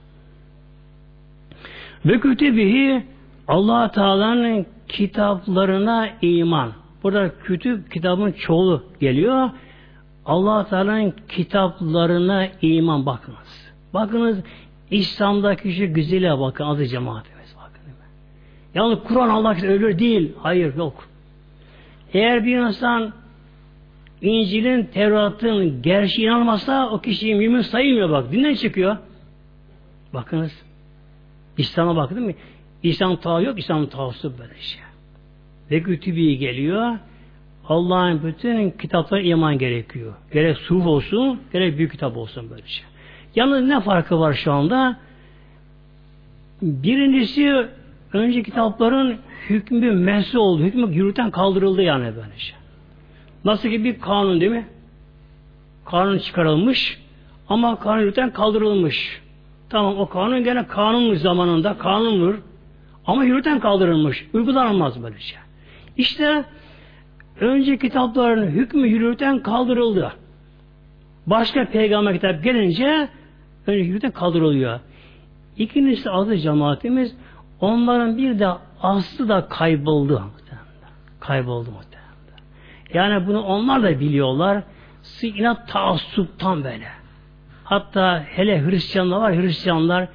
Ve 2.05 2.19
kütübihi 2.19 3.03
Allah 3.47 3.91
Teala'nın 3.91 4.65
kitaplarına 4.87 6.09
iman. 6.21 6.71
Burada 7.03 7.31
kütüp 7.43 7.91
kitabın 7.91 8.31
çoğulu 8.31 8.83
geliyor. 8.99 9.49
Allah 10.25 10.67
Teala'nın 10.69 11.13
kitaplarına 11.29 12.47
iman 12.61 13.05
bakınız. 13.05 13.71
Bakınız 13.93 14.39
İslam'daki 14.91 15.73
şu 15.73 15.93
güzele 15.93 16.39
bakın 16.39 16.65
adı 16.65 16.85
cemaatimiz 16.85 17.55
bakın. 17.57 17.81
Yalnız 18.75 18.99
Kur'an 19.03 19.29
Allah 19.29 19.55
ölür 19.63 19.99
değil. 19.99 20.33
Hayır 20.37 20.75
yok. 20.75 21.07
Eğer 22.13 22.45
bir 22.45 22.57
insan 22.57 23.13
İncil'in, 24.21 24.83
Tevrat'ın 24.83 25.81
gerçeğini 25.81 26.31
inanmazsa 26.31 26.89
o 26.89 27.01
kişi 27.01 27.35
mümin 27.35 27.61
sayılmıyor 27.61 28.09
bak. 28.09 28.31
Dinden 28.31 28.53
çıkıyor. 28.53 28.97
Bakınız. 30.13 30.51
İslam'a 31.57 32.09
değil 32.09 32.21
mi? 32.21 32.35
İslam 32.83 33.15
tağı 33.15 33.43
yok, 33.43 33.59
İslam 33.59 33.85
tağusu 33.85 34.33
böyle 34.39 34.61
şey. 34.61 34.81
Ve 35.71 35.83
kütübü 35.83 36.31
geliyor. 36.31 36.97
Allah'ın 37.67 38.23
bütün 38.23 38.71
kitaplara 38.71 39.21
iman 39.21 39.57
gerekiyor. 39.57 40.13
Gerek 40.33 40.57
suhuf 40.57 40.85
olsun, 40.85 41.39
gerek 41.53 41.77
büyük 41.77 41.91
kitap 41.91 42.17
olsun 42.17 42.49
böyle 42.49 42.67
şey. 42.67 42.85
Yalnız 43.35 43.67
ne 43.67 43.81
farkı 43.81 44.19
var 44.19 44.33
şu 44.33 44.51
anda? 44.51 44.99
Birincisi 46.61 47.65
önce 48.13 48.43
kitapların 48.43 49.17
hükmü 49.49 49.91
mensu 49.91 50.39
oldu. 50.39 50.63
Hükmü 50.63 50.95
yürüten 50.95 51.31
kaldırıldı 51.31 51.81
yani 51.81 52.05
böyle 52.05 52.37
şey. 52.37 52.55
Nasıl 53.45 53.69
ki 53.69 53.83
bir 53.83 53.99
kanun 53.99 54.41
değil 54.41 54.51
mi? 54.51 54.65
Kanun 55.85 56.17
çıkarılmış 56.17 56.99
ama 57.49 57.79
kanun 57.79 58.01
yürüten 58.01 58.33
kaldırılmış. 58.33 59.21
Tamam 59.69 59.97
o 59.97 60.09
kanun 60.09 60.43
gene 60.43 60.67
kanunmuş 60.67 61.19
zamanında 61.19 61.77
kanundur. 61.77 62.35
Ama 63.05 63.23
yürüten 63.23 63.59
kaldırılmış. 63.59 64.25
Uygulanmaz 64.33 65.03
böyle 65.03 65.19
şey. 65.19 65.39
İşte 65.97 66.45
önce 67.39 67.77
kitapların 67.77 68.47
hükmü 68.47 68.87
yürüten 68.87 69.39
kaldırıldı. 69.39 70.13
Başka 71.27 71.65
peygamber 71.65 72.13
kitap 72.13 72.43
gelince 72.43 73.09
önce 73.67 73.83
yürüten 73.83 74.11
kaldırılıyor. 74.11 74.79
İkincisi 75.57 76.09
adı 76.09 76.37
cemaatimiz 76.37 77.15
onların 77.59 78.17
bir 78.17 78.39
de 78.39 78.47
aslı 78.81 79.29
da 79.29 79.47
kayboldu. 79.47 80.23
Kayboldu 81.19 81.71
muhtemelen. 81.71 82.01
Yani 82.93 83.27
bunu 83.27 83.41
onlar 83.41 83.83
da 83.83 83.99
biliyorlar. 83.99 84.63
Inat 85.23 85.67
taassuptan 85.67 86.63
böyle. 86.63 86.87
Hatta 87.63 88.23
hele 88.27 88.65
Hristiyanlar 88.65 89.17
var, 89.21 89.35
Hristiyanlar 89.35 90.07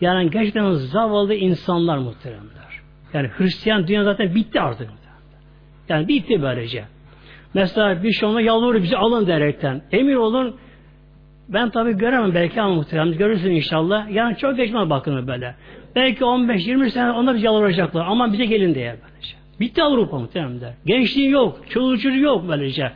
yani 0.00 0.30
gerçekten 0.30 0.72
zavallı 0.72 1.34
insanlar 1.34 1.98
muhteremler. 1.98 2.80
Yani 3.12 3.28
Hristiyan 3.28 3.86
dünya 3.86 4.04
zaten 4.04 4.34
bitti 4.34 4.60
artık. 4.60 4.88
Yani 5.88 6.08
bitti 6.08 6.42
böylece. 6.42 6.84
Mesela 7.54 8.02
bir 8.02 8.12
şey 8.12 8.28
ona 8.28 8.40
yalvarıyor 8.40 8.84
bizi 8.84 8.96
alın 8.96 9.26
derekten. 9.26 9.82
Emir 9.92 10.14
olun 10.14 10.56
ben 11.48 11.70
tabi 11.70 11.92
göremem 11.92 12.34
belki 12.34 12.60
ama 12.60 12.74
muhterem. 12.74 13.12
Görürsün 13.12 13.50
inşallah. 13.50 14.10
Yani 14.10 14.36
çok 14.36 14.56
geçmez 14.56 14.90
bakın 14.90 15.26
böyle. 15.26 15.54
Belki 15.96 16.24
15-20 16.24 16.90
sene 16.90 17.10
onlar 17.10 17.34
bize 17.34 17.46
yalvaracaklar. 17.46 18.06
Ama 18.06 18.32
bize 18.32 18.44
gelin 18.44 18.74
diye 18.74 18.96
böylece. 19.02 19.36
Bitti 19.60 19.82
Avrupa 19.82 20.18
muhtemelen. 20.18 20.74
Gençliği 20.86 21.30
yok. 21.30 21.60
Çoluk 21.70 22.04
yok 22.04 22.44
böylece. 22.48 22.92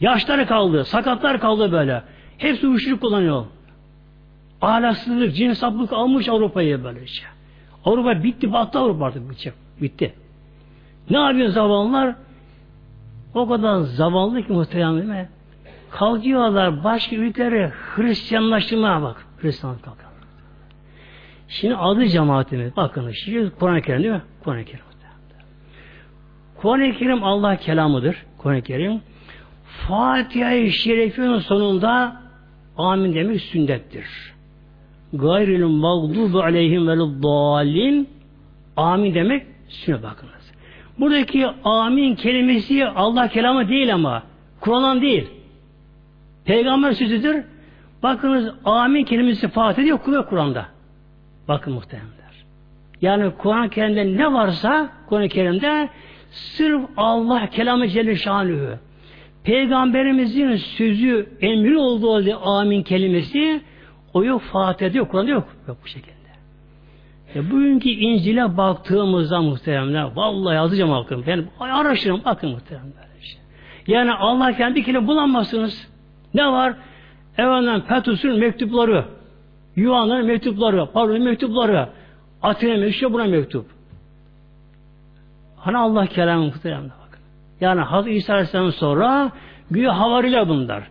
Yaşları 0.00 0.46
kaldı. 0.46 0.84
Sakatlar 0.84 1.40
kaldı 1.40 1.72
böyle. 1.72 2.02
Hepsi 2.38 2.66
uyuşturucu 2.66 3.00
kullanıyor. 3.00 3.44
Ahlaksızlık, 4.64 5.34
cinsaplık 5.34 5.92
almış 5.92 6.28
Avrupa'yı 6.28 6.84
böylece. 6.84 7.22
Avrupa 7.84 8.22
bitti. 8.22 8.52
Battı 8.52 8.78
Avrupa 8.78 9.04
artık. 9.04 9.22
Bitti. 9.82 10.14
Ne 11.10 11.18
yapıyor 11.18 11.48
zavallılar? 11.48 12.14
O 13.34 13.48
kadar 13.48 13.80
zavallı 13.80 14.42
ki 14.42 14.52
muhtemelen 14.52 15.28
Kalkıyorlar 15.90 16.84
başka 16.84 17.16
ülkelere 17.16 17.72
Hristiyanlaştırmaya 17.96 19.02
bak. 19.02 19.26
Hristiyanlık 19.42 19.82
kalkıyor. 19.82 20.10
Şimdi 21.48 21.76
adı 21.76 22.06
cemaatimiz. 22.06 22.76
Bakın 22.76 23.10
şimdi 23.10 23.50
Kur'an-ı 23.50 23.82
Kerim 23.82 24.02
değil 24.02 24.14
mi? 24.14 24.22
Kur'an-ı 24.44 24.64
Kerim. 24.64 24.84
Kur'an-ı 26.56 26.92
Kerim 26.92 27.24
Allah 27.24 27.56
kelamıdır. 27.56 28.16
Kur'an-ı 28.38 28.62
Kerim. 28.62 29.00
Fatiha-i 29.64 30.72
Şerif'in 30.72 31.38
sonunda 31.38 32.16
amin 32.76 33.14
demek 33.14 33.40
sünnettir. 33.40 34.33
Gayril 35.14 35.64
mağdubu 35.64 36.40
aleyhim 36.40 36.88
velud 36.88 37.22
dalin 37.22 38.08
amin 38.76 39.14
demek 39.14 39.46
sünnet 39.68 40.02
bakınız. 40.02 40.52
Buradaki 40.98 41.46
amin 41.64 42.14
kelimesi 42.14 42.86
Allah 42.86 43.28
kelamı 43.28 43.68
değil 43.68 43.94
ama 43.94 44.22
Kur'an 44.60 45.00
değil. 45.00 45.26
Peygamber 46.44 46.92
sözüdür. 46.92 47.44
Bakınız 48.02 48.54
amin 48.64 49.04
kelimesi 49.04 49.48
Fatiha'da 49.48 49.88
yok 49.88 50.30
Kur'an'da. 50.30 50.66
Bakın 51.48 51.72
muhteremler. 51.72 52.44
Yani 53.00 53.30
Kur'an-ı 53.38 54.16
ne 54.16 54.32
varsa 54.32 54.88
Kur'an-ı 55.08 55.88
sırf 56.30 56.82
Allah 56.96 57.46
kelamı 57.46 57.88
Celle 57.88 58.16
Şanlığı 58.16 58.78
Peygamberimizin 59.44 60.56
sözü 60.56 61.28
emri 61.40 61.78
olduğu 61.78 62.14
halde 62.14 62.34
amin 62.34 62.82
kelimesi 62.82 63.60
o 64.14 64.24
yok 64.24 64.42
Fatiha'da 64.42 64.98
yok 64.98 65.10
Kur'an'da 65.10 65.30
yok. 65.30 65.48
Yok 65.68 65.76
bu 65.84 65.88
şekilde. 65.88 66.14
E 67.34 67.50
bugünkü 67.50 67.88
İncil'e 67.88 68.56
baktığımızda 68.56 69.42
muhteremler 69.42 70.10
vallahi 70.14 70.54
yazacağım 70.54 70.90
bakın. 70.90 71.24
Ben 71.26 71.44
araştırın 71.60 72.22
bakın 72.24 72.50
muhteremler. 72.50 73.04
Yani 73.86 74.12
Allah 74.12 74.56
kendi 74.56 74.84
kelime 74.84 75.06
bulamazsınız. 75.06 75.88
Ne 76.34 76.46
var? 76.52 76.74
Efendim 77.38 77.82
Petrus'un 77.88 78.38
mektupları, 78.38 79.04
Yuhan'ın 79.76 80.26
mektupları, 80.26 80.86
Pavlos'un 80.92 81.24
mektupları, 81.24 81.88
Atina'nın 82.42 82.80
mektubu 82.80 83.12
buna 83.12 83.24
mektup. 83.24 83.66
Hani 85.56 85.78
Allah 85.78 86.06
kelamı 86.06 86.44
muhteremler 86.44 86.92
bakın. 87.06 87.20
Yani 87.60 87.80
Hazreti 87.80 88.16
İsa 88.16 88.72
sonra 88.72 89.32
güya 89.70 89.98
havariler 89.98 90.48
bunlar. 90.48 90.88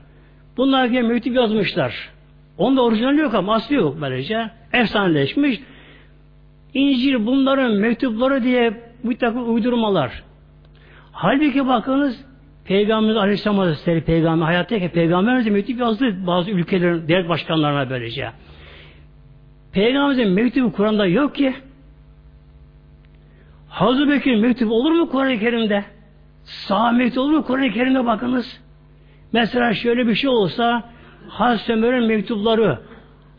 Bunlar 0.58 0.90
diye 0.90 1.02
mektup 1.02 1.36
yazmışlar. 1.36 2.12
Onda 2.58 2.82
orijinali 2.82 3.20
yok 3.20 3.34
ama 3.34 3.54
aslı 3.54 3.76
yok 3.76 3.97
böylece. 4.01 4.49
Efsaneleşmiş. 4.74 5.60
İncil 6.74 7.26
bunların 7.26 7.72
mektupları 7.74 8.43
diye 8.43 8.82
bir 9.04 9.18
takım 9.18 9.56
uydurmalar. 9.56 10.24
Halbuki 11.12 11.68
bakınız 11.68 12.26
Peygamberimiz 12.66 13.18
Aleyhisselam 13.18 13.58
Hazretleri 13.58 14.01
peygamber 14.01 14.45
hayattayken 14.45 14.89
peygamberimize 14.89 15.49
mektup 15.49 15.80
yazdı 15.80 16.28
bazı 16.28 16.51
ülkelerin 16.51 17.08
devlet 17.08 17.30
başkanlarına 17.30 17.89
böylece. 17.89 18.32
Peygamberimizin 19.72 20.34
mektubu 20.34 20.72
Kur'an'da 20.72 21.06
yok 21.06 21.36
ki. 21.36 21.54
Hazreti 23.70 24.10
Bekir'in 24.10 24.39
mektubu 24.39 24.74
olur 24.74 24.91
mu 24.91 25.10
Kur'an-ı 25.10 25.39
Kerim'de? 25.39 25.84
Sağ 26.43 26.91
mektubu 26.91 27.22
olur 27.22 27.34
mu 27.34 27.43
Kur'an-ı 27.43 27.72
Kerim'de 27.72 28.06
bakınız. 28.06 28.62
Mesela 29.34 29.74
şöyle 29.74 30.08
bir 30.08 30.16
şey 30.16 30.30
olsa 30.30 30.84
Hazreti 31.30 31.74
Ömer'in 31.74 32.04
mektupları, 32.04 32.80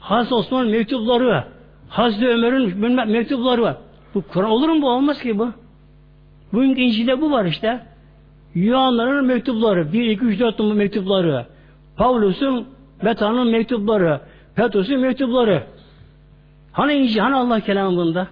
Hazreti 0.00 0.34
Osman'ın 0.34 0.70
mektupları, 0.70 1.44
Hazreti 1.88 2.28
Ömer'in 2.28 3.10
mektupları. 3.10 3.76
Bu 4.14 4.22
Kur'an 4.22 4.50
olur 4.50 4.68
mu 4.68 4.82
bu? 4.82 4.88
Olmaz 4.88 5.22
ki 5.22 5.38
bu. 5.38 5.52
Bugünkü 6.52 6.80
İncil'de 6.80 7.20
bu 7.20 7.30
var 7.30 7.44
işte. 7.44 7.80
Yuhanların 8.54 9.26
mektupları, 9.26 9.92
1, 9.92 10.10
2, 10.10 10.24
3, 10.24 10.40
4 10.40 10.58
numaralı 10.58 10.78
mektupları, 10.78 11.46
Pavlus'un, 11.96 12.66
Beta'nın 13.04 13.50
mektupları, 13.50 14.20
Petrus'un 14.56 15.00
mektupları. 15.00 15.62
Hani 16.72 16.92
İncil, 16.92 17.20
hani 17.20 17.34
Allah 17.34 17.60
kelamı 17.60 17.96
bunda? 17.96 18.28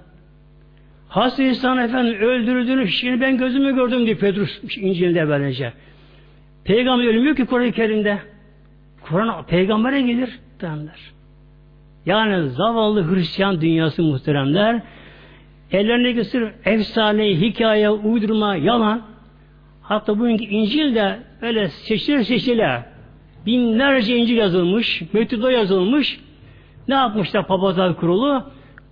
Hazreti 1.09 1.45
İsa'nın 1.45 1.83
efendim 1.83 2.15
öldürüldüğünü 2.15 2.89
şimdi 2.89 3.21
ben 3.21 3.39
gözümü 3.39 3.75
gördüm 3.75 4.07
diyor 4.07 4.19
Petrus 4.19 4.61
İncil'de 4.77 5.29
böylece. 5.29 5.73
Peygamber 6.65 7.05
ölmüyor 7.05 7.37
ki 7.37 7.47
Kur'an-ı 7.47 7.73
Kerim'de. 7.73 8.19
Kur'an 9.09 9.47
peygambere 9.47 10.01
gelir 10.01 10.39
derler. 10.61 11.13
Yani 12.07 12.49
zavallı 12.51 13.15
Hristiyan 13.15 13.61
dünyası 13.61 14.03
muhteremler 14.03 14.83
ellerindeki 15.73 16.25
sırf 16.25 16.67
efsane, 16.67 17.29
hikaye, 17.29 17.91
uydurma, 17.91 18.57
yalan. 18.57 19.03
Hatta 19.83 20.19
bugünkü 20.19 20.45
İncil 20.45 20.95
de 20.95 21.19
öyle 21.43 21.69
seçilir 21.69 22.23
seçilir 22.25 22.69
binlerce 23.47 24.17
İncil 24.17 24.37
yazılmış, 24.37 25.03
mektupta 25.13 25.53
yazılmış. 25.53 26.21
Ne 26.89 26.95
yapmışlar 26.95 27.47
papazlar 27.47 27.97
kurulu? 27.97 28.45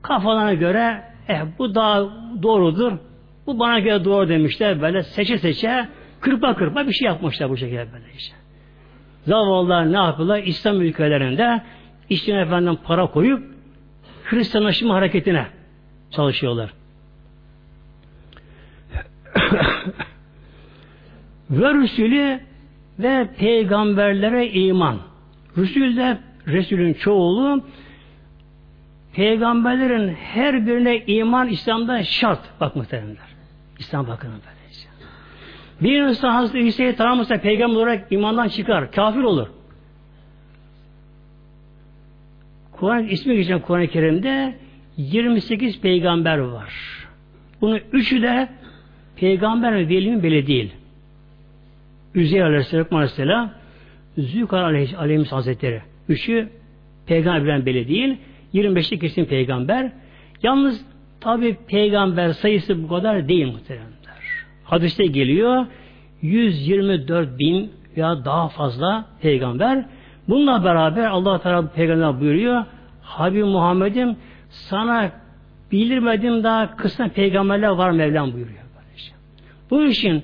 Kafalarına 0.03 0.55
göre 0.55 1.03
eh 1.29 1.41
bu 1.59 1.75
daha 1.75 2.09
doğrudur. 2.43 2.93
Bu 3.47 3.59
bana 3.59 3.79
göre 3.79 4.05
doğru 4.05 4.29
demişler. 4.29 4.83
Böyle 4.83 5.03
seçe 5.03 5.39
seçe 5.39 5.89
kırpa 6.21 6.55
kırpa 6.57 6.87
bir 6.87 6.93
şey 6.93 7.07
yapmışlar 7.07 7.51
bu 7.51 7.57
şekilde 7.57 7.93
böyle 7.93 8.13
işte. 8.17 8.40
Zavallılar 9.27 9.93
ne 9.93 9.97
yapıyorlar? 9.97 10.43
İslam 10.43 10.81
ülkelerinde 10.81 11.63
işine 12.11 12.41
efendim 12.41 12.79
para 12.85 13.07
koyup 13.07 13.51
Hristiyanlaşma 14.25 14.95
hareketine 14.95 15.47
çalışıyorlar. 16.11 16.71
ve 21.51 21.75
Resulü 21.75 22.41
ve 22.99 23.29
peygamberlere 23.39 24.51
iman. 24.51 24.99
Resul 25.57 25.97
de 25.97 26.19
Resulün 26.47 26.95
çoğulu 26.95 27.65
peygamberlerin 29.13 30.15
her 30.15 30.67
birine 30.67 31.05
iman 31.07 31.49
İslam'da 31.49 32.05
şart. 32.05 32.41
Bak 32.61 32.77
muhteremler. 32.77 33.31
İslam 33.79 34.09
bakın 34.09 34.31
böylece. 34.31 34.60
Bir 35.83 36.03
insan 36.03 36.31
Hazreti 36.31 36.67
İsa'yı 36.67 36.97
tanımasa 36.97 37.37
peygamber 37.37 37.77
olarak 37.77 38.13
imandan 38.13 38.49
çıkar. 38.49 38.93
Kafir 38.93 39.21
olur. 39.21 39.49
Kur'an 42.73 43.09
ismi 43.09 43.37
geçen 43.37 43.61
Kur'an-ı 43.61 43.89
Kerim'de 43.89 44.55
28 44.97 45.81
peygamber 45.81 46.39
var. 46.39 46.73
Bunun 47.61 47.81
üçü 47.93 48.23
de 48.23 48.49
peygamber 49.17 49.75
ve 49.75 49.89
veli 49.89 50.11
mi 50.11 50.23
belli 50.23 50.47
değil. 50.47 50.73
Üzeyir 52.15 52.43
Aleyhisselam, 52.43 52.87
Aleyhisselam 52.91 53.51
Zülkar 54.19 54.63
Aleyhisselam 54.63 55.25
Hazretleri. 55.25 55.83
Üçü 56.09 56.49
peygamber 57.07 57.45
bilen 57.45 57.67
belli 57.67 57.89
değil. 57.89 58.17
25'li 58.55 58.99
kesin 58.99 59.25
peygamber. 59.25 59.93
Yalnız 60.43 60.87
tabi 61.21 61.57
peygamber 61.67 62.29
sayısı 62.29 62.83
bu 62.83 62.89
kadar 62.89 63.29
değil 63.29 63.47
muhteremler. 63.47 64.00
Hadiste 64.71 65.07
geliyor 65.07 65.67
124 66.23 67.39
bin 67.39 67.73
ya 67.97 68.25
daha 68.25 68.49
fazla 68.49 69.05
peygamber 69.23 69.85
Bununla 70.29 70.65
beraber 70.65 71.07
Allah 71.07 71.41
Teala 71.41 71.69
peygamber 71.69 72.21
buyuruyor. 72.21 72.65
Habib 73.03 73.45
Muhammed'im 73.45 74.17
sana 74.51 75.13
bildirmedim 75.73 76.45
daha 76.45 76.77
kısa 76.77 77.09
peygamberler 77.09 77.69
var 77.69 77.91
Mevlam 77.91 78.33
buyuruyor. 78.33 78.61
Bu 79.71 79.85
işin 79.85 80.23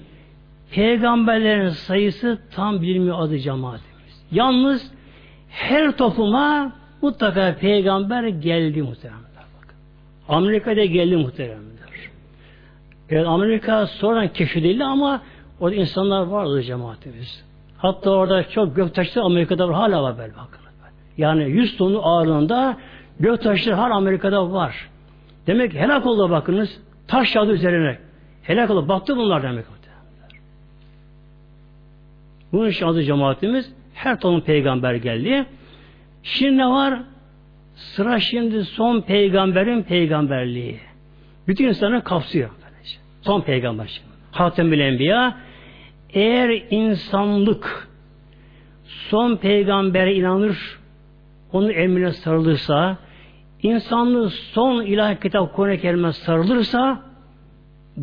peygamberlerin 0.71 1.69
sayısı 1.69 2.39
tam 2.51 2.83
bilmiyor 2.83 3.17
adı 3.21 3.39
cemaatimiz. 3.39 4.27
Yalnız 4.33 4.93
her 5.49 5.97
topluma 5.97 6.73
mutlaka 7.03 7.57
peygamber 7.61 8.29
geldi 8.29 8.83
muhteremler. 8.83 9.23
Bakın. 9.57 9.77
Amerika'da 10.29 10.85
geldi 10.85 11.17
muhteremler. 11.17 11.76
Evet, 13.11 13.27
Amerika 13.27 13.87
sonradan 13.87 14.33
keşfedildi 14.33 14.85
ama 14.85 15.23
o 15.61 15.71
insanlar 15.71 16.27
vardı 16.27 16.63
cemaatimiz. 16.63 17.45
Hatta 17.79 18.11
orada 18.11 18.49
çok 18.49 18.77
göktaşları 18.77 19.25
Amerika'da 19.25 19.69
var. 19.69 19.75
Hala 19.75 20.03
var 20.03 20.19
böyle 20.19 20.33
bakın. 20.33 20.61
Yani 21.19 21.51
100 21.51 21.77
tonu 21.77 22.07
ağırlığında 22.07 22.77
göktaşları 23.21 23.75
hala 23.75 23.95
Amerika'da 23.95 24.53
var. 24.53 24.89
Demek 25.47 25.75
helak 25.75 26.07
oldu 26.07 26.31
bakınız. 26.31 26.81
Taş 27.09 27.35
yağdı 27.37 27.53
üzerine. 27.53 27.99
Helak 28.43 28.71
oldu. 28.71 28.89
Baktı 28.89 29.17
bunlar 29.17 29.43
demek. 29.43 29.65
Bunun 32.53 32.69
için 32.69 32.87
adı 32.87 33.03
cemaatimiz 33.03 33.73
her 33.95 34.21
tonun 34.21 34.41
peygamber 34.41 34.95
geldi. 34.95 35.47
Şimdi 36.23 36.59
ne 36.59 36.67
var? 36.67 37.03
Sıra 37.75 38.21
şimdi 38.21 38.65
son 38.65 39.01
peygamberin 39.01 39.83
peygamberliği. 39.83 40.81
Bütün 41.49 41.69
insanı 41.69 42.05
kapsıyor. 42.05 42.51
Son 43.27 43.41
peygamber. 43.41 44.01
Hatemül 44.33 44.81
Enbiya 44.81 45.37
eğer 46.11 46.63
insanlık 46.71 47.89
son 48.85 49.37
peygambere 49.37 50.15
inanır, 50.15 50.79
onun 51.53 51.71
emrine 51.71 52.13
sarılırsa, 52.13 52.97
insanlığı 53.63 54.31
son 54.31 54.83
ilahi 54.83 55.21
kitap 55.21 55.55
Kur'an-ı 55.57 55.79
Kerim'e 55.79 56.13
sarılırsa, 56.13 57.03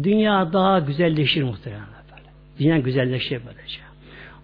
dünya 0.03 0.53
daha 0.53 0.80
güzelleşir 0.80 1.43
muhtemelen 1.43 1.84
böyle. 2.11 2.30
Dünya 2.59 2.78
güzelleşir 2.78 3.41
böylece. 3.45 3.80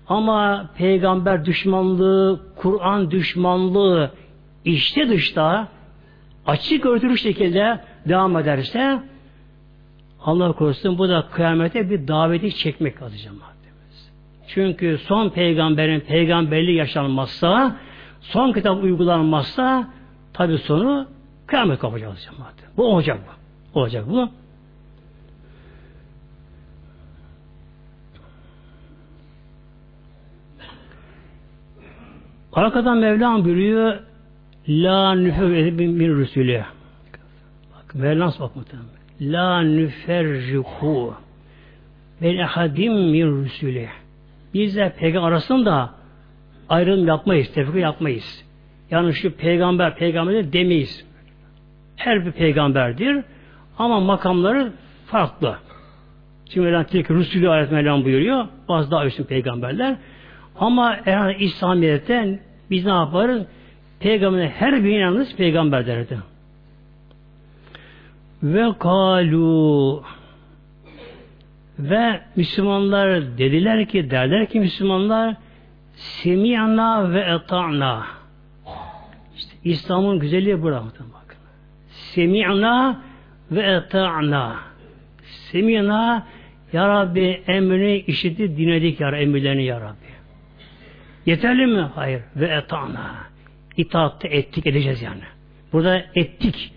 Ama 0.07 0.69
peygamber 0.77 1.45
düşmanlığı, 1.45 2.39
Kur'an 2.55 3.11
düşmanlığı 3.11 4.11
işte 4.65 5.09
dışta 5.09 5.67
açık 6.45 6.85
örtülü 6.85 7.17
şekilde 7.17 7.79
devam 8.05 8.37
ederse 8.37 8.99
Allah 10.29 10.53
korusun 10.53 10.97
bu 10.97 11.09
da 11.09 11.27
kıyamete 11.31 11.89
bir 11.89 12.07
daveti 12.07 12.55
çekmek 12.55 12.97
kalacak 12.97 13.33
maddemiz. 13.33 14.11
Çünkü 14.47 14.97
son 14.97 15.29
peygamberin 15.29 15.99
peygamberliği 15.99 16.77
yaşanmazsa, 16.77 17.75
son 18.21 18.51
kitap 18.51 18.83
uygulanmazsa 18.83 19.87
tabi 20.33 20.57
sonu 20.57 21.07
kıyamet 21.47 21.79
kapacak 21.79 22.11
madde. 22.39 22.61
Bu 22.77 22.85
olacak 22.85 23.19
bu. 23.73 23.79
Olacak 23.79 24.05
bu. 24.09 24.29
Arkadan 32.53 32.97
Mevlam 32.97 33.45
buyuruyor 33.45 33.99
La 34.67 35.15
nüfür 35.15 35.71
min 35.71 36.17
rüsülü. 36.17 36.63
Bak 37.73 37.95
Mevlam 37.95 38.33
bak 38.39 38.55
muhtemelen. 38.55 38.88
La 39.21 39.61
nüferriku 39.61 41.13
ben 42.21 42.37
ehadim 42.37 42.93
min 42.93 43.43
rüsülü. 43.43 43.87
Biz 44.53 44.75
de 44.75 44.93
peygamber 44.99 45.27
arasında 45.27 45.89
ayrım 46.69 47.07
yapmayız, 47.07 47.53
tefrik 47.53 47.81
yapmayız. 47.81 48.45
Yani 48.91 49.13
şu 49.13 49.35
peygamber 49.35 49.95
peygamber 49.95 50.53
demeyiz. 50.53 51.05
Her 51.95 52.25
bir 52.25 52.31
peygamberdir 52.31 53.23
ama 53.77 53.99
makamları 53.99 54.71
farklı. 55.07 55.57
Şimdi 56.49 56.65
Mevlam 56.65 56.83
tek 56.83 57.11
Resulü 57.11 57.49
ayet 57.49 57.71
Mevlam 57.71 58.05
buyuruyor. 58.05 58.47
Bazı 58.69 58.91
daha 58.91 59.05
üstün 59.05 59.23
peygamberler. 59.23 59.95
Ama 60.59 60.97
eğer 61.05 61.35
İslamiyet'ten 61.35 62.39
biz 62.71 62.85
ne 62.85 62.91
yaparız? 62.91 63.43
Peygamber'e 63.99 64.49
her 64.49 64.83
bir 64.83 64.99
inanırız 64.99 65.35
peygamber 65.35 65.87
derdi. 65.87 66.17
Ve 68.43 68.73
kalu 68.79 70.03
ve 71.79 72.21
Müslümanlar 72.35 73.37
dediler 73.37 73.87
ki 73.87 74.11
derler 74.11 74.49
ki 74.49 74.59
Müslümanlar 74.59 75.35
semiyana 75.95 77.13
ve 77.13 77.19
eta'na 77.19 78.05
işte 79.35 79.55
İslam'ın 79.63 80.19
güzelliği 80.19 80.61
burada 80.61 80.83
bakın. 80.83 81.37
Semiyana 81.89 83.01
ve 83.51 83.61
eta'na 83.61 84.55
semiyana 85.23 86.27
Ya 86.73 86.87
Rabbi 86.87 87.43
emrini 87.47 87.97
işitti 87.97 88.57
dinledik 88.57 88.99
ya 88.99 89.11
Rabbi, 89.11 89.21
emirlerini 89.21 89.63
Ya 89.63 89.81
Rabbi. 89.81 90.09
Yeterli 91.25 91.65
mi? 91.65 91.89
Hayır. 91.95 92.21
Ve 92.35 92.47
eta'na 92.47 93.15
itaatte 93.77 94.27
ettik 94.27 94.67
edeceğiz 94.67 95.01
yani. 95.01 95.23
Burada 95.73 96.05
ettik 96.15 96.73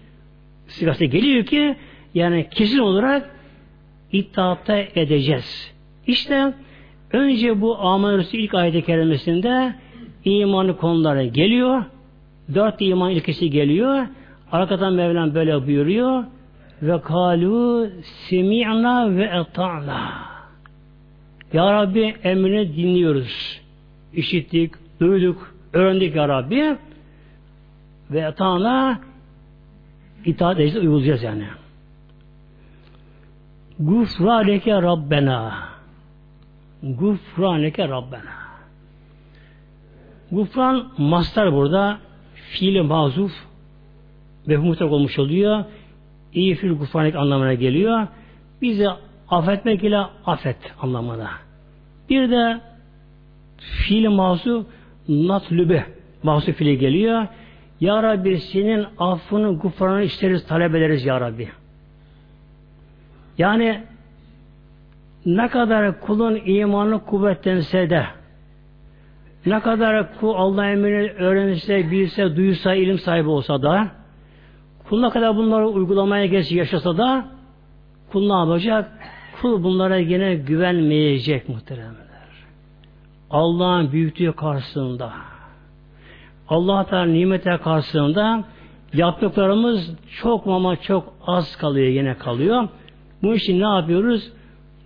sigası 0.72 1.04
geliyor 1.04 1.46
ki 1.46 1.76
yani 2.14 2.48
kesin 2.50 2.78
olarak 2.78 3.30
itaatte 4.12 4.88
edeceğiz. 4.94 5.72
İşte 6.06 6.54
önce 7.12 7.60
bu 7.60 7.78
Aman 7.78 8.24
ilk 8.32 8.54
ayet-i 8.54 8.82
kerimesinde 8.82 9.74
imanı 10.24 10.76
konuları 10.76 11.24
geliyor. 11.24 11.84
Dört 12.54 12.74
iman 12.80 13.10
ilkesi 13.10 13.50
geliyor. 13.50 14.06
Arkadan 14.52 14.92
Mevlam 14.92 15.34
böyle 15.34 15.66
buyuruyor. 15.66 16.24
Ve 16.82 17.00
kalu 17.00 17.88
semi'na 18.02 19.16
ve 19.16 19.24
eta'na. 19.24 20.32
Ya 21.52 21.72
Rabbi 21.72 22.14
emrini 22.24 22.76
dinliyoruz. 22.76 23.60
İşittik, 24.14 24.72
duyduk, 25.00 25.54
öğrendik 25.72 26.16
Ya 26.16 26.28
Rabbi 26.28 26.76
ve 28.10 28.20
etana 28.20 29.00
itaat 30.24 30.56
edeceğiz, 30.56 30.76
uygulayacağız 30.76 31.22
yani. 31.22 31.44
Gufraneke 33.78 34.82
Rabbena 34.82 35.54
Gufraneke 36.82 37.88
Rabbena 37.88 38.42
Gufran 40.30 40.92
mastar 40.98 41.52
burada 41.52 41.98
fiili 42.34 42.82
mazuf 42.82 43.32
ve 44.48 44.56
mutlak 44.56 44.92
olmuş 44.92 45.18
oluyor. 45.18 45.64
İyi 46.32 46.54
fil 46.54 46.72
gufranek 46.72 47.16
anlamına 47.16 47.54
geliyor. 47.54 48.06
Bizi 48.62 48.88
affetmek 49.28 49.84
ile 49.84 49.98
affet 50.26 50.56
anlamına. 50.80 51.30
Bir 52.10 52.30
de 52.30 52.60
fiil 53.58 54.08
mazuf 54.08 54.66
natlübe 55.08 55.86
mahsuf 56.22 56.60
ile 56.60 56.74
geliyor. 56.74 57.26
Ya 57.82 58.02
Rabbi 58.02 58.38
senin 58.38 58.86
affını, 58.98 59.58
gufranı 59.58 60.02
isteriz, 60.02 60.46
talep 60.46 60.74
ederiz 60.74 61.04
Ya 61.04 61.20
Rabbi. 61.20 61.48
Yani 63.38 63.82
ne 65.26 65.48
kadar 65.48 66.00
kulun 66.00 66.40
imanı 66.46 67.04
kuvvetlense 67.04 67.90
de 67.90 68.06
ne 69.46 69.60
kadar 69.60 70.14
kul 70.20 70.34
Allah 70.34 70.66
emrini 70.66 71.10
öğrenirse, 71.10 71.90
bilse, 71.90 72.36
duysa, 72.36 72.74
ilim 72.74 72.98
sahibi 72.98 73.28
olsa 73.28 73.62
da 73.62 73.88
kul 74.88 75.00
ne 75.00 75.10
kadar 75.10 75.36
bunları 75.36 75.68
uygulamaya 75.68 76.26
geçse, 76.26 76.54
yaşasa 76.54 76.98
da 76.98 77.28
kul 78.12 78.26
ne 78.26 78.38
yapacak? 78.38 78.90
Kul 79.40 79.62
bunlara 79.62 79.96
yine 79.96 80.34
güvenmeyecek 80.34 81.48
muhteremler. 81.48 82.02
Allah'ın 83.30 83.92
büyüklüğü 83.92 84.32
karşısında 84.32 85.12
Allah 86.48 86.86
Teala 86.86 87.04
nimete 87.04 87.56
karşısında 87.56 88.44
yaptıklarımız 88.94 89.90
çok 90.20 90.46
ama 90.46 90.76
çok 90.76 91.14
az 91.26 91.56
kalıyor 91.56 91.86
yine 91.86 92.18
kalıyor. 92.18 92.68
Bu 93.22 93.34
için 93.34 93.60
ne 93.60 93.66
yapıyoruz? 93.66 94.32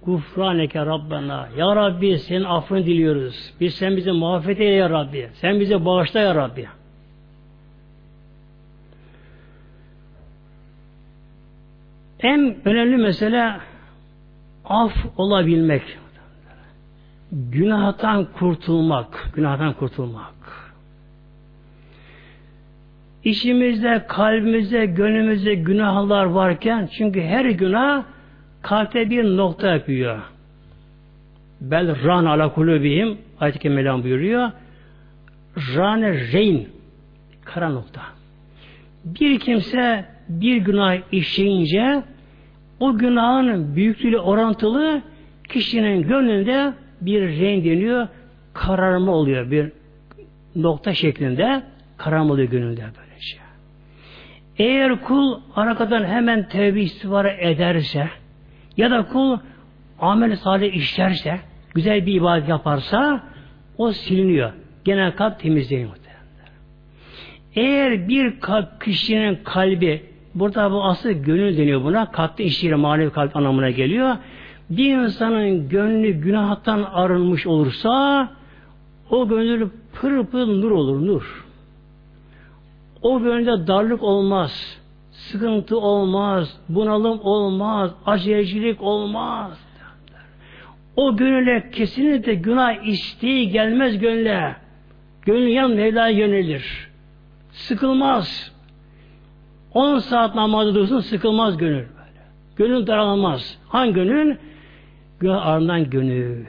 Gufraneke 0.07 0.87
Rabbena. 0.87 1.49
Ya 1.57 1.77
Rabbi 1.77 2.19
senin 2.19 2.45
affını 2.45 2.87
diliyoruz. 2.87 3.53
Biz 3.61 3.75
sen 3.75 3.97
bize 3.97 4.13
muhabbet 4.13 4.61
eyle 4.61 4.75
ya 4.75 4.91
Rabbi. 4.91 5.29
Sen 5.35 5.61
bize 5.61 5.85
bağışla 5.85 6.21
ya 6.21 6.35
Rabbi. 6.35 6.69
En 12.21 12.57
önemli 12.65 12.97
mesele 12.97 13.57
af 14.65 14.93
olabilmek. 15.17 15.83
Günahtan 17.33 18.25
kurtulmak. 18.25 19.31
Günahtan 19.35 19.73
kurtulmak. 19.73 20.36
İçimizde, 23.27 24.05
kalbimizde, 24.09 24.87
gönlümüzde 24.87 25.55
günahlar 25.55 26.25
varken 26.25 26.89
çünkü 26.93 27.23
her 27.23 27.45
günah 27.45 28.05
kalpte 28.63 29.11
bir 29.11 29.25
nokta 29.25 29.69
yapıyor. 29.69 30.23
Bel 31.61 32.05
ran 32.05 32.25
ala 32.25 32.55
kulubihim 32.55 33.19
ayet-i 33.41 33.59
kemelan 33.59 34.03
buyuruyor. 34.05 34.51
Rane 35.77 36.33
reyn 36.33 36.67
kara 37.45 37.69
nokta. 37.69 38.01
Bir 39.05 39.39
kimse 39.39 40.05
bir 40.29 40.57
günah 40.57 40.97
işleyince 41.13 42.03
o 42.81 42.99
günahın 42.99 43.77
büyüklüğü 43.77 44.19
orantılı 44.19 45.03
kişinin 45.49 46.03
gönlünde 46.03 46.73
bir 47.01 47.21
renk 47.23 47.65
deniyor, 47.65 48.09
kararma 48.55 49.13
oluyor 49.13 49.51
bir 49.51 49.73
nokta 50.57 50.95
şeklinde 50.95 51.63
kararma 51.97 52.33
oluyor 52.33 52.49
gönlünde 52.49 52.81
böyle. 52.81 53.06
Eğer 54.59 55.03
kul 55.03 55.41
arkadan 55.57 56.05
hemen 56.05 56.49
tevbe 56.49 56.81
istiğfarı 56.81 57.29
ederse 57.29 58.09
ya 58.77 58.91
da 58.91 59.07
kul 59.07 59.39
amel 60.01 60.37
salih 60.37 60.75
işlerse, 60.75 61.41
güzel 61.75 62.07
bir 62.07 62.15
ibadet 62.15 62.49
yaparsa 62.49 63.23
o 63.79 63.93
siliniyor. 63.93 64.53
Genel 64.85 65.17
kalp 65.17 65.41
temizleniyor. 65.41 65.97
Eğer 67.57 68.09
bir 68.09 68.41
kalp, 68.41 68.81
kişinin 68.85 69.39
kalbi 69.45 70.03
burada 70.35 70.71
bu 70.71 70.85
asıl 70.85 71.11
gönül 71.11 71.57
deniyor 71.57 71.85
buna. 71.85 72.11
Kalpte 72.11 72.45
işiyle 72.45 72.75
manevi 72.75 73.11
kalp 73.11 73.37
anlamına 73.37 73.71
geliyor. 73.71 74.17
Bir 74.71 74.95
insanın 74.95 75.69
gönlü 75.69 76.11
günahtan 76.13 76.83
arınmış 76.83 77.47
olursa 77.47 78.29
o 79.11 79.29
gönül 79.29 79.69
pır 80.01 80.27
pır 80.27 80.47
nur 80.47 80.71
olur, 80.71 81.07
nur. 81.07 81.46
O 83.07 83.23
gönülde 83.23 83.67
darlık 83.67 84.03
olmaz. 84.03 84.79
Sıkıntı 85.11 85.79
olmaz. 85.79 86.61
Bunalım 86.69 87.21
olmaz. 87.21 87.95
Acelecilik 88.07 88.83
olmaz. 88.83 89.67
O 90.97 91.17
gönüle 91.17 91.71
kesinlikle 91.71 92.35
günah 92.35 92.87
isteği 92.87 93.51
gelmez 93.51 93.99
gönüle. 93.99 94.57
Gönül 95.23 95.47
yan 95.49 95.71
Mevla'ya 95.71 96.19
yönelir. 96.19 96.89
Sıkılmaz. 97.51 98.53
10 99.75 99.99
saat 99.99 100.35
namazı 100.35 100.75
dursun 100.75 101.01
sıkılmaz 101.01 101.57
gönül. 101.57 101.75
Böyle. 101.75 102.23
Gönül 102.57 102.87
daralmaz. 102.87 103.59
Hangi 103.69 103.93
gönül? 103.93 104.37
Günah 105.21 105.47
ardından 105.47 105.91
gönül. 105.91 106.45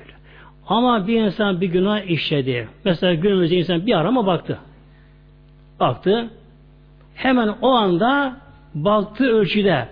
Ama 0.68 1.08
bir 1.08 1.22
insan 1.22 1.62
bir 1.62 1.68
günah 1.68 2.02
işledi. 2.02 2.68
Mesela 2.86 3.14
günümüzde 3.14 3.56
insan 3.56 3.86
bir 3.86 3.94
arama 3.94 4.26
baktı. 4.26 4.60
Baktı. 5.80 6.30
Hemen 7.18 7.48
o 7.62 7.70
anda 7.70 8.38
baktığı 8.76 9.32
ölçüde 9.32 9.88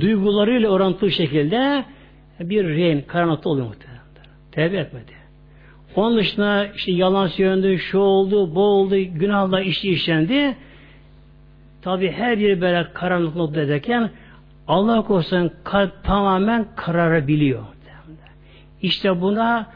duygularıyla 0.00 0.70
orantılı 0.70 1.10
şekilde 1.10 1.84
bir 2.40 2.68
rehin 2.68 3.00
karanlıkta 3.00 3.48
oluyor 3.48 3.66
muhtemelen. 3.66 4.02
Tevbe 4.52 4.76
etmedi. 4.76 5.12
Onun 5.96 6.16
dışında 6.16 6.66
işte 6.66 6.92
yalan 6.92 7.26
söylendi, 7.26 7.78
şu 7.78 7.98
oldu, 7.98 8.54
bu 8.54 8.60
oldu, 8.60 8.96
günahla 8.96 9.60
işi 9.60 9.90
işlendi. 9.90 10.56
Tabi 11.82 12.12
her 12.12 12.38
biri 12.38 12.60
böyle 12.60 12.86
karanlık 12.92 13.36
nokta 13.36 13.60
ederken 13.60 14.10
Allah 14.68 15.02
korusun 15.02 15.52
kalp 15.64 16.04
tamamen 16.04 16.66
kararabiliyor. 16.76 17.62
İşte 18.82 19.20
buna 19.20 19.66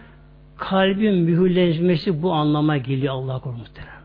kalbin 0.57 1.15
mühürlenmesi 1.15 2.23
bu 2.23 2.33
anlama 2.33 2.77
geliyor 2.77 3.15
Allah 3.15 3.39
korusun 3.39 3.61
muhteremler. 3.61 3.97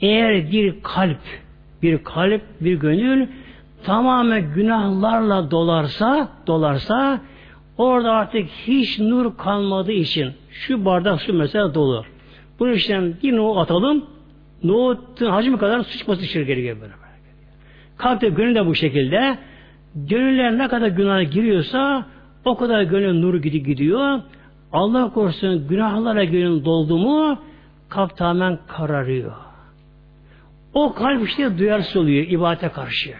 Eğer 0.00 0.52
bir 0.52 0.82
kalp, 0.82 1.20
bir 1.84 2.04
kalp, 2.04 2.42
bir 2.60 2.74
gönül 2.74 3.28
tamamen 3.84 4.54
günahlarla 4.54 5.50
dolarsa, 5.50 6.28
dolarsa 6.46 7.20
orada 7.78 8.12
artık 8.12 8.48
hiç 8.66 8.98
nur 8.98 9.36
kalmadığı 9.36 9.92
için 9.92 10.32
şu 10.50 10.84
bardak 10.84 11.20
su 11.20 11.32
mesela 11.32 11.74
dolu. 11.74 12.04
Bu 12.58 12.68
işten 12.68 13.14
bir 13.22 13.36
nohut 13.36 13.58
atalım, 13.58 14.04
nohutun 14.62 15.30
hacmi 15.30 15.58
kadar 15.58 15.82
su 15.82 15.98
çıkması 15.98 16.24
içeri 16.24 16.46
gerekiyor 16.46 16.76
böyle. 16.80 16.92
Kalpte 17.96 18.28
gönül 18.28 18.54
de 18.54 18.66
bu 18.66 18.74
şekilde. 18.74 19.38
Gönüller 19.94 20.58
ne 20.58 20.68
kadar 20.68 20.88
günah 20.88 21.30
giriyorsa 21.30 22.06
o 22.44 22.56
kadar 22.56 22.82
gönül 22.82 23.20
nuru 23.20 23.40
gidiyor. 23.40 24.20
Allah 24.72 25.12
korusun 25.12 25.68
günahlara 25.68 26.24
gönül 26.24 26.64
doldu 26.64 26.98
mu 26.98 27.38
kalp 27.88 28.16
tamamen 28.16 28.58
kararıyor. 28.66 29.43
O 30.74 30.94
kalp 30.94 31.28
işte 31.28 31.58
duyarsız 31.58 31.96
oluyor 31.96 32.26
ibadete 32.26 32.68
karşı. 32.68 33.14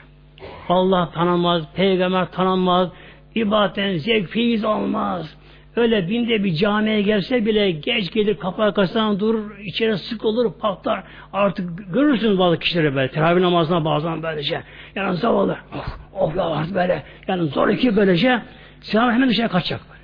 Allah 0.68 1.10
tanımaz, 1.10 1.62
peygamber 1.74 2.30
tanınmaz, 2.32 2.88
ibadetten 3.34 3.96
zevk 3.96 4.28
feyiz 4.28 4.64
olmaz. 4.64 5.36
Öyle 5.76 6.08
binde 6.08 6.44
bir 6.44 6.54
camiye 6.54 7.02
gelse 7.02 7.46
bile 7.46 7.70
geç 7.70 8.12
gelir 8.12 8.36
kapı 8.36 8.62
arkasından 8.62 9.20
durur, 9.20 9.58
içeri 9.58 9.98
sık 9.98 10.24
olur, 10.24 10.52
patlar. 10.52 11.04
Artık 11.32 11.92
görürsünüz 11.94 12.38
bazı 12.38 12.58
kişileri 12.58 12.94
böyle, 12.94 13.10
teravih 13.10 13.40
namazına 13.40 13.84
bazen 13.84 14.22
böylece. 14.22 14.62
Yani 14.94 15.16
zavallı, 15.16 15.56
of, 15.78 15.98
of 16.20 16.36
ya 16.36 16.44
artık 16.44 16.74
böyle, 16.74 17.02
yani 17.28 17.48
zor 17.48 17.68
iki 17.68 17.96
böylece, 17.96 18.42
silahı 18.80 19.12
hemen 19.12 19.28
dışarı 19.28 19.48
kaçacak 19.48 19.80
böyle. 19.88 19.94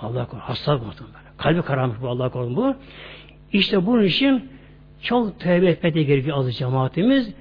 Allah 0.00 0.26
korusun, 0.26 0.46
hasta 0.46 0.78
korusun 0.78 1.06
böyle. 1.06 1.36
Kalbi 1.38 1.62
kararmış 1.62 1.96
bu 2.02 2.08
Allah 2.08 2.28
korusun 2.28 2.56
bu. 2.56 2.74
İşte 3.52 3.86
bunun 3.86 4.02
için 4.02 4.50
çok 5.02 5.40
tövbe 5.40 5.66
etmeye 5.66 6.02
gerekiyor 6.02 6.38
azı 6.38 6.52
cemaatimiz. 6.52 7.34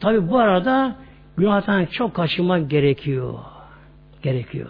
Tabi 0.00 0.30
bu 0.30 0.38
arada 0.38 0.96
günahtan 1.36 1.86
çok 1.86 2.14
kaçınmak 2.14 2.70
gerekiyor. 2.70 3.34
Gerekiyor. 4.22 4.68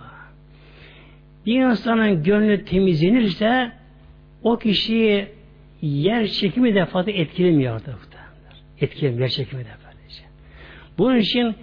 Bir 1.47 1.61
insanın 1.61 2.22
gönlü 2.22 2.64
temizlenirse 2.64 3.72
o 4.43 4.59
kişiyi 4.59 5.28
yer 5.82 6.26
çekimi 6.26 6.74
de 6.74 6.86
fazla 6.86 7.12
etkilemiyor. 7.12 7.80
Etkilemiyor 8.80 9.20
yer 9.20 9.28
çekimi 9.28 9.64
de. 9.64 9.68
Bunun 10.99 11.16
için 11.16 11.55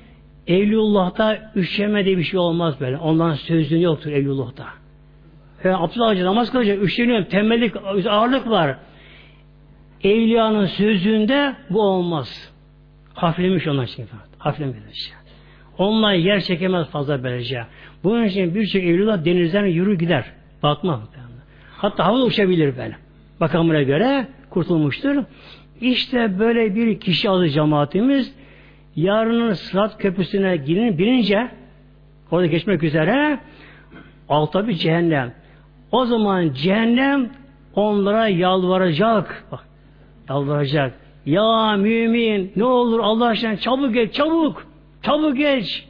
Evliyullah'ta 0.47 1.51
üşeme 1.55 2.05
diye 2.05 2.17
bir 2.17 2.23
şey 2.23 2.39
olmaz 2.39 2.79
böyle. 2.79 2.97
Ondan 2.97 3.33
sözün 3.33 3.79
yoktur 3.79 4.11
Evliyullah'ta. 4.11 4.65
Yani 5.63 5.75
Abdullah 5.75 6.09
Hacı 6.09 6.25
namaz 6.25 6.51
kılacak, 6.51 6.83
üşeniyor, 6.83 7.25
tembellik, 7.25 7.75
ağırlık 8.07 8.49
var. 8.49 8.77
Evliyanın 10.05 10.65
sözünde 10.65 11.55
bu 11.69 11.81
olmaz. 11.81 12.53
Hafiflemiş 13.13 13.67
onlar 13.67 13.83
için. 13.83 14.05
Hafiflemiş. 14.37 15.11
Onlar 15.77 16.13
yer 16.13 16.41
çekemez 16.41 16.87
fazla 16.87 17.23
böylece. 17.23 17.65
Bunun 18.03 18.23
için 18.23 18.55
birçok 18.55 18.83
evliler 18.83 19.25
denizden 19.25 19.65
yürü 19.65 19.97
gider. 19.97 20.25
Bakma. 20.63 21.01
Hatta 21.77 22.05
havada 22.05 22.23
uçabilir 22.23 22.77
böyle. 22.77 22.95
Bakamına 23.39 23.81
göre 23.81 24.27
kurtulmuştur. 24.49 25.23
İşte 25.81 26.39
böyle 26.39 26.75
bir 26.75 26.99
kişi 26.99 27.29
adı 27.29 27.49
cemaatimiz 27.49 28.35
yarının 28.95 29.53
Sırat 29.53 29.97
Köprüsü'ne 29.97 30.57
girin, 30.57 30.97
binince 30.97 31.49
orada 32.31 32.45
geçmek 32.45 32.83
üzere 32.83 33.39
altta 34.29 34.67
bir 34.67 34.73
cehennem. 34.73 35.33
O 35.91 36.05
zaman 36.05 36.53
cehennem 36.53 37.29
onlara 37.75 38.27
yalvaracak. 38.27 39.43
Bak, 39.51 39.65
yalvaracak. 40.29 40.93
Ya 41.25 41.75
mümin 41.77 42.51
ne 42.55 42.63
olur 42.63 42.99
Allah 42.99 43.25
aşkına 43.25 43.57
çabuk 43.57 43.93
geç 43.93 44.13
çabuk. 44.13 44.67
Çabuk 45.03 45.37
geç. 45.37 45.85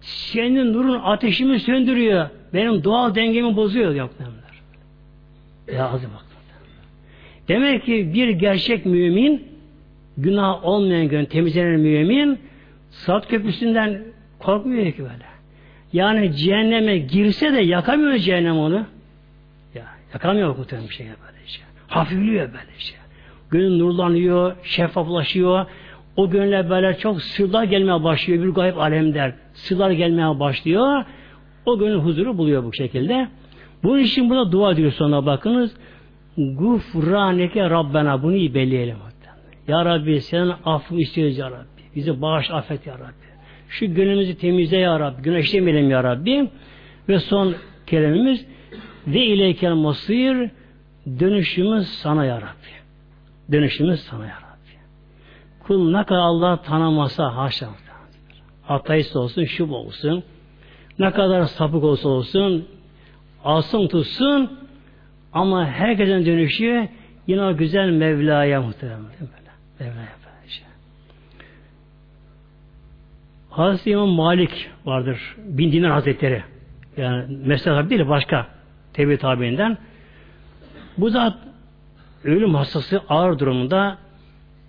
Senin 0.00 0.72
nurun 0.72 1.00
ateşimi 1.04 1.60
söndürüyor. 1.60 2.28
Benim 2.54 2.84
doğal 2.84 3.14
dengemi 3.14 3.56
bozuyor 3.56 3.94
diyor. 3.94 4.08
Ya 5.72 5.88
azı 5.88 6.06
bak. 6.06 6.24
Demek 7.48 7.84
ki 7.84 8.10
bir 8.14 8.28
gerçek 8.28 8.86
mümin 8.86 9.48
günah 10.18 10.64
olmayan 10.64 11.08
gönül 11.08 11.26
temizlenen 11.26 11.80
mümin 11.80 12.38
Sırat 12.92 13.28
köprüsünden 13.28 14.02
korkmuyor 14.38 14.92
ki 14.92 15.02
böyle. 15.02 15.32
Yani 15.92 16.36
cehenneme 16.36 16.98
girse 16.98 17.52
de 17.52 17.60
yakamıyor 17.60 18.18
cehennem 18.18 18.58
onu. 18.58 18.86
Ya 19.74 19.84
yakamıyor 20.12 20.56
muhtemelen 20.56 20.88
bir 20.88 20.94
şey 20.94 21.06
böyle 21.06 21.46
şey. 21.46 21.64
Hafifliyor 21.88 22.46
böyle 22.46 22.78
şey. 22.78 22.96
Gönül 23.52 23.78
nurlanıyor, 23.78 24.56
şeffaflaşıyor. 24.62 25.66
O 26.16 26.30
gönüle 26.30 26.70
böyle 26.70 26.98
çok 26.98 27.22
sırlar 27.22 27.64
gelmeye 27.64 28.04
başlıyor. 28.04 28.44
Bir 28.44 28.48
gayb 28.48 28.76
alemler. 28.76 29.34
Sırlar 29.54 29.90
gelmeye 29.90 30.40
başlıyor. 30.40 31.04
O 31.66 31.78
gönül 31.78 31.98
huzuru 31.98 32.38
buluyor 32.38 32.64
bu 32.64 32.72
şekilde. 32.72 33.28
Bunun 33.82 33.98
için 33.98 34.30
burada 34.30 34.52
dua 34.52 34.76
diyor 34.76 34.92
sonra 34.92 35.26
bakınız. 35.26 35.76
Gufraneke 36.36 37.70
Rabbena 37.70 38.22
bunu 38.22 38.36
iyi 38.36 38.54
belleyelim. 38.54 38.96
Ya 39.68 39.84
Rabbi 39.84 40.20
senin 40.20 40.52
affını 40.64 41.00
istiyoruz 41.00 41.38
Ya 41.38 41.50
Rabbi. 41.50 41.82
Bizi 41.96 42.22
bağış 42.22 42.50
affet 42.50 42.86
Ya 42.86 42.94
Rabbi. 42.94 43.32
Şu 43.68 43.94
gönlümüzü 43.94 44.34
temizle 44.34 44.76
Ya 44.76 45.00
Rabbi. 45.00 45.22
Güneşlemeyelim 45.22 45.90
Ya 45.90 46.04
Rabbi. 46.04 46.48
Ve 47.08 47.18
son 47.18 47.54
kelimemiz 47.86 48.46
ve 49.06 49.20
ileykel 49.20 49.74
masir 49.74 50.50
dönüşümüz 51.20 51.88
sana 51.88 52.24
Ya 52.24 52.36
Rabbi. 52.36 52.81
Dönüşümüz 53.52 54.00
sana 54.00 54.26
Ya 54.26 54.34
Rabbi. 54.34 54.78
Kul 55.60 55.90
ne 55.90 56.04
kadar 56.04 56.20
Allah 56.20 56.62
tanımasa 56.62 57.36
haşa. 57.36 57.68
Ateist 58.68 59.16
olsun, 59.16 59.44
şub 59.44 59.70
olsun. 59.70 60.24
Ne 60.98 61.10
kadar 61.10 61.44
sapık 61.44 61.84
olsa 61.84 62.08
olsun, 62.08 62.68
alsın 63.44 63.86
tutsun 63.86 64.58
ama 65.32 65.66
herkesin 65.66 66.26
dönüşü 66.26 66.88
yine 67.26 67.42
o 67.42 67.56
güzel 67.56 67.90
Mevla'ya 67.90 68.62
muhtemelen. 68.62 69.00
Mevla'ya 69.80 70.08
böylece. 70.24 70.62
Hazreti 73.50 73.90
İmam 73.90 74.08
Malik 74.08 74.70
vardır. 74.84 75.36
Bin 75.38 75.72
Dinar 75.72 75.90
Hazretleri. 75.90 76.42
Yani 76.96 77.38
mesela 77.44 77.90
değil 77.90 78.08
başka 78.08 78.46
tebi 78.92 79.18
tabiinden. 79.18 79.78
Bu 80.98 81.10
zat 81.10 81.51
ölüm 82.24 82.54
hastası 82.54 83.02
ağır 83.08 83.38
durumunda 83.38 83.98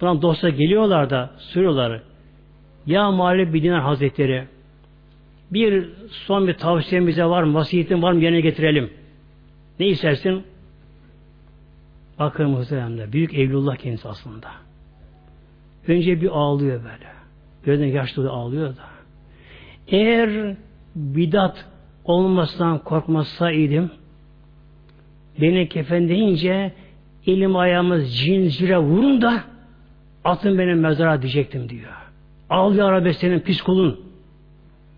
Buna 0.04 0.22
dostlar 0.22 0.50
geliyorlar 0.50 1.10
da 1.10 1.30
soruyorlar. 1.38 2.02
Ya 2.86 3.12
Malik 3.12 3.54
bin 3.54 3.64
Dinar 3.64 3.82
Hazretleri 3.82 4.48
bir 5.52 5.90
son 6.10 6.48
bir 6.48 6.54
tavsiyemize 6.54 7.26
var 7.26 7.44
mı? 7.44 7.54
Vasiyetin 7.54 8.02
var 8.02 8.12
mı? 8.12 8.24
Yerine 8.24 8.42
getirelim. 8.42 8.90
Ne 9.80 9.88
istersin? 9.88 10.44
Bakın 12.20 12.50
muhteremler. 12.50 13.12
Büyük 13.14 13.34
Evlullah 13.34 13.76
kendisi 13.76 14.08
aslında. 14.08 14.48
Önce 15.88 16.22
bir 16.22 16.30
ağlıyor 16.30 16.84
böyle. 16.84 17.12
Gözden 17.66 17.88
yaşlı 17.88 18.30
ağlıyor 18.30 18.70
da. 18.70 18.84
Eğer 19.88 20.56
bidat 20.96 21.66
olmasından 22.06 22.80
korkmasaydım 22.80 23.92
beni 25.42 25.70
kefen 25.70 26.10
deyince 26.10 26.74
elim 27.28 27.56
ayağımız 27.56 28.18
cincire 28.18 28.78
vurun 28.78 29.22
da 29.22 29.44
Atın 30.26 30.58
benim 30.58 30.80
mezara 30.80 31.22
diyecektim 31.22 31.70
diyor. 31.70 31.92
Al 32.50 32.76
ya 32.76 32.92
Rabbi 32.92 33.14
senin 33.14 33.40
pis 33.40 33.62
kulun. 33.62 34.00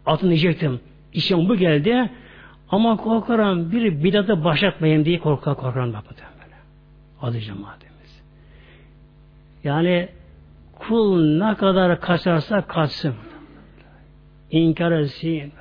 Atın 0.05 0.29
diyecektim. 0.29 0.79
İşim 1.13 1.49
bu 1.49 1.55
geldi. 1.55 2.09
Ama 2.69 2.97
korkarım 2.97 3.71
bir 3.71 4.03
bidatı 4.03 4.43
başlatmayayım 4.43 5.05
diye 5.05 5.19
korkar 5.19 5.55
korkarım 5.55 5.93
bak 5.93 6.03
böyle. 6.09 6.55
Adı 7.21 7.39
cemaatimiz. 7.39 8.21
Yani 9.63 10.07
kul 10.79 11.37
ne 11.37 11.55
kadar 11.55 12.01
kaçarsa 12.01 12.61
kaçsın. 12.61 13.15
İnkar 14.51 14.91
etsin. 14.91 15.51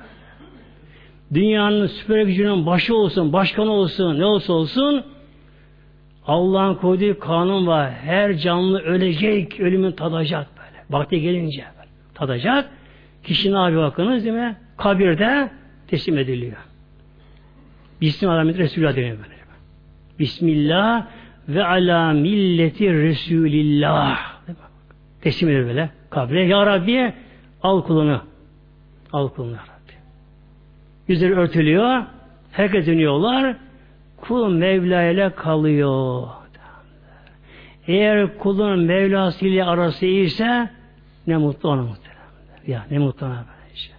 dünyanın 1.33 1.87
süper 1.87 2.21
gücünün 2.21 2.65
başı 2.65 2.95
olsun, 2.95 3.33
başkanı 3.33 3.71
olsun, 3.71 4.19
ne 4.19 4.25
olsa 4.25 4.53
olsun 4.53 5.05
Allah'ın 6.27 6.75
koyduğu 6.75 7.19
kanun 7.19 7.67
var. 7.67 7.91
Her 7.91 8.37
canlı 8.37 8.79
ölecek, 8.79 9.59
ölümün 9.59 9.91
tadacak 9.91 10.47
böyle. 10.57 10.83
Vakti 10.89 11.21
gelince 11.21 11.65
böyle. 11.77 11.89
tadacak. 12.13 12.69
Kişi 13.23 13.53
ne 13.53 13.57
yapıyor 13.57 13.83
bakınız 13.83 14.23
değil 14.23 14.35
mi? 14.35 14.57
Kabirde 14.77 15.49
teslim 15.87 16.17
ediliyor. 16.17 16.57
Bismillah 18.01 18.45
Resulullah 18.57 18.95
deniyor 18.95 19.17
böyle. 19.17 19.35
Bismillah 20.19 21.07
ve 21.49 21.65
ala 21.65 22.13
milleti 22.13 22.93
Resulillah. 22.93 24.35
Teslim 25.21 25.49
edilir 25.49 25.65
böyle 25.65 25.89
kabre. 26.09 26.47
Ya 26.47 26.65
Rabbi 26.65 27.13
al 27.63 27.81
kulunu. 27.81 28.21
Al 29.13 29.29
kulunu 29.29 29.51
Ya 29.51 29.57
Rabbi. 29.57 29.93
Yüzleri 31.07 31.35
örtülüyor. 31.35 32.03
Herkes 32.51 32.87
dönüyorlar. 32.87 33.55
Kul 34.27 34.49
Mevla 34.49 35.03
ile 35.03 35.29
kalıyor. 35.29 36.27
Eğer 37.87 38.37
kulun 38.37 38.79
Mevlası 38.79 39.45
ile 39.45 39.63
arası 39.63 40.05
iyiyse 40.05 40.69
ne 41.27 41.37
mutlu 41.37 41.69
ona 41.69 41.81
muhtemelen. 41.81 42.15
Ya 42.67 42.85
ne 42.91 42.97
mutlu 42.97 43.25
ona 43.25 43.45
böylece. 43.63 43.91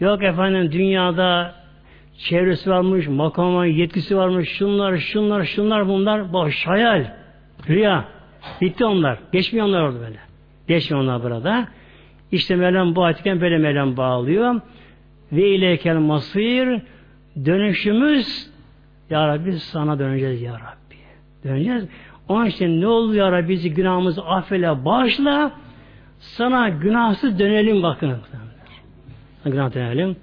Yok 0.00 0.22
efendim 0.22 0.72
dünyada 0.72 1.54
çevresi 2.18 2.70
varmış, 2.70 3.08
makamı 3.08 3.66
yetkisi 3.66 4.16
varmış, 4.16 4.48
şunlar, 4.48 4.96
şunlar, 4.96 5.44
şunlar 5.44 5.88
bunlar 5.88 6.32
boş, 6.32 6.66
hayal, 6.66 7.04
rüya. 7.68 8.04
Bitti 8.60 8.84
onlar. 8.84 9.18
Geçmiyor 9.32 9.66
onlar 9.66 9.82
orada 9.82 10.00
böyle. 10.00 10.18
Geçmiyor 10.68 11.02
onlar 11.04 11.22
burada. 11.22 11.68
İşte 12.32 12.56
Mevlam 12.56 12.96
bu 12.96 13.04
ayetiken 13.04 13.40
böyle 13.40 13.58
Mevlam 13.58 13.96
bağlıyor. 13.96 14.60
Ve 15.32 15.48
ileykel 15.48 15.96
masir 15.96 16.82
dönüşümüz 17.44 18.49
Ya 19.10 19.28
Rabbi 19.28 19.52
sana 19.52 19.98
döneceğiz 19.98 20.42
Ya 20.42 20.52
Rabbi. 20.52 20.96
Döneceğiz. 21.44 21.84
Onun 22.28 22.46
için 22.46 22.80
ne 22.80 22.86
oldu 22.86 23.14
Ya 23.14 23.32
Rabbi 23.32 23.48
bizi 23.48 23.74
günahımızı 23.74 24.22
affeyle 24.22 24.84
bağışla 24.84 25.52
sana 26.18 26.68
günahsız 26.68 27.38
dönelim 27.38 27.82
bakın. 27.82 28.16
Günah 29.44 29.74
dönelim. 29.74 30.16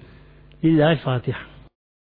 Lillahi 0.64 0.96
Fatiha. 0.96 1.57